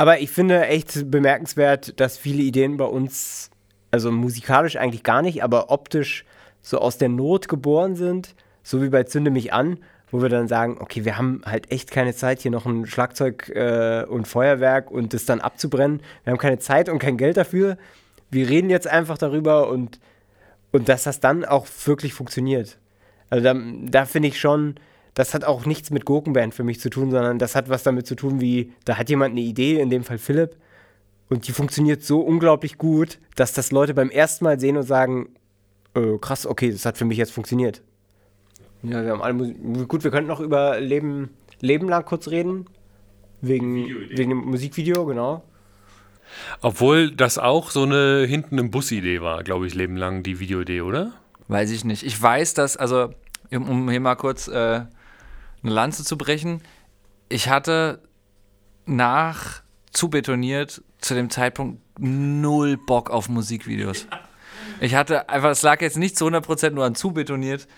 Aber 0.00 0.18
ich 0.20 0.30
finde 0.30 0.66
echt 0.66 1.10
bemerkenswert, 1.10 2.00
dass 2.00 2.16
viele 2.16 2.42
Ideen 2.42 2.78
bei 2.78 2.86
uns, 2.86 3.50
also 3.90 4.10
musikalisch 4.10 4.76
eigentlich 4.76 5.02
gar 5.02 5.20
nicht, 5.20 5.44
aber 5.44 5.70
optisch 5.70 6.24
so 6.62 6.78
aus 6.78 6.96
der 6.96 7.10
Not 7.10 7.48
geboren 7.48 7.96
sind, 7.96 8.34
so 8.62 8.80
wie 8.82 8.88
bei 8.88 9.02
Zünde 9.02 9.30
mich 9.30 9.52
an, 9.52 9.76
wo 10.10 10.22
wir 10.22 10.30
dann 10.30 10.48
sagen, 10.48 10.78
okay, 10.80 11.04
wir 11.04 11.18
haben 11.18 11.42
halt 11.44 11.70
echt 11.70 11.90
keine 11.90 12.14
Zeit, 12.14 12.40
hier 12.40 12.50
noch 12.50 12.64
ein 12.64 12.86
Schlagzeug 12.86 13.50
äh, 13.50 14.06
und 14.08 14.26
Feuerwerk 14.26 14.90
und 14.90 15.12
das 15.12 15.26
dann 15.26 15.42
abzubrennen. 15.42 16.00
Wir 16.24 16.30
haben 16.30 16.40
keine 16.40 16.58
Zeit 16.58 16.88
und 16.88 16.98
kein 16.98 17.18
Geld 17.18 17.36
dafür. 17.36 17.76
Wir 18.30 18.48
reden 18.48 18.70
jetzt 18.70 18.86
einfach 18.86 19.18
darüber 19.18 19.68
und, 19.68 20.00
und 20.72 20.88
dass 20.88 21.02
das 21.02 21.20
dann 21.20 21.44
auch 21.44 21.66
wirklich 21.84 22.14
funktioniert. 22.14 22.78
Also 23.28 23.44
da, 23.44 23.54
da 23.82 24.06
finde 24.06 24.28
ich 24.28 24.40
schon, 24.40 24.76
das 25.14 25.34
hat 25.34 25.44
auch 25.44 25.66
nichts 25.66 25.90
mit 25.90 26.04
Gurkenband 26.04 26.54
für 26.54 26.64
mich 26.64 26.80
zu 26.80 26.90
tun, 26.90 27.10
sondern 27.10 27.38
das 27.38 27.54
hat 27.54 27.68
was 27.68 27.82
damit 27.82 28.06
zu 28.06 28.14
tun, 28.14 28.40
wie 28.40 28.72
da 28.84 28.96
hat 28.96 29.10
jemand 29.10 29.32
eine 29.32 29.40
Idee, 29.40 29.80
in 29.80 29.90
dem 29.90 30.04
Fall 30.04 30.18
Philipp, 30.18 30.56
und 31.30 31.46
die 31.46 31.52
funktioniert 31.52 32.02
so 32.02 32.20
unglaublich 32.20 32.76
gut, 32.76 33.18
dass 33.36 33.52
das 33.52 33.70
Leute 33.70 33.94
beim 33.94 34.10
ersten 34.10 34.44
Mal 34.44 34.58
sehen 34.58 34.76
und 34.76 34.82
sagen, 34.82 35.28
äh, 35.94 36.18
krass, 36.20 36.44
okay, 36.44 36.72
das 36.72 36.84
hat 36.84 36.98
für 36.98 37.04
mich 37.04 37.18
jetzt 37.18 37.32
funktioniert. 37.32 37.82
Ja, 38.82 39.04
wir 39.04 39.12
haben 39.12 39.22
alle 39.22 39.34
Musik. 39.34 39.88
Gut, 39.88 40.02
wir 40.02 40.10
könnten 40.10 40.28
noch 40.28 40.40
über 40.40 40.80
Leben, 40.80 41.30
Leben 41.60 41.88
lang 41.88 42.04
kurz 42.04 42.28
reden. 42.28 42.66
Wegen, 43.42 43.86
wegen 44.10 44.30
dem 44.30 44.38
Musikvideo, 44.38 45.06
genau. 45.06 45.42
Obwohl 46.60 47.10
das 47.10 47.38
auch 47.38 47.70
so 47.70 47.84
eine 47.84 48.26
hinten 48.26 48.58
im 48.58 48.70
Bus-Idee 48.70 49.20
war, 49.22 49.42
glaube 49.44 49.66
ich, 49.66 49.74
Leben 49.74 49.96
lang 49.96 50.22
die 50.22 50.40
Videoidee, 50.40 50.82
oder? 50.82 51.12
Weiß 51.48 51.70
ich 51.70 51.84
nicht. 51.84 52.02
Ich 52.02 52.20
weiß, 52.20 52.54
dass, 52.54 52.76
also, 52.76 53.14
um, 53.50 53.88
hier 53.88 54.00
mal 54.00 54.16
kurz 54.16 54.46
äh, 54.48 54.82
eine 55.62 55.72
Lanze 55.72 56.04
zu 56.04 56.16
brechen, 56.16 56.62
ich 57.28 57.48
hatte 57.48 58.02
nach 58.86 59.62
zubetoniert 59.92 60.82
zu 60.98 61.14
dem 61.14 61.30
Zeitpunkt 61.30 61.80
null 61.98 62.76
Bock 62.76 63.10
auf 63.10 63.28
Musikvideos. 63.28 64.06
Ich 64.80 64.94
hatte 64.94 65.28
einfach, 65.28 65.50
es 65.50 65.62
lag 65.62 65.80
jetzt 65.80 65.96
nicht 65.96 66.16
zu 66.16 66.26
100% 66.26 66.70
nur 66.70 66.84
an 66.84 66.94
zubetoniert, 66.94 67.68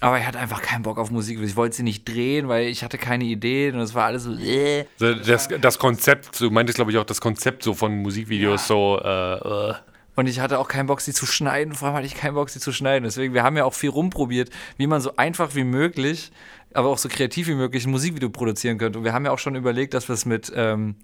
aber 0.00 0.18
ich 0.18 0.26
hatte 0.26 0.38
einfach 0.38 0.62
keinen 0.62 0.82
Bock 0.82 0.98
auf 0.98 1.10
Musikvideos. 1.10 1.50
Ich 1.50 1.56
wollte 1.56 1.76
sie 1.76 1.82
nicht 1.82 2.08
drehen, 2.08 2.48
weil 2.48 2.68
ich 2.68 2.82
hatte 2.82 2.98
keine 2.98 3.24
Ideen 3.24 3.76
und 3.76 3.82
es 3.82 3.94
war 3.94 4.06
alles 4.06 4.24
so. 4.24 4.34
Äh. 4.34 4.86
Das, 4.98 5.48
das 5.48 5.78
Konzept, 5.78 6.40
du 6.40 6.50
meintest, 6.50 6.76
glaube 6.76 6.90
ich, 6.90 6.98
auch 6.98 7.04
das 7.04 7.20
Konzept 7.20 7.62
so 7.62 7.74
von 7.74 7.96
Musikvideos 7.96 8.66
so, 8.66 9.00
äh, 9.02 9.34
äh. 9.34 9.74
Und 10.16 10.26
ich 10.26 10.40
hatte 10.40 10.58
auch 10.58 10.68
keinen 10.68 10.86
Bock, 10.86 11.00
sie 11.00 11.12
zu 11.12 11.26
schneiden. 11.26 11.74
Vor 11.74 11.88
allem 11.88 11.96
hatte 11.96 12.06
ich 12.06 12.14
keinen 12.14 12.34
Bock, 12.34 12.50
sie 12.50 12.60
zu 12.60 12.72
schneiden. 12.72 13.04
Deswegen, 13.04 13.32
wir 13.34 13.42
haben 13.42 13.56
ja 13.56 13.64
auch 13.64 13.74
viel 13.74 13.90
rumprobiert, 13.90 14.50
wie 14.76 14.86
man 14.86 15.00
so 15.00 15.16
einfach 15.16 15.54
wie 15.54 15.64
möglich, 15.64 16.30
aber 16.74 16.88
auch 16.88 16.98
so 16.98 17.08
kreativ 17.08 17.46
wie 17.48 17.54
möglich 17.54 17.86
ein 17.86 17.90
Musikvideo 17.90 18.30
produzieren 18.30 18.78
könnte. 18.78 18.98
Und 18.98 19.04
wir 19.04 19.12
haben 19.12 19.24
ja 19.24 19.30
auch 19.30 19.38
schon 19.38 19.54
überlegt, 19.54 19.94
dass 19.94 20.08
wir 20.08 20.14
es 20.14 20.26
mit 20.26 20.52
ähm, 20.54 20.96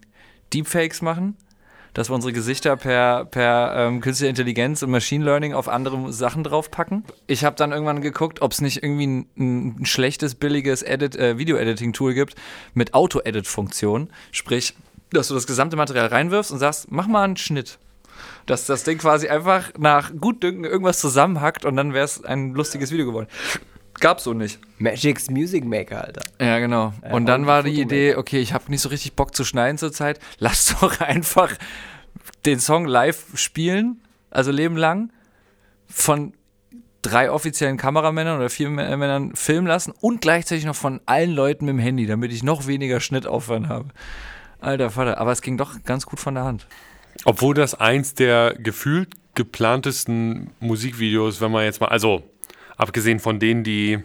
Deepfakes 0.53 1.03
machen. 1.03 1.37
Dass 1.95 2.11
wir 2.11 2.15
unsere 2.15 2.35
Gesichter 2.35 2.77
per, 2.77 3.25
per 3.25 3.73
ähm, 3.75 4.03
künstliche 4.03 4.29
Intelligenz 4.29 4.83
und 4.83 4.91
Machine 4.91 5.25
Learning 5.25 5.55
auf 5.55 5.67
andere 5.67 6.13
Sachen 6.13 6.45
draufpacken. 6.45 7.05
Ich 7.27 7.43
habe 7.43 7.57
dann 7.57 7.73
irgendwann 7.73 8.03
geguckt, 8.03 8.43
ob 8.43 8.53
es 8.53 8.61
nicht 8.61 8.83
irgendwie 8.83 9.07
ein, 9.07 9.79
ein 9.81 9.87
schlechtes, 9.87 10.35
billiges 10.35 10.83
Edit, 10.83 11.17
äh, 11.17 11.39
Video-Editing-Tool 11.39 12.13
gibt 12.13 12.35
mit 12.75 12.93
Auto-Edit-Funktion. 12.93 14.11
Sprich, 14.31 14.75
dass 15.11 15.29
du 15.29 15.35
das 15.35 15.47
gesamte 15.47 15.77
Material 15.77 16.09
reinwirfst 16.09 16.53
und 16.53 16.59
sagst, 16.59 16.91
mach 16.91 17.07
mal 17.07 17.23
einen 17.23 17.39
Schnitt 17.39 17.79
dass 18.47 18.67
das 18.67 18.85
Ding 18.85 18.99
quasi 18.99 19.29
einfach 19.29 19.73
nach 19.79 20.13
Gutdünken 20.19 20.65
irgendwas 20.65 21.01
zusammenhackt 21.01 21.65
und 21.65 21.77
dann 21.77 21.93
wäre 21.93 22.05
es 22.05 22.25
ein 22.25 22.55
lustiges 22.55 22.93
Video 22.93 23.07
geworden. 23.07 23.27
Gab's 24.01 24.25
so 24.25 24.35
nicht. 24.35 24.59
Magic's 24.79 25.31
Music 25.31 25.65
Maker, 25.65 26.05
Alter. 26.05 26.23
Ja, 26.41 26.59
genau. 26.59 26.93
und 27.03 27.13
und 27.13 27.27
dann 27.27 27.47
war 27.47 27.63
die. 27.63 27.81
Idee, 27.81 28.15
okay, 28.17 28.41
ich 28.41 28.53
habe 28.53 28.65
nicht 28.69 28.83
so 28.83 28.89
richtig 28.89 29.15
Bock 29.15 29.35
zu 29.35 29.45
schneiden 29.45 29.79
zurzeit. 29.79 30.21
Lass 30.39 30.77
doch 30.81 31.01
einfach 31.01 31.53
den 32.45 32.61
Song 32.61 32.87
live 32.87 33.25
spielen, 33.35 34.03
also 34.31 34.51
Leben 34.51 34.77
lang. 34.77 35.13
von 35.89 36.35
drei 37.03 37.31
offiziellen 37.31 37.77
Kameramännern 37.77 38.39
oder 38.39 38.51
vier 38.51 38.69
Männern 38.69 39.35
filmen 39.35 39.67
lassen 39.67 39.93
und 40.01 40.21
gleichzeitig 40.21 40.65
noch 40.65 40.75
von 40.75 41.01
allen 41.07 41.31
Leuten 41.31 41.67
mit 41.67 41.75
dem 41.75 41.79
Handy, 41.79 42.07
damit 42.07 42.33
ich 42.33 42.43
noch 42.43 42.67
weniger 42.67 43.01
Schnittaufwand 43.01 43.69
habe. 43.69 43.89
Alter 44.59 44.91
Vater, 44.91 45.19
aber 45.19 45.33
es 45.33 45.43
ging 45.43 45.57
doch 45.57 45.83
ganz 45.85 46.07
gut 46.07 46.19
von 46.19 46.35
der 46.35 46.45
Hand. 46.45 46.67
Obwohl 47.25 47.55
das 47.55 47.75
eins 47.75 48.15
der 48.15 48.55
gefühlt 48.59 49.09
geplantesten 49.35 50.51
Musikvideos, 50.61 51.41
wenn 51.41 51.53
man 51.53 51.65
jetzt 51.65 51.81
mal, 51.81 51.89
also 51.89 52.23
abgesehen 52.77 53.21
von 53.21 53.39
denen, 53.39 53.65
die, 53.65 53.99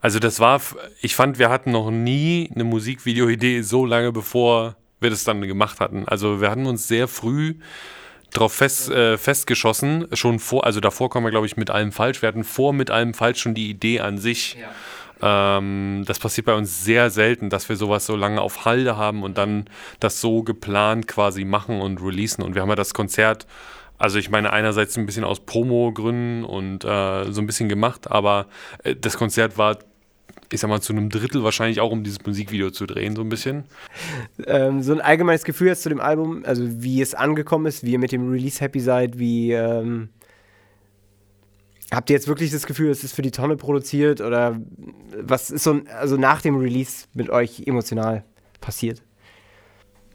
also 0.00 0.18
das 0.18 0.40
war, 0.40 0.60
ich 1.00 1.14
fand, 1.14 1.38
wir 1.38 1.50
hatten 1.50 1.72
noch 1.72 1.90
nie 1.90 2.50
eine 2.54 2.64
Musikvideo-Idee 2.64 3.62
so 3.62 3.86
lange 3.86 4.12
bevor 4.12 4.76
wir 5.00 5.10
das 5.10 5.24
dann 5.24 5.40
gemacht 5.40 5.80
hatten. 5.80 6.06
Also 6.06 6.40
wir 6.40 6.50
hatten 6.50 6.66
uns 6.66 6.86
sehr 6.86 7.08
früh 7.08 7.54
drauf 8.30 8.52
fest, 8.52 8.90
äh, 8.90 9.18
festgeschossen, 9.18 10.06
schon 10.12 10.38
vor, 10.38 10.64
also 10.64 10.80
davor 10.80 11.10
kommen 11.10 11.26
wir, 11.26 11.30
glaube 11.30 11.46
ich, 11.46 11.56
mit 11.56 11.70
allem 11.70 11.90
falsch. 11.90 12.22
Wir 12.22 12.28
hatten 12.28 12.44
vor 12.44 12.72
mit 12.72 12.90
allem 12.90 13.14
falsch 13.14 13.40
schon 13.40 13.54
die 13.54 13.68
Idee 13.68 14.00
an 14.00 14.18
sich. 14.18 14.56
Ja. 14.60 14.68
Ähm, 15.22 16.04
das 16.06 16.18
passiert 16.18 16.46
bei 16.46 16.54
uns 16.54 16.84
sehr 16.84 17.10
selten, 17.10 17.50
dass 17.50 17.68
wir 17.68 17.76
sowas 17.76 18.06
so 18.06 18.16
lange 18.16 18.40
auf 18.40 18.64
Halde 18.64 18.96
haben 18.96 19.22
und 19.22 19.38
dann 19.38 19.66
das 20.00 20.20
so 20.20 20.42
geplant 20.42 21.06
quasi 21.06 21.44
machen 21.44 21.80
und 21.80 22.02
releasen. 22.02 22.42
Und 22.42 22.54
wir 22.54 22.62
haben 22.62 22.68
ja 22.68 22.76
das 22.76 22.94
Konzert, 22.94 23.46
also 23.98 24.18
ich 24.18 24.30
meine 24.30 24.52
einerseits 24.52 24.96
ein 24.96 25.06
bisschen 25.06 25.24
aus 25.24 25.40
Promo-Gründen 25.40 26.44
und 26.44 26.84
äh, 26.84 27.30
so 27.32 27.40
ein 27.40 27.46
bisschen 27.46 27.68
gemacht, 27.68 28.10
aber 28.10 28.46
äh, 28.82 28.96
das 28.96 29.16
Konzert 29.16 29.58
war 29.58 29.78
ich 30.52 30.60
sag 30.60 30.68
mal, 30.68 30.80
zu 30.80 30.92
einem 30.92 31.10
Drittel 31.10 31.44
wahrscheinlich 31.44 31.80
auch, 31.80 31.92
um 31.92 32.02
dieses 32.02 32.24
Musikvideo 32.26 32.70
zu 32.70 32.86
drehen, 32.86 33.14
so 33.14 33.22
ein 33.22 33.28
bisschen. 33.28 33.64
Ähm, 34.46 34.82
so 34.82 34.92
ein 34.92 35.00
allgemeines 35.00 35.44
Gefühl 35.44 35.68
jetzt 35.68 35.82
zu 35.82 35.88
dem 35.88 36.00
Album, 36.00 36.42
also 36.44 36.64
wie 36.82 37.00
es 37.00 37.14
angekommen 37.14 37.66
ist, 37.66 37.84
wie 37.84 37.92
ihr 37.92 37.98
mit 37.98 38.10
dem 38.10 38.30
Release 38.30 38.60
happy 38.60 38.80
seid, 38.80 39.18
wie 39.18 39.52
ähm, 39.52 40.08
habt 41.92 42.10
ihr 42.10 42.14
jetzt 42.14 42.28
wirklich 42.28 42.50
das 42.50 42.66
Gefühl, 42.66 42.90
es 42.90 43.04
ist 43.04 43.14
für 43.14 43.22
die 43.22 43.30
Tonne 43.30 43.56
produziert 43.56 44.20
oder 44.20 44.60
was 45.16 45.50
ist 45.50 45.64
so 45.64 45.80
also 45.98 46.16
nach 46.16 46.42
dem 46.42 46.56
Release 46.56 47.06
mit 47.14 47.30
euch 47.30 47.62
emotional 47.66 48.24
passiert? 48.60 49.02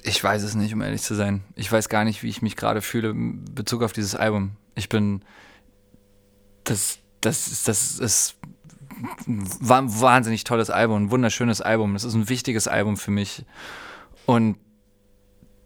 Ich 0.04 0.24
weiß 0.24 0.44
es 0.44 0.56
nicht, 0.56 0.74
um 0.74 0.82
ehrlich 0.82 1.02
zu 1.02 1.16
sein. 1.16 1.44
Ich 1.56 1.72
weiß 1.72 1.90
gar 1.90 2.06
nicht, 2.06 2.22
wie 2.22 2.30
ich 2.30 2.42
mich 2.42 2.56
gerade 2.56 2.82
fühle 2.82 3.10
in 3.10 3.44
Bezug 3.54 3.82
auf 3.82 3.92
dieses 3.92 4.16
Album. 4.16 4.52
Ich 4.76 4.90
bin 4.90 5.24
das 6.64 7.00
das 7.26 7.48
ist, 7.48 7.68
das 7.68 8.00
ist 8.00 8.36
ein 9.28 9.46
wahnsinnig 10.02 10.44
tolles 10.44 10.70
Album, 10.70 11.06
ein 11.06 11.12
wunderschönes 11.12 11.62
Album. 11.62 11.94
Das 11.94 12.04
ist 12.04 12.14
ein 12.14 12.30
wichtiges 12.30 12.68
Album 12.68 12.98
für 12.98 13.12
mich. 13.12 13.44
Und 14.26 14.58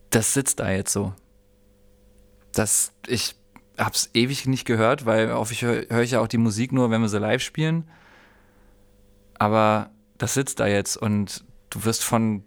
das 0.10 0.34
sitzt 0.34 0.60
da 0.60 0.72
jetzt 0.72 0.92
so. 0.92 1.14
Das, 2.54 2.94
ich 3.08 3.36
hab's 3.80 4.10
ewig 4.14 4.46
nicht 4.46 4.66
gehört, 4.66 5.06
weil 5.06 5.32
oft 5.32 5.52
ich 5.52 5.62
höre 5.62 5.86
hör 5.90 6.02
ich 6.02 6.12
ja 6.12 6.20
auch 6.20 6.28
die 6.28 6.38
Musik 6.38 6.72
nur, 6.72 6.92
wenn 6.92 7.02
wir 7.02 7.10
sie 7.10 7.20
live 7.20 7.42
spielen. 7.42 7.90
Aber 9.36 9.90
das 10.18 10.34
sitzt 10.34 10.60
da 10.60 10.68
jetzt 10.68 10.98
und 10.98 11.44
du 11.70 11.86
wirst 11.86 12.04
von 12.04 12.44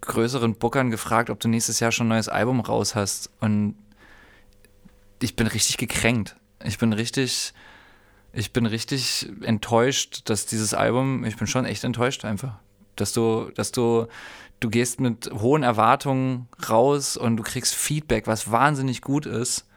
größeren 0.00 0.56
Bookern 0.56 0.90
gefragt, 0.90 1.30
ob 1.30 1.40
du 1.40 1.48
nächstes 1.48 1.80
Jahr 1.80 1.92
schon 1.92 2.06
ein 2.06 2.10
neues 2.10 2.28
Album 2.28 2.60
raus 2.60 2.94
hast. 2.94 3.30
Und 3.40 3.76
ich 5.22 5.36
bin 5.36 5.46
richtig 5.46 5.76
gekränkt. 5.76 6.36
Ich 6.64 6.78
bin 6.78 6.92
richtig, 6.92 7.52
ich 8.32 8.52
bin 8.52 8.66
richtig 8.66 9.30
enttäuscht, 9.42 10.22
dass 10.24 10.46
dieses 10.46 10.74
Album, 10.74 11.24
ich 11.24 11.36
bin 11.36 11.46
schon 11.46 11.64
echt 11.64 11.84
enttäuscht 11.84 12.24
einfach, 12.24 12.58
dass 12.96 13.12
du, 13.12 13.50
dass 13.54 13.70
du, 13.70 14.06
du 14.58 14.70
gehst 14.70 14.98
mit 14.98 15.30
hohen 15.32 15.62
Erwartungen 15.62 16.48
raus 16.68 17.16
und 17.16 17.36
du 17.36 17.44
kriegst 17.44 17.74
Feedback, 17.76 18.26
was 18.26 18.50
wahnsinnig 18.50 19.02
gut 19.02 19.24
ist 19.26 19.67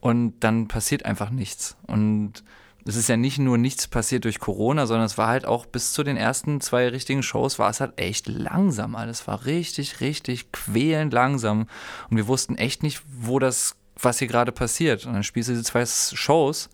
und 0.00 0.40
dann 0.40 0.68
passiert 0.68 1.04
einfach 1.04 1.30
nichts. 1.30 1.76
Und 1.86 2.44
es 2.86 2.96
ist 2.96 3.08
ja 3.08 3.16
nicht 3.16 3.38
nur 3.38 3.58
nichts 3.58 3.88
passiert 3.88 4.24
durch 4.24 4.38
Corona, 4.38 4.86
sondern 4.86 5.06
es 5.06 5.18
war 5.18 5.28
halt 5.28 5.46
auch 5.46 5.66
bis 5.66 5.92
zu 5.92 6.02
den 6.02 6.16
ersten 6.16 6.60
zwei 6.60 6.88
richtigen 6.88 7.22
Shows 7.22 7.58
war 7.58 7.68
es 7.70 7.80
halt 7.80 8.00
echt 8.00 8.26
langsam 8.26 8.96
alles. 8.96 9.26
war 9.26 9.44
richtig, 9.44 10.00
richtig 10.00 10.50
quälend 10.52 11.12
langsam. 11.12 11.66
Und 12.10 12.16
wir 12.16 12.26
wussten 12.26 12.56
echt 12.56 12.82
nicht, 12.82 13.02
wo 13.06 13.38
das, 13.38 13.76
was 13.96 14.18
hier 14.18 14.28
gerade 14.28 14.52
passiert. 14.52 15.04
Und 15.04 15.12
dann 15.12 15.22
spielst 15.22 15.48
du 15.50 15.52
diese 15.52 15.64
zwei 15.64 15.84
Shows 15.86 16.70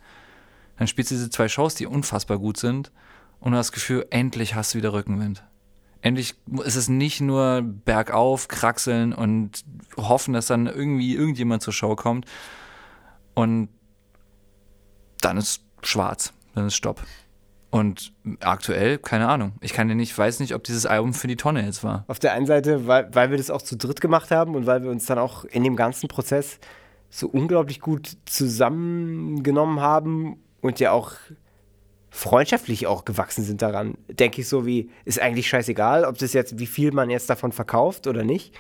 dann 0.77 0.87
spielst 0.87 1.11
du 1.11 1.15
diese 1.15 1.31
zwei 1.31 1.49
Shows, 1.49 1.75
die 1.75 1.87
unfassbar 1.87 2.39
gut 2.39 2.57
sind 2.57 2.93
und 3.41 3.53
du 3.53 3.59
hast 3.59 3.69
das 3.69 3.73
Gefühl, 3.73 4.07
endlich 4.11 4.55
hast 4.55 4.75
du 4.75 4.79
wieder 4.79 4.93
Rückenwind. 4.93 5.43
Endlich 6.03 6.35
ist 6.65 6.77
es 6.77 6.89
nicht 6.89 7.21
nur 7.21 7.63
bergauf, 7.63 8.49
kraxeln 8.49 9.13
und 9.13 9.65
hoffen, 9.97 10.35
dass 10.35 10.47
dann 10.47 10.67
irgendwie 10.67 11.15
irgendjemand 11.15 11.63
zur 11.63 11.73
Show 11.73 11.97
kommt. 11.97 12.27
Und 13.37 13.69
dann 15.21 15.37
ist 15.37 15.63
schwarz, 15.83 16.33
dann 16.55 16.67
ist 16.67 16.75
Stopp. 16.75 17.03
Und 17.69 18.15
aktuell, 18.41 18.97
keine 18.97 19.29
Ahnung. 19.29 19.53
Ich 19.61 19.75
kann 19.75 19.89
dir 19.89 19.95
nicht, 19.95 20.17
weiß 20.17 20.41
nicht, 20.41 20.55
ob 20.55 20.65
dieses 20.65 20.87
Album 20.87 21.13
für 21.13 21.27
die 21.29 21.37
Tonne 21.37 21.63
jetzt 21.63 21.85
war. 21.85 22.07
Auf 22.09 22.19
der 22.19 22.33
einen 22.33 22.47
Seite, 22.47 22.87
weil, 22.87 23.15
weil 23.15 23.31
wir 23.31 23.37
das 23.37 23.51
auch 23.51 23.61
zu 23.61 23.77
dritt 23.77 24.01
gemacht 24.01 24.31
haben 24.31 24.55
und 24.55 24.65
weil 24.65 24.83
wir 24.83 24.91
uns 24.91 25.05
dann 25.05 25.19
auch 25.19 25.45
in 25.45 25.65
dem 25.65 25.77
ganzen 25.77 26.09
Prozess 26.09 26.59
so 27.11 27.29
unglaublich 27.29 27.81
gut 27.81 28.17
zusammengenommen 28.25 29.81
haben 29.81 30.43
und 30.63 30.81
ja 30.81 30.93
auch 30.93 31.13
freundschaftlich 32.09 32.87
auch 32.87 33.05
gewachsen 33.05 33.45
sind 33.45 33.61
daran. 33.61 33.99
Denke 34.09 34.41
ich 34.41 34.49
so 34.49 34.65
wie, 34.65 34.89
ist 35.05 35.21
eigentlich 35.21 35.49
scheißegal, 35.49 36.07
ob 36.07 36.17
das 36.17 36.33
jetzt, 36.33 36.59
wie 36.59 36.67
viel 36.67 36.93
man 36.93 37.11
jetzt 37.11 37.29
davon 37.29 37.53
verkauft 37.53 38.07
oder 38.07 38.25
nicht. 38.25 38.55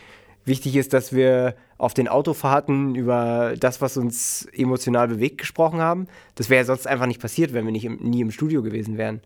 Wichtig 0.46 0.76
ist, 0.76 0.92
dass 0.92 1.12
wir 1.12 1.56
auf 1.76 1.92
den 1.92 2.06
Autofahrten 2.06 2.94
über 2.94 3.54
das, 3.58 3.80
was 3.80 3.96
uns 3.96 4.46
emotional 4.52 5.08
bewegt, 5.08 5.38
gesprochen 5.38 5.80
haben. 5.80 6.06
Das 6.36 6.48
wäre 6.48 6.60
ja 6.60 6.64
sonst 6.64 6.86
einfach 6.86 7.06
nicht 7.06 7.20
passiert, 7.20 7.52
wenn 7.52 7.64
wir 7.64 7.72
nicht 7.72 7.84
im, 7.84 7.96
nie 7.96 8.20
im 8.20 8.30
Studio 8.30 8.62
gewesen 8.62 8.96
wären. 8.96 9.20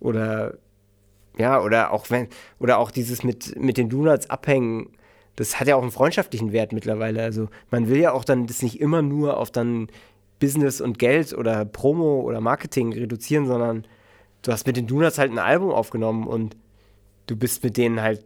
Oder 0.00 0.58
ja, 1.38 1.62
oder 1.62 1.92
auch 1.92 2.10
wenn, 2.10 2.26
oder 2.58 2.78
auch 2.78 2.90
dieses 2.90 3.22
mit, 3.22 3.56
mit 3.60 3.76
den 3.76 3.88
Donuts 3.88 4.28
abhängen, 4.28 4.90
das 5.36 5.60
hat 5.60 5.68
ja 5.68 5.76
auch 5.76 5.82
einen 5.82 5.92
freundschaftlichen 5.92 6.50
Wert 6.52 6.72
mittlerweile. 6.72 7.22
Also 7.22 7.48
man 7.70 7.88
will 7.88 7.98
ja 7.98 8.12
auch 8.12 8.24
dann 8.24 8.48
das 8.48 8.62
nicht 8.62 8.80
immer 8.80 9.02
nur 9.02 9.36
auf 9.36 9.52
dann 9.52 9.88
Business 10.40 10.80
und 10.80 10.98
Geld 10.98 11.32
oder 11.32 11.64
Promo 11.64 12.22
oder 12.22 12.40
Marketing 12.40 12.92
reduzieren, 12.92 13.46
sondern 13.46 13.86
du 14.42 14.50
hast 14.50 14.66
mit 14.66 14.76
den 14.76 14.88
Donuts 14.88 15.18
halt 15.18 15.30
ein 15.30 15.38
Album 15.38 15.70
aufgenommen 15.70 16.26
und 16.26 16.56
du 17.26 17.36
bist 17.36 17.62
mit 17.62 17.76
denen 17.76 18.02
halt 18.02 18.24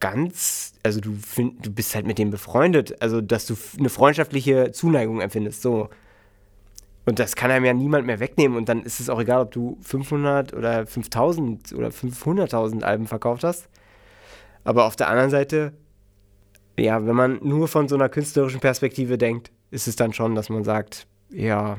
ganz, 0.00 0.72
also 0.82 1.00
du, 1.00 1.14
find, 1.14 1.64
du 1.64 1.70
bist 1.70 1.94
halt 1.94 2.06
mit 2.06 2.18
denen 2.18 2.30
befreundet, 2.30 3.00
also 3.00 3.20
dass 3.20 3.46
du 3.46 3.56
eine 3.78 3.90
freundschaftliche 3.90 4.72
Zuneigung 4.72 5.20
empfindest, 5.20 5.62
so. 5.62 5.88
Und 7.06 7.18
das 7.18 7.34
kann 7.34 7.50
einem 7.50 7.64
ja 7.64 7.72
niemand 7.72 8.06
mehr 8.06 8.20
wegnehmen 8.20 8.56
und 8.56 8.68
dann 8.68 8.82
ist 8.82 9.00
es 9.00 9.08
auch 9.08 9.20
egal, 9.20 9.42
ob 9.42 9.52
du 9.52 9.78
500 9.82 10.52
oder 10.54 10.86
5000 10.86 11.72
oder 11.72 11.88
500.000 11.88 12.82
Alben 12.82 13.06
verkauft 13.06 13.42
hast. 13.42 13.68
Aber 14.64 14.84
auf 14.84 14.96
der 14.96 15.08
anderen 15.08 15.30
Seite, 15.30 15.72
ja, 16.78 17.06
wenn 17.06 17.16
man 17.16 17.38
nur 17.42 17.68
von 17.68 17.88
so 17.88 17.94
einer 17.94 18.08
künstlerischen 18.08 18.60
Perspektive 18.60 19.18
denkt, 19.18 19.50
ist 19.70 19.88
es 19.88 19.96
dann 19.96 20.12
schon, 20.12 20.34
dass 20.34 20.50
man 20.50 20.64
sagt, 20.64 21.06
ja, 21.30 21.78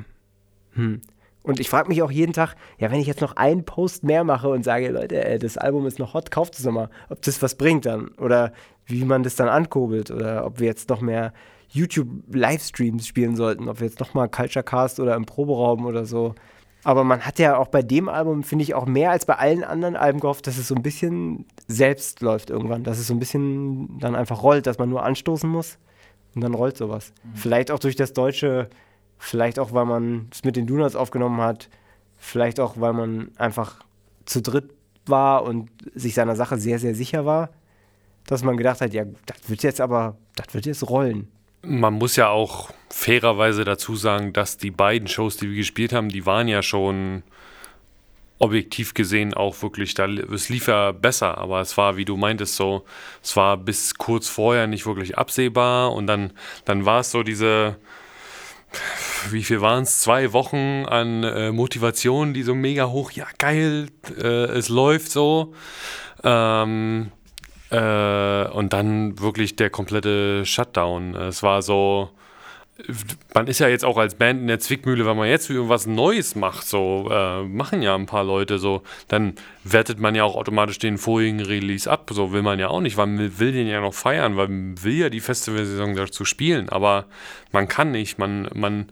hm. 0.73 1.01
Und 1.43 1.59
ich 1.59 1.69
frage 1.69 1.89
mich 1.89 2.03
auch 2.03 2.11
jeden 2.11 2.33
Tag, 2.33 2.55
ja, 2.77 2.91
wenn 2.91 2.99
ich 2.99 3.07
jetzt 3.07 3.21
noch 3.21 3.35
einen 3.35 3.65
Post 3.65 4.03
mehr 4.03 4.23
mache 4.23 4.49
und 4.49 4.63
sage, 4.63 4.89
Leute, 4.89 5.25
ey, 5.25 5.39
das 5.39 5.57
Album 5.57 5.87
ist 5.87 5.97
noch 5.97 6.13
hot, 6.13 6.29
kauft 6.29 6.57
es 6.57 6.65
nochmal, 6.65 6.89
ob 7.09 7.21
das 7.23 7.41
was 7.41 7.55
bringt 7.55 7.85
dann 7.85 8.09
oder 8.19 8.53
wie 8.85 9.05
man 9.05 9.23
das 9.23 9.35
dann 9.35 9.49
ankurbelt 9.49 10.11
oder 10.11 10.45
ob 10.45 10.59
wir 10.59 10.67
jetzt 10.67 10.89
noch 10.89 11.01
mehr 11.01 11.33
YouTube-Livestreams 11.69 13.07
spielen 13.07 13.35
sollten, 13.35 13.69
ob 13.69 13.79
wir 13.79 13.87
jetzt 13.87 13.99
nochmal 13.99 14.29
Culture 14.29 14.63
Cast 14.63 14.99
oder 14.99 15.15
im 15.15 15.25
Proberaum 15.25 15.85
oder 15.85 16.05
so. 16.05 16.35
Aber 16.83 17.03
man 17.03 17.21
hat 17.21 17.39
ja 17.39 17.57
auch 17.57 17.67
bei 17.67 17.81
dem 17.81 18.09
Album, 18.09 18.43
finde 18.43 18.63
ich, 18.63 18.73
auch 18.73 18.85
mehr 18.85 19.11
als 19.11 19.25
bei 19.25 19.35
allen 19.35 19.63
anderen 19.63 19.95
Alben 19.95 20.19
gehofft, 20.19 20.47
dass 20.47 20.57
es 20.57 20.67
so 20.67 20.75
ein 20.75 20.81
bisschen 20.81 21.45
selbst 21.67 22.21
läuft 22.21 22.49
irgendwann, 22.49 22.83
dass 22.83 22.97
es 22.97 23.07
so 23.07 23.13
ein 23.13 23.19
bisschen 23.19 23.99
dann 23.99 24.15
einfach 24.15 24.41
rollt, 24.43 24.65
dass 24.65 24.79
man 24.79 24.89
nur 24.89 25.03
anstoßen 25.03 25.49
muss 25.49 25.77
und 26.35 26.41
dann 26.41 26.53
rollt 26.53 26.77
sowas. 26.77 27.13
Mhm. 27.23 27.35
Vielleicht 27.35 27.71
auch 27.71 27.79
durch 27.79 27.95
das 27.95 28.13
deutsche 28.13 28.69
Vielleicht 29.23 29.59
auch, 29.59 29.71
weil 29.71 29.85
man 29.85 30.29
es 30.31 30.43
mit 30.43 30.55
den 30.55 30.65
Donuts 30.65 30.95
aufgenommen 30.95 31.41
hat. 31.41 31.69
Vielleicht 32.17 32.59
auch, 32.59 32.81
weil 32.81 32.93
man 32.93 33.29
einfach 33.37 33.85
zu 34.25 34.41
dritt 34.41 34.71
war 35.05 35.43
und 35.43 35.69
sich 35.93 36.15
seiner 36.15 36.35
Sache 36.35 36.57
sehr, 36.57 36.79
sehr 36.79 36.95
sicher 36.95 37.23
war. 37.23 37.51
Dass 38.25 38.43
man 38.43 38.57
gedacht 38.57 38.81
hat, 38.81 38.93
ja, 38.93 39.05
das 39.27 39.47
wird 39.47 39.61
jetzt 39.61 39.79
aber, 39.79 40.17
das 40.35 40.51
wird 40.55 40.65
jetzt 40.65 40.89
rollen. 40.89 41.27
Man 41.61 41.93
muss 41.93 42.15
ja 42.15 42.29
auch 42.29 42.71
fairerweise 42.89 43.63
dazu 43.63 43.95
sagen, 43.95 44.33
dass 44.33 44.57
die 44.57 44.71
beiden 44.71 45.07
Shows, 45.07 45.37
die 45.37 45.49
wir 45.49 45.55
gespielt 45.55 45.93
haben, 45.93 46.09
die 46.09 46.25
waren 46.25 46.47
ja 46.47 46.63
schon 46.63 47.21
objektiv 48.39 48.95
gesehen 48.95 49.35
auch 49.35 49.61
wirklich, 49.61 49.93
da, 49.93 50.07
es 50.07 50.49
lief 50.49 50.67
ja 50.67 50.93
besser, 50.93 51.37
aber 51.37 51.61
es 51.61 51.77
war, 51.77 51.95
wie 51.95 52.05
du 52.05 52.17
meintest, 52.17 52.55
so, 52.55 52.85
es 53.21 53.35
war 53.35 53.55
bis 53.55 53.93
kurz 53.93 54.27
vorher 54.27 54.65
nicht 54.65 54.87
wirklich 54.87 55.15
absehbar 55.15 55.93
und 55.93 56.07
dann, 56.07 56.33
dann 56.65 56.85
war 56.85 57.01
es 57.01 57.11
so 57.11 57.21
diese, 57.21 57.77
wie 59.29 59.43
viel 59.43 59.61
waren 59.61 59.83
es? 59.83 59.99
Zwei 59.99 60.33
Wochen 60.33 60.85
an 60.87 61.23
äh, 61.23 61.51
Motivation, 61.51 62.33
die 62.33 62.43
so 62.43 62.55
mega 62.55 62.87
hoch, 62.87 63.11
ja 63.11 63.25
geil, 63.37 63.87
äh, 64.17 64.45
es 64.45 64.69
läuft 64.69 65.11
so. 65.11 65.53
Ähm, 66.23 67.11
äh, 67.69 68.47
und 68.49 68.73
dann 68.73 69.19
wirklich 69.19 69.55
der 69.55 69.69
komplette 69.69 70.45
Shutdown. 70.45 71.15
Es 71.15 71.41
war 71.43 71.61
so, 71.61 72.09
man 73.33 73.47
ist 73.47 73.59
ja 73.59 73.67
jetzt 73.67 73.85
auch 73.85 73.97
als 73.97 74.15
Band 74.15 74.41
in 74.41 74.47
der 74.47 74.59
Zwickmühle, 74.59 75.05
wenn 75.05 75.17
man 75.17 75.27
jetzt 75.27 75.49
irgendwas 75.49 75.87
Neues 75.87 76.35
macht, 76.35 76.67
so 76.67 77.09
äh, 77.11 77.43
machen 77.43 77.81
ja 77.81 77.95
ein 77.95 78.05
paar 78.05 78.23
Leute 78.23 78.59
so, 78.59 78.83
dann 79.07 79.33
wertet 79.63 79.99
man 79.99 80.15
ja 80.15 80.23
auch 80.23 80.35
automatisch 80.35 80.79
den 80.79 80.97
vorigen 80.97 81.39
Release 81.39 81.89
ab. 81.89 82.09
So 82.13 82.31
will 82.31 82.41
man 82.41 82.59
ja 82.59 82.67
auch 82.67 82.81
nicht, 82.81 82.97
weil 82.97 83.07
man 83.07 83.39
will 83.39 83.51
den 83.51 83.67
ja 83.67 83.81
noch 83.81 83.93
feiern, 83.93 84.37
weil 84.37 84.47
man 84.47 84.83
will 84.83 84.93
ja 84.93 85.09
die 85.09 85.19
Festivalsaison 85.19 85.95
dazu 85.95 86.25
spielen, 86.25 86.69
aber 86.69 87.05
man 87.51 87.67
kann 87.67 87.91
nicht. 87.91 88.17
Man, 88.17 88.49
man, 88.53 88.89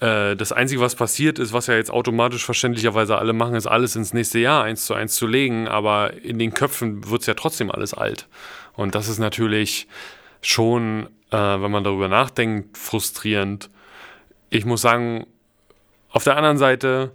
äh, 0.00 0.36
das 0.36 0.52
Einzige, 0.52 0.80
was 0.80 0.96
passiert 0.96 1.38
ist, 1.38 1.52
was 1.52 1.68
ja 1.68 1.74
jetzt 1.74 1.90
automatisch 1.90 2.44
verständlicherweise 2.44 3.16
alle 3.18 3.32
machen, 3.32 3.54
ist 3.54 3.66
alles 3.66 3.96
ins 3.96 4.12
nächste 4.12 4.38
Jahr 4.38 4.64
eins 4.64 4.84
zu 4.84 4.94
eins 4.94 5.14
zu 5.14 5.26
legen, 5.26 5.68
aber 5.68 6.14
in 6.22 6.38
den 6.38 6.52
Köpfen 6.52 7.08
wird 7.08 7.22
es 7.22 7.26
ja 7.26 7.34
trotzdem 7.34 7.70
alles 7.70 7.94
alt. 7.94 8.26
Und 8.74 8.94
das 8.94 9.08
ist 9.08 9.18
natürlich 9.18 9.86
schon, 10.40 11.08
äh, 11.32 11.62
wenn 11.62 11.70
man 11.70 11.82
darüber 11.82 12.08
nachdenkt, 12.08 12.76
frustrierend. 12.76 13.70
Ich 14.50 14.64
muss 14.64 14.82
sagen, 14.82 15.26
auf 16.10 16.24
der 16.24 16.36
anderen 16.36 16.58
Seite 16.58 17.12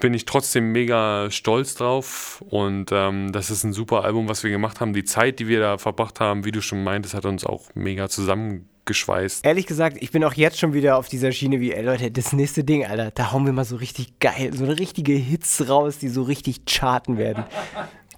bin 0.00 0.14
ich 0.14 0.24
trotzdem 0.24 0.72
mega 0.72 1.30
stolz 1.30 1.74
drauf 1.74 2.42
und 2.48 2.90
ähm, 2.92 3.32
das 3.32 3.50
ist 3.50 3.64
ein 3.64 3.72
super 3.72 4.04
Album, 4.04 4.28
was 4.28 4.44
wir 4.44 4.50
gemacht 4.50 4.80
haben. 4.80 4.94
Die 4.94 5.04
Zeit, 5.04 5.40
die 5.40 5.48
wir 5.48 5.60
da 5.60 5.76
verbracht 5.76 6.20
haben, 6.20 6.44
wie 6.44 6.52
du 6.52 6.62
schon 6.62 6.82
meintest, 6.82 7.14
hat 7.14 7.26
uns 7.26 7.44
auch 7.44 7.68
mega 7.74 8.08
zusammengeschweißt. 8.08 9.44
Ehrlich 9.44 9.66
gesagt, 9.66 9.98
ich 10.00 10.10
bin 10.10 10.24
auch 10.24 10.34
jetzt 10.34 10.58
schon 10.58 10.72
wieder 10.72 10.96
auf 10.96 11.08
dieser 11.08 11.32
Schiene 11.32 11.60
wie, 11.60 11.72
ey 11.72 11.84
Leute, 11.84 12.10
das 12.10 12.32
nächste 12.32 12.64
Ding, 12.64 12.86
Alter, 12.86 13.10
da 13.10 13.32
hauen 13.32 13.44
wir 13.44 13.52
mal 13.52 13.64
so 13.64 13.76
richtig 13.76 14.18
geil, 14.20 14.52
so 14.54 14.64
richtige 14.64 15.12
Hits 15.12 15.68
raus, 15.68 15.98
die 15.98 16.08
so 16.08 16.22
richtig 16.22 16.64
charten 16.64 17.18
werden. 17.18 17.44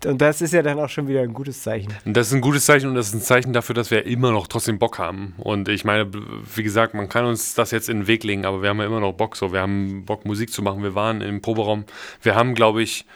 Und 0.04 0.20
das 0.20 0.42
ist 0.42 0.52
ja 0.52 0.62
dann 0.62 0.78
auch 0.78 0.88
schon 0.88 1.08
wieder 1.08 1.20
ein 1.22 1.32
gutes 1.32 1.62
Zeichen. 1.62 1.92
Das 2.04 2.28
ist 2.28 2.32
ein 2.32 2.40
gutes 2.40 2.66
Zeichen 2.66 2.88
und 2.88 2.94
das 2.94 3.08
ist 3.08 3.14
ein 3.14 3.20
Zeichen 3.20 3.52
dafür, 3.52 3.74
dass 3.74 3.90
wir 3.90 4.06
immer 4.06 4.32
noch 4.32 4.46
trotzdem 4.46 4.78
Bock 4.78 4.98
haben. 4.98 5.34
Und 5.38 5.68
ich 5.68 5.84
meine, 5.84 6.10
wie 6.12 6.62
gesagt, 6.62 6.94
man 6.94 7.08
kann 7.08 7.24
uns 7.24 7.54
das 7.54 7.70
jetzt 7.70 7.88
in 7.88 8.00
den 8.00 8.06
Weg 8.06 8.24
legen, 8.24 8.44
aber 8.44 8.62
wir 8.62 8.70
haben 8.70 8.78
ja 8.78 8.86
immer 8.86 9.00
noch 9.00 9.12
Bock. 9.12 9.36
So, 9.36 9.52
wir 9.52 9.60
haben 9.60 10.04
Bock, 10.04 10.24
Musik 10.24 10.52
zu 10.52 10.62
machen. 10.62 10.82
Wir 10.82 10.94
waren 10.94 11.20
im 11.20 11.40
Proberaum. 11.40 11.84
Wir 12.20 12.34
haben, 12.34 12.54
glaube 12.54 12.82
ich, 12.82 13.06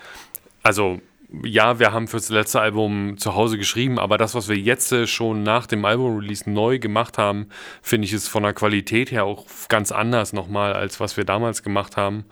also 0.62 1.00
ja, 1.44 1.78
wir 1.78 1.92
haben 1.92 2.08
fürs 2.08 2.28
letzte 2.28 2.60
Album 2.60 3.18
zu 3.18 3.34
Hause 3.34 3.58
geschrieben, 3.58 3.98
aber 3.98 4.16
das, 4.16 4.34
was 4.34 4.48
wir 4.48 4.56
jetzt 4.56 4.94
schon 5.08 5.42
nach 5.42 5.66
dem 5.66 5.84
Album-Release 5.84 6.48
neu 6.48 6.78
gemacht 6.78 7.18
haben, 7.18 7.48
finde 7.82 8.06
ich, 8.06 8.12
ist 8.12 8.28
von 8.28 8.44
der 8.44 8.52
Qualität 8.52 9.10
her 9.10 9.24
auch 9.24 9.44
ganz 9.68 9.92
anders 9.92 10.32
nochmal, 10.32 10.72
als 10.72 11.00
was 11.00 11.16
wir 11.16 11.24
damals 11.24 11.62
gemacht 11.62 11.96
haben. 11.96 12.24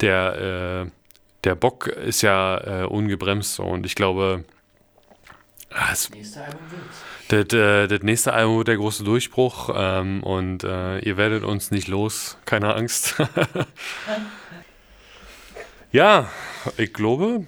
Der, 0.00 0.86
äh, 0.86 0.90
der 1.44 1.54
Bock 1.54 1.86
ist 1.86 2.22
ja 2.22 2.82
äh, 2.82 2.86
ungebremst 2.86 3.54
so, 3.54 3.64
und 3.64 3.86
ich 3.86 3.94
glaube, 3.94 4.44
das 5.70 6.10
nächste 6.10 6.42
Album 6.42 6.58
das, 7.28 7.46
das, 7.46 7.88
das, 7.88 8.02
nächste 8.02 8.32
Album 8.32 8.56
wird 8.58 8.68
der 8.68 8.76
große 8.76 9.04
Durchbruch 9.04 9.70
ähm, 9.72 10.22
und 10.24 10.64
äh, 10.64 10.98
ihr 10.98 11.16
werdet 11.16 11.44
uns 11.44 11.70
nicht 11.70 11.86
los, 11.86 12.36
keine 12.44 12.74
Angst. 12.74 13.14
ja, 15.92 16.28
ich 16.76 16.92
glaube. 16.92 17.46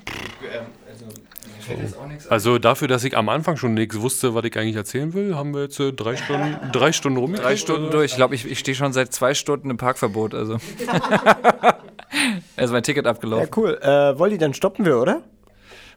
Also 2.29 2.59
dafür, 2.59 2.87
dass 2.87 3.03
ich 3.03 3.17
am 3.17 3.29
Anfang 3.29 3.57
schon 3.57 3.75
nichts 3.75 4.01
wusste, 4.01 4.35
was 4.35 4.45
ich 4.45 4.57
eigentlich 4.57 4.77
erzählen 4.77 5.15
will, 5.15 5.35
haben 5.35 5.53
wir 5.53 5.63
jetzt 5.63 5.81
äh, 5.81 5.93
drei 5.93 6.17
Stunden, 6.17 6.57
drei 6.73 6.93
Stunden 6.93 7.19
rum. 7.19 7.35
Drei 7.35 7.57
Stunden 7.57 7.91
durch. 7.91 8.13
Ich 8.13 8.17
glaube, 8.17 8.37
ich, 8.37 8.49
ich 8.49 8.61
stehe 8.61 8.77
schon 8.77 8.93
seit 8.93 9.13
zwei 9.13 9.35
Stunden 9.35 9.69
im 9.69 9.79
Parkverbot. 9.79 10.35
Also. 10.35 10.59
ist 12.57 12.73
mein 12.73 12.83
Ticket 12.83 13.07
abgelaufen. 13.07 13.47
Ja, 13.47 13.57
cool. 13.57 13.79
Äh, 13.83 14.19
Wolli, 14.19 14.39
dann 14.39 14.55
stoppen 14.55 14.85
wir, 14.85 14.99
oder? 14.99 15.23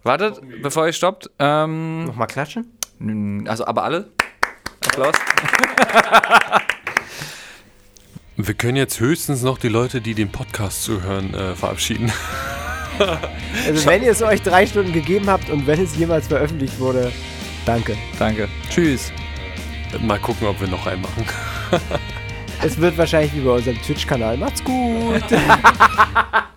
Wartet, 0.04 0.40
bevor 0.62 0.86
ihr 0.86 0.94
stoppt. 0.94 1.30
Ähm, 1.40 2.06
Nochmal 2.06 2.28
klatschen? 2.28 2.78
Also, 3.48 3.66
aber 3.66 3.84
alle. 3.84 4.10
Applaus. 4.86 5.16
wir 8.38 8.54
können 8.54 8.78
jetzt 8.78 9.00
höchstens 9.00 9.42
noch 9.42 9.58
die 9.58 9.70
Leute, 9.70 10.02
die 10.02 10.14
den 10.14 10.32
Podcast 10.32 10.84
zuhören, 10.84 11.34
äh, 11.34 11.56
verabschieden. 11.56 12.12
Also, 12.98 13.86
wenn 13.88 14.04
ihr 14.04 14.12
es 14.12 14.22
euch 14.22 14.42
drei 14.42 14.66
Stunden 14.66 14.94
gegeben 14.94 15.30
habt 15.30 15.50
und 15.50 15.68
wenn 15.68 15.84
es 15.84 15.98
jemals 15.98 16.28
veröffentlicht 16.28 16.80
wurde, 16.80 17.12
danke. 17.66 17.98
Danke. 18.18 18.48
Tschüss. 18.70 19.12
Mal 20.00 20.18
gucken, 20.18 20.48
ob 20.48 20.62
wir 20.62 20.70
noch 20.70 20.88
einen 20.88 21.02
machen. 21.02 21.26
Es 22.64 22.78
wird 22.80 22.98
wahrscheinlich 22.98 23.34
wie 23.36 23.42
bei 23.42 23.52
unserem 23.52 23.82
Twitch-Kanal. 23.82 24.38
Macht's 24.38 24.64
gut. 24.64 25.24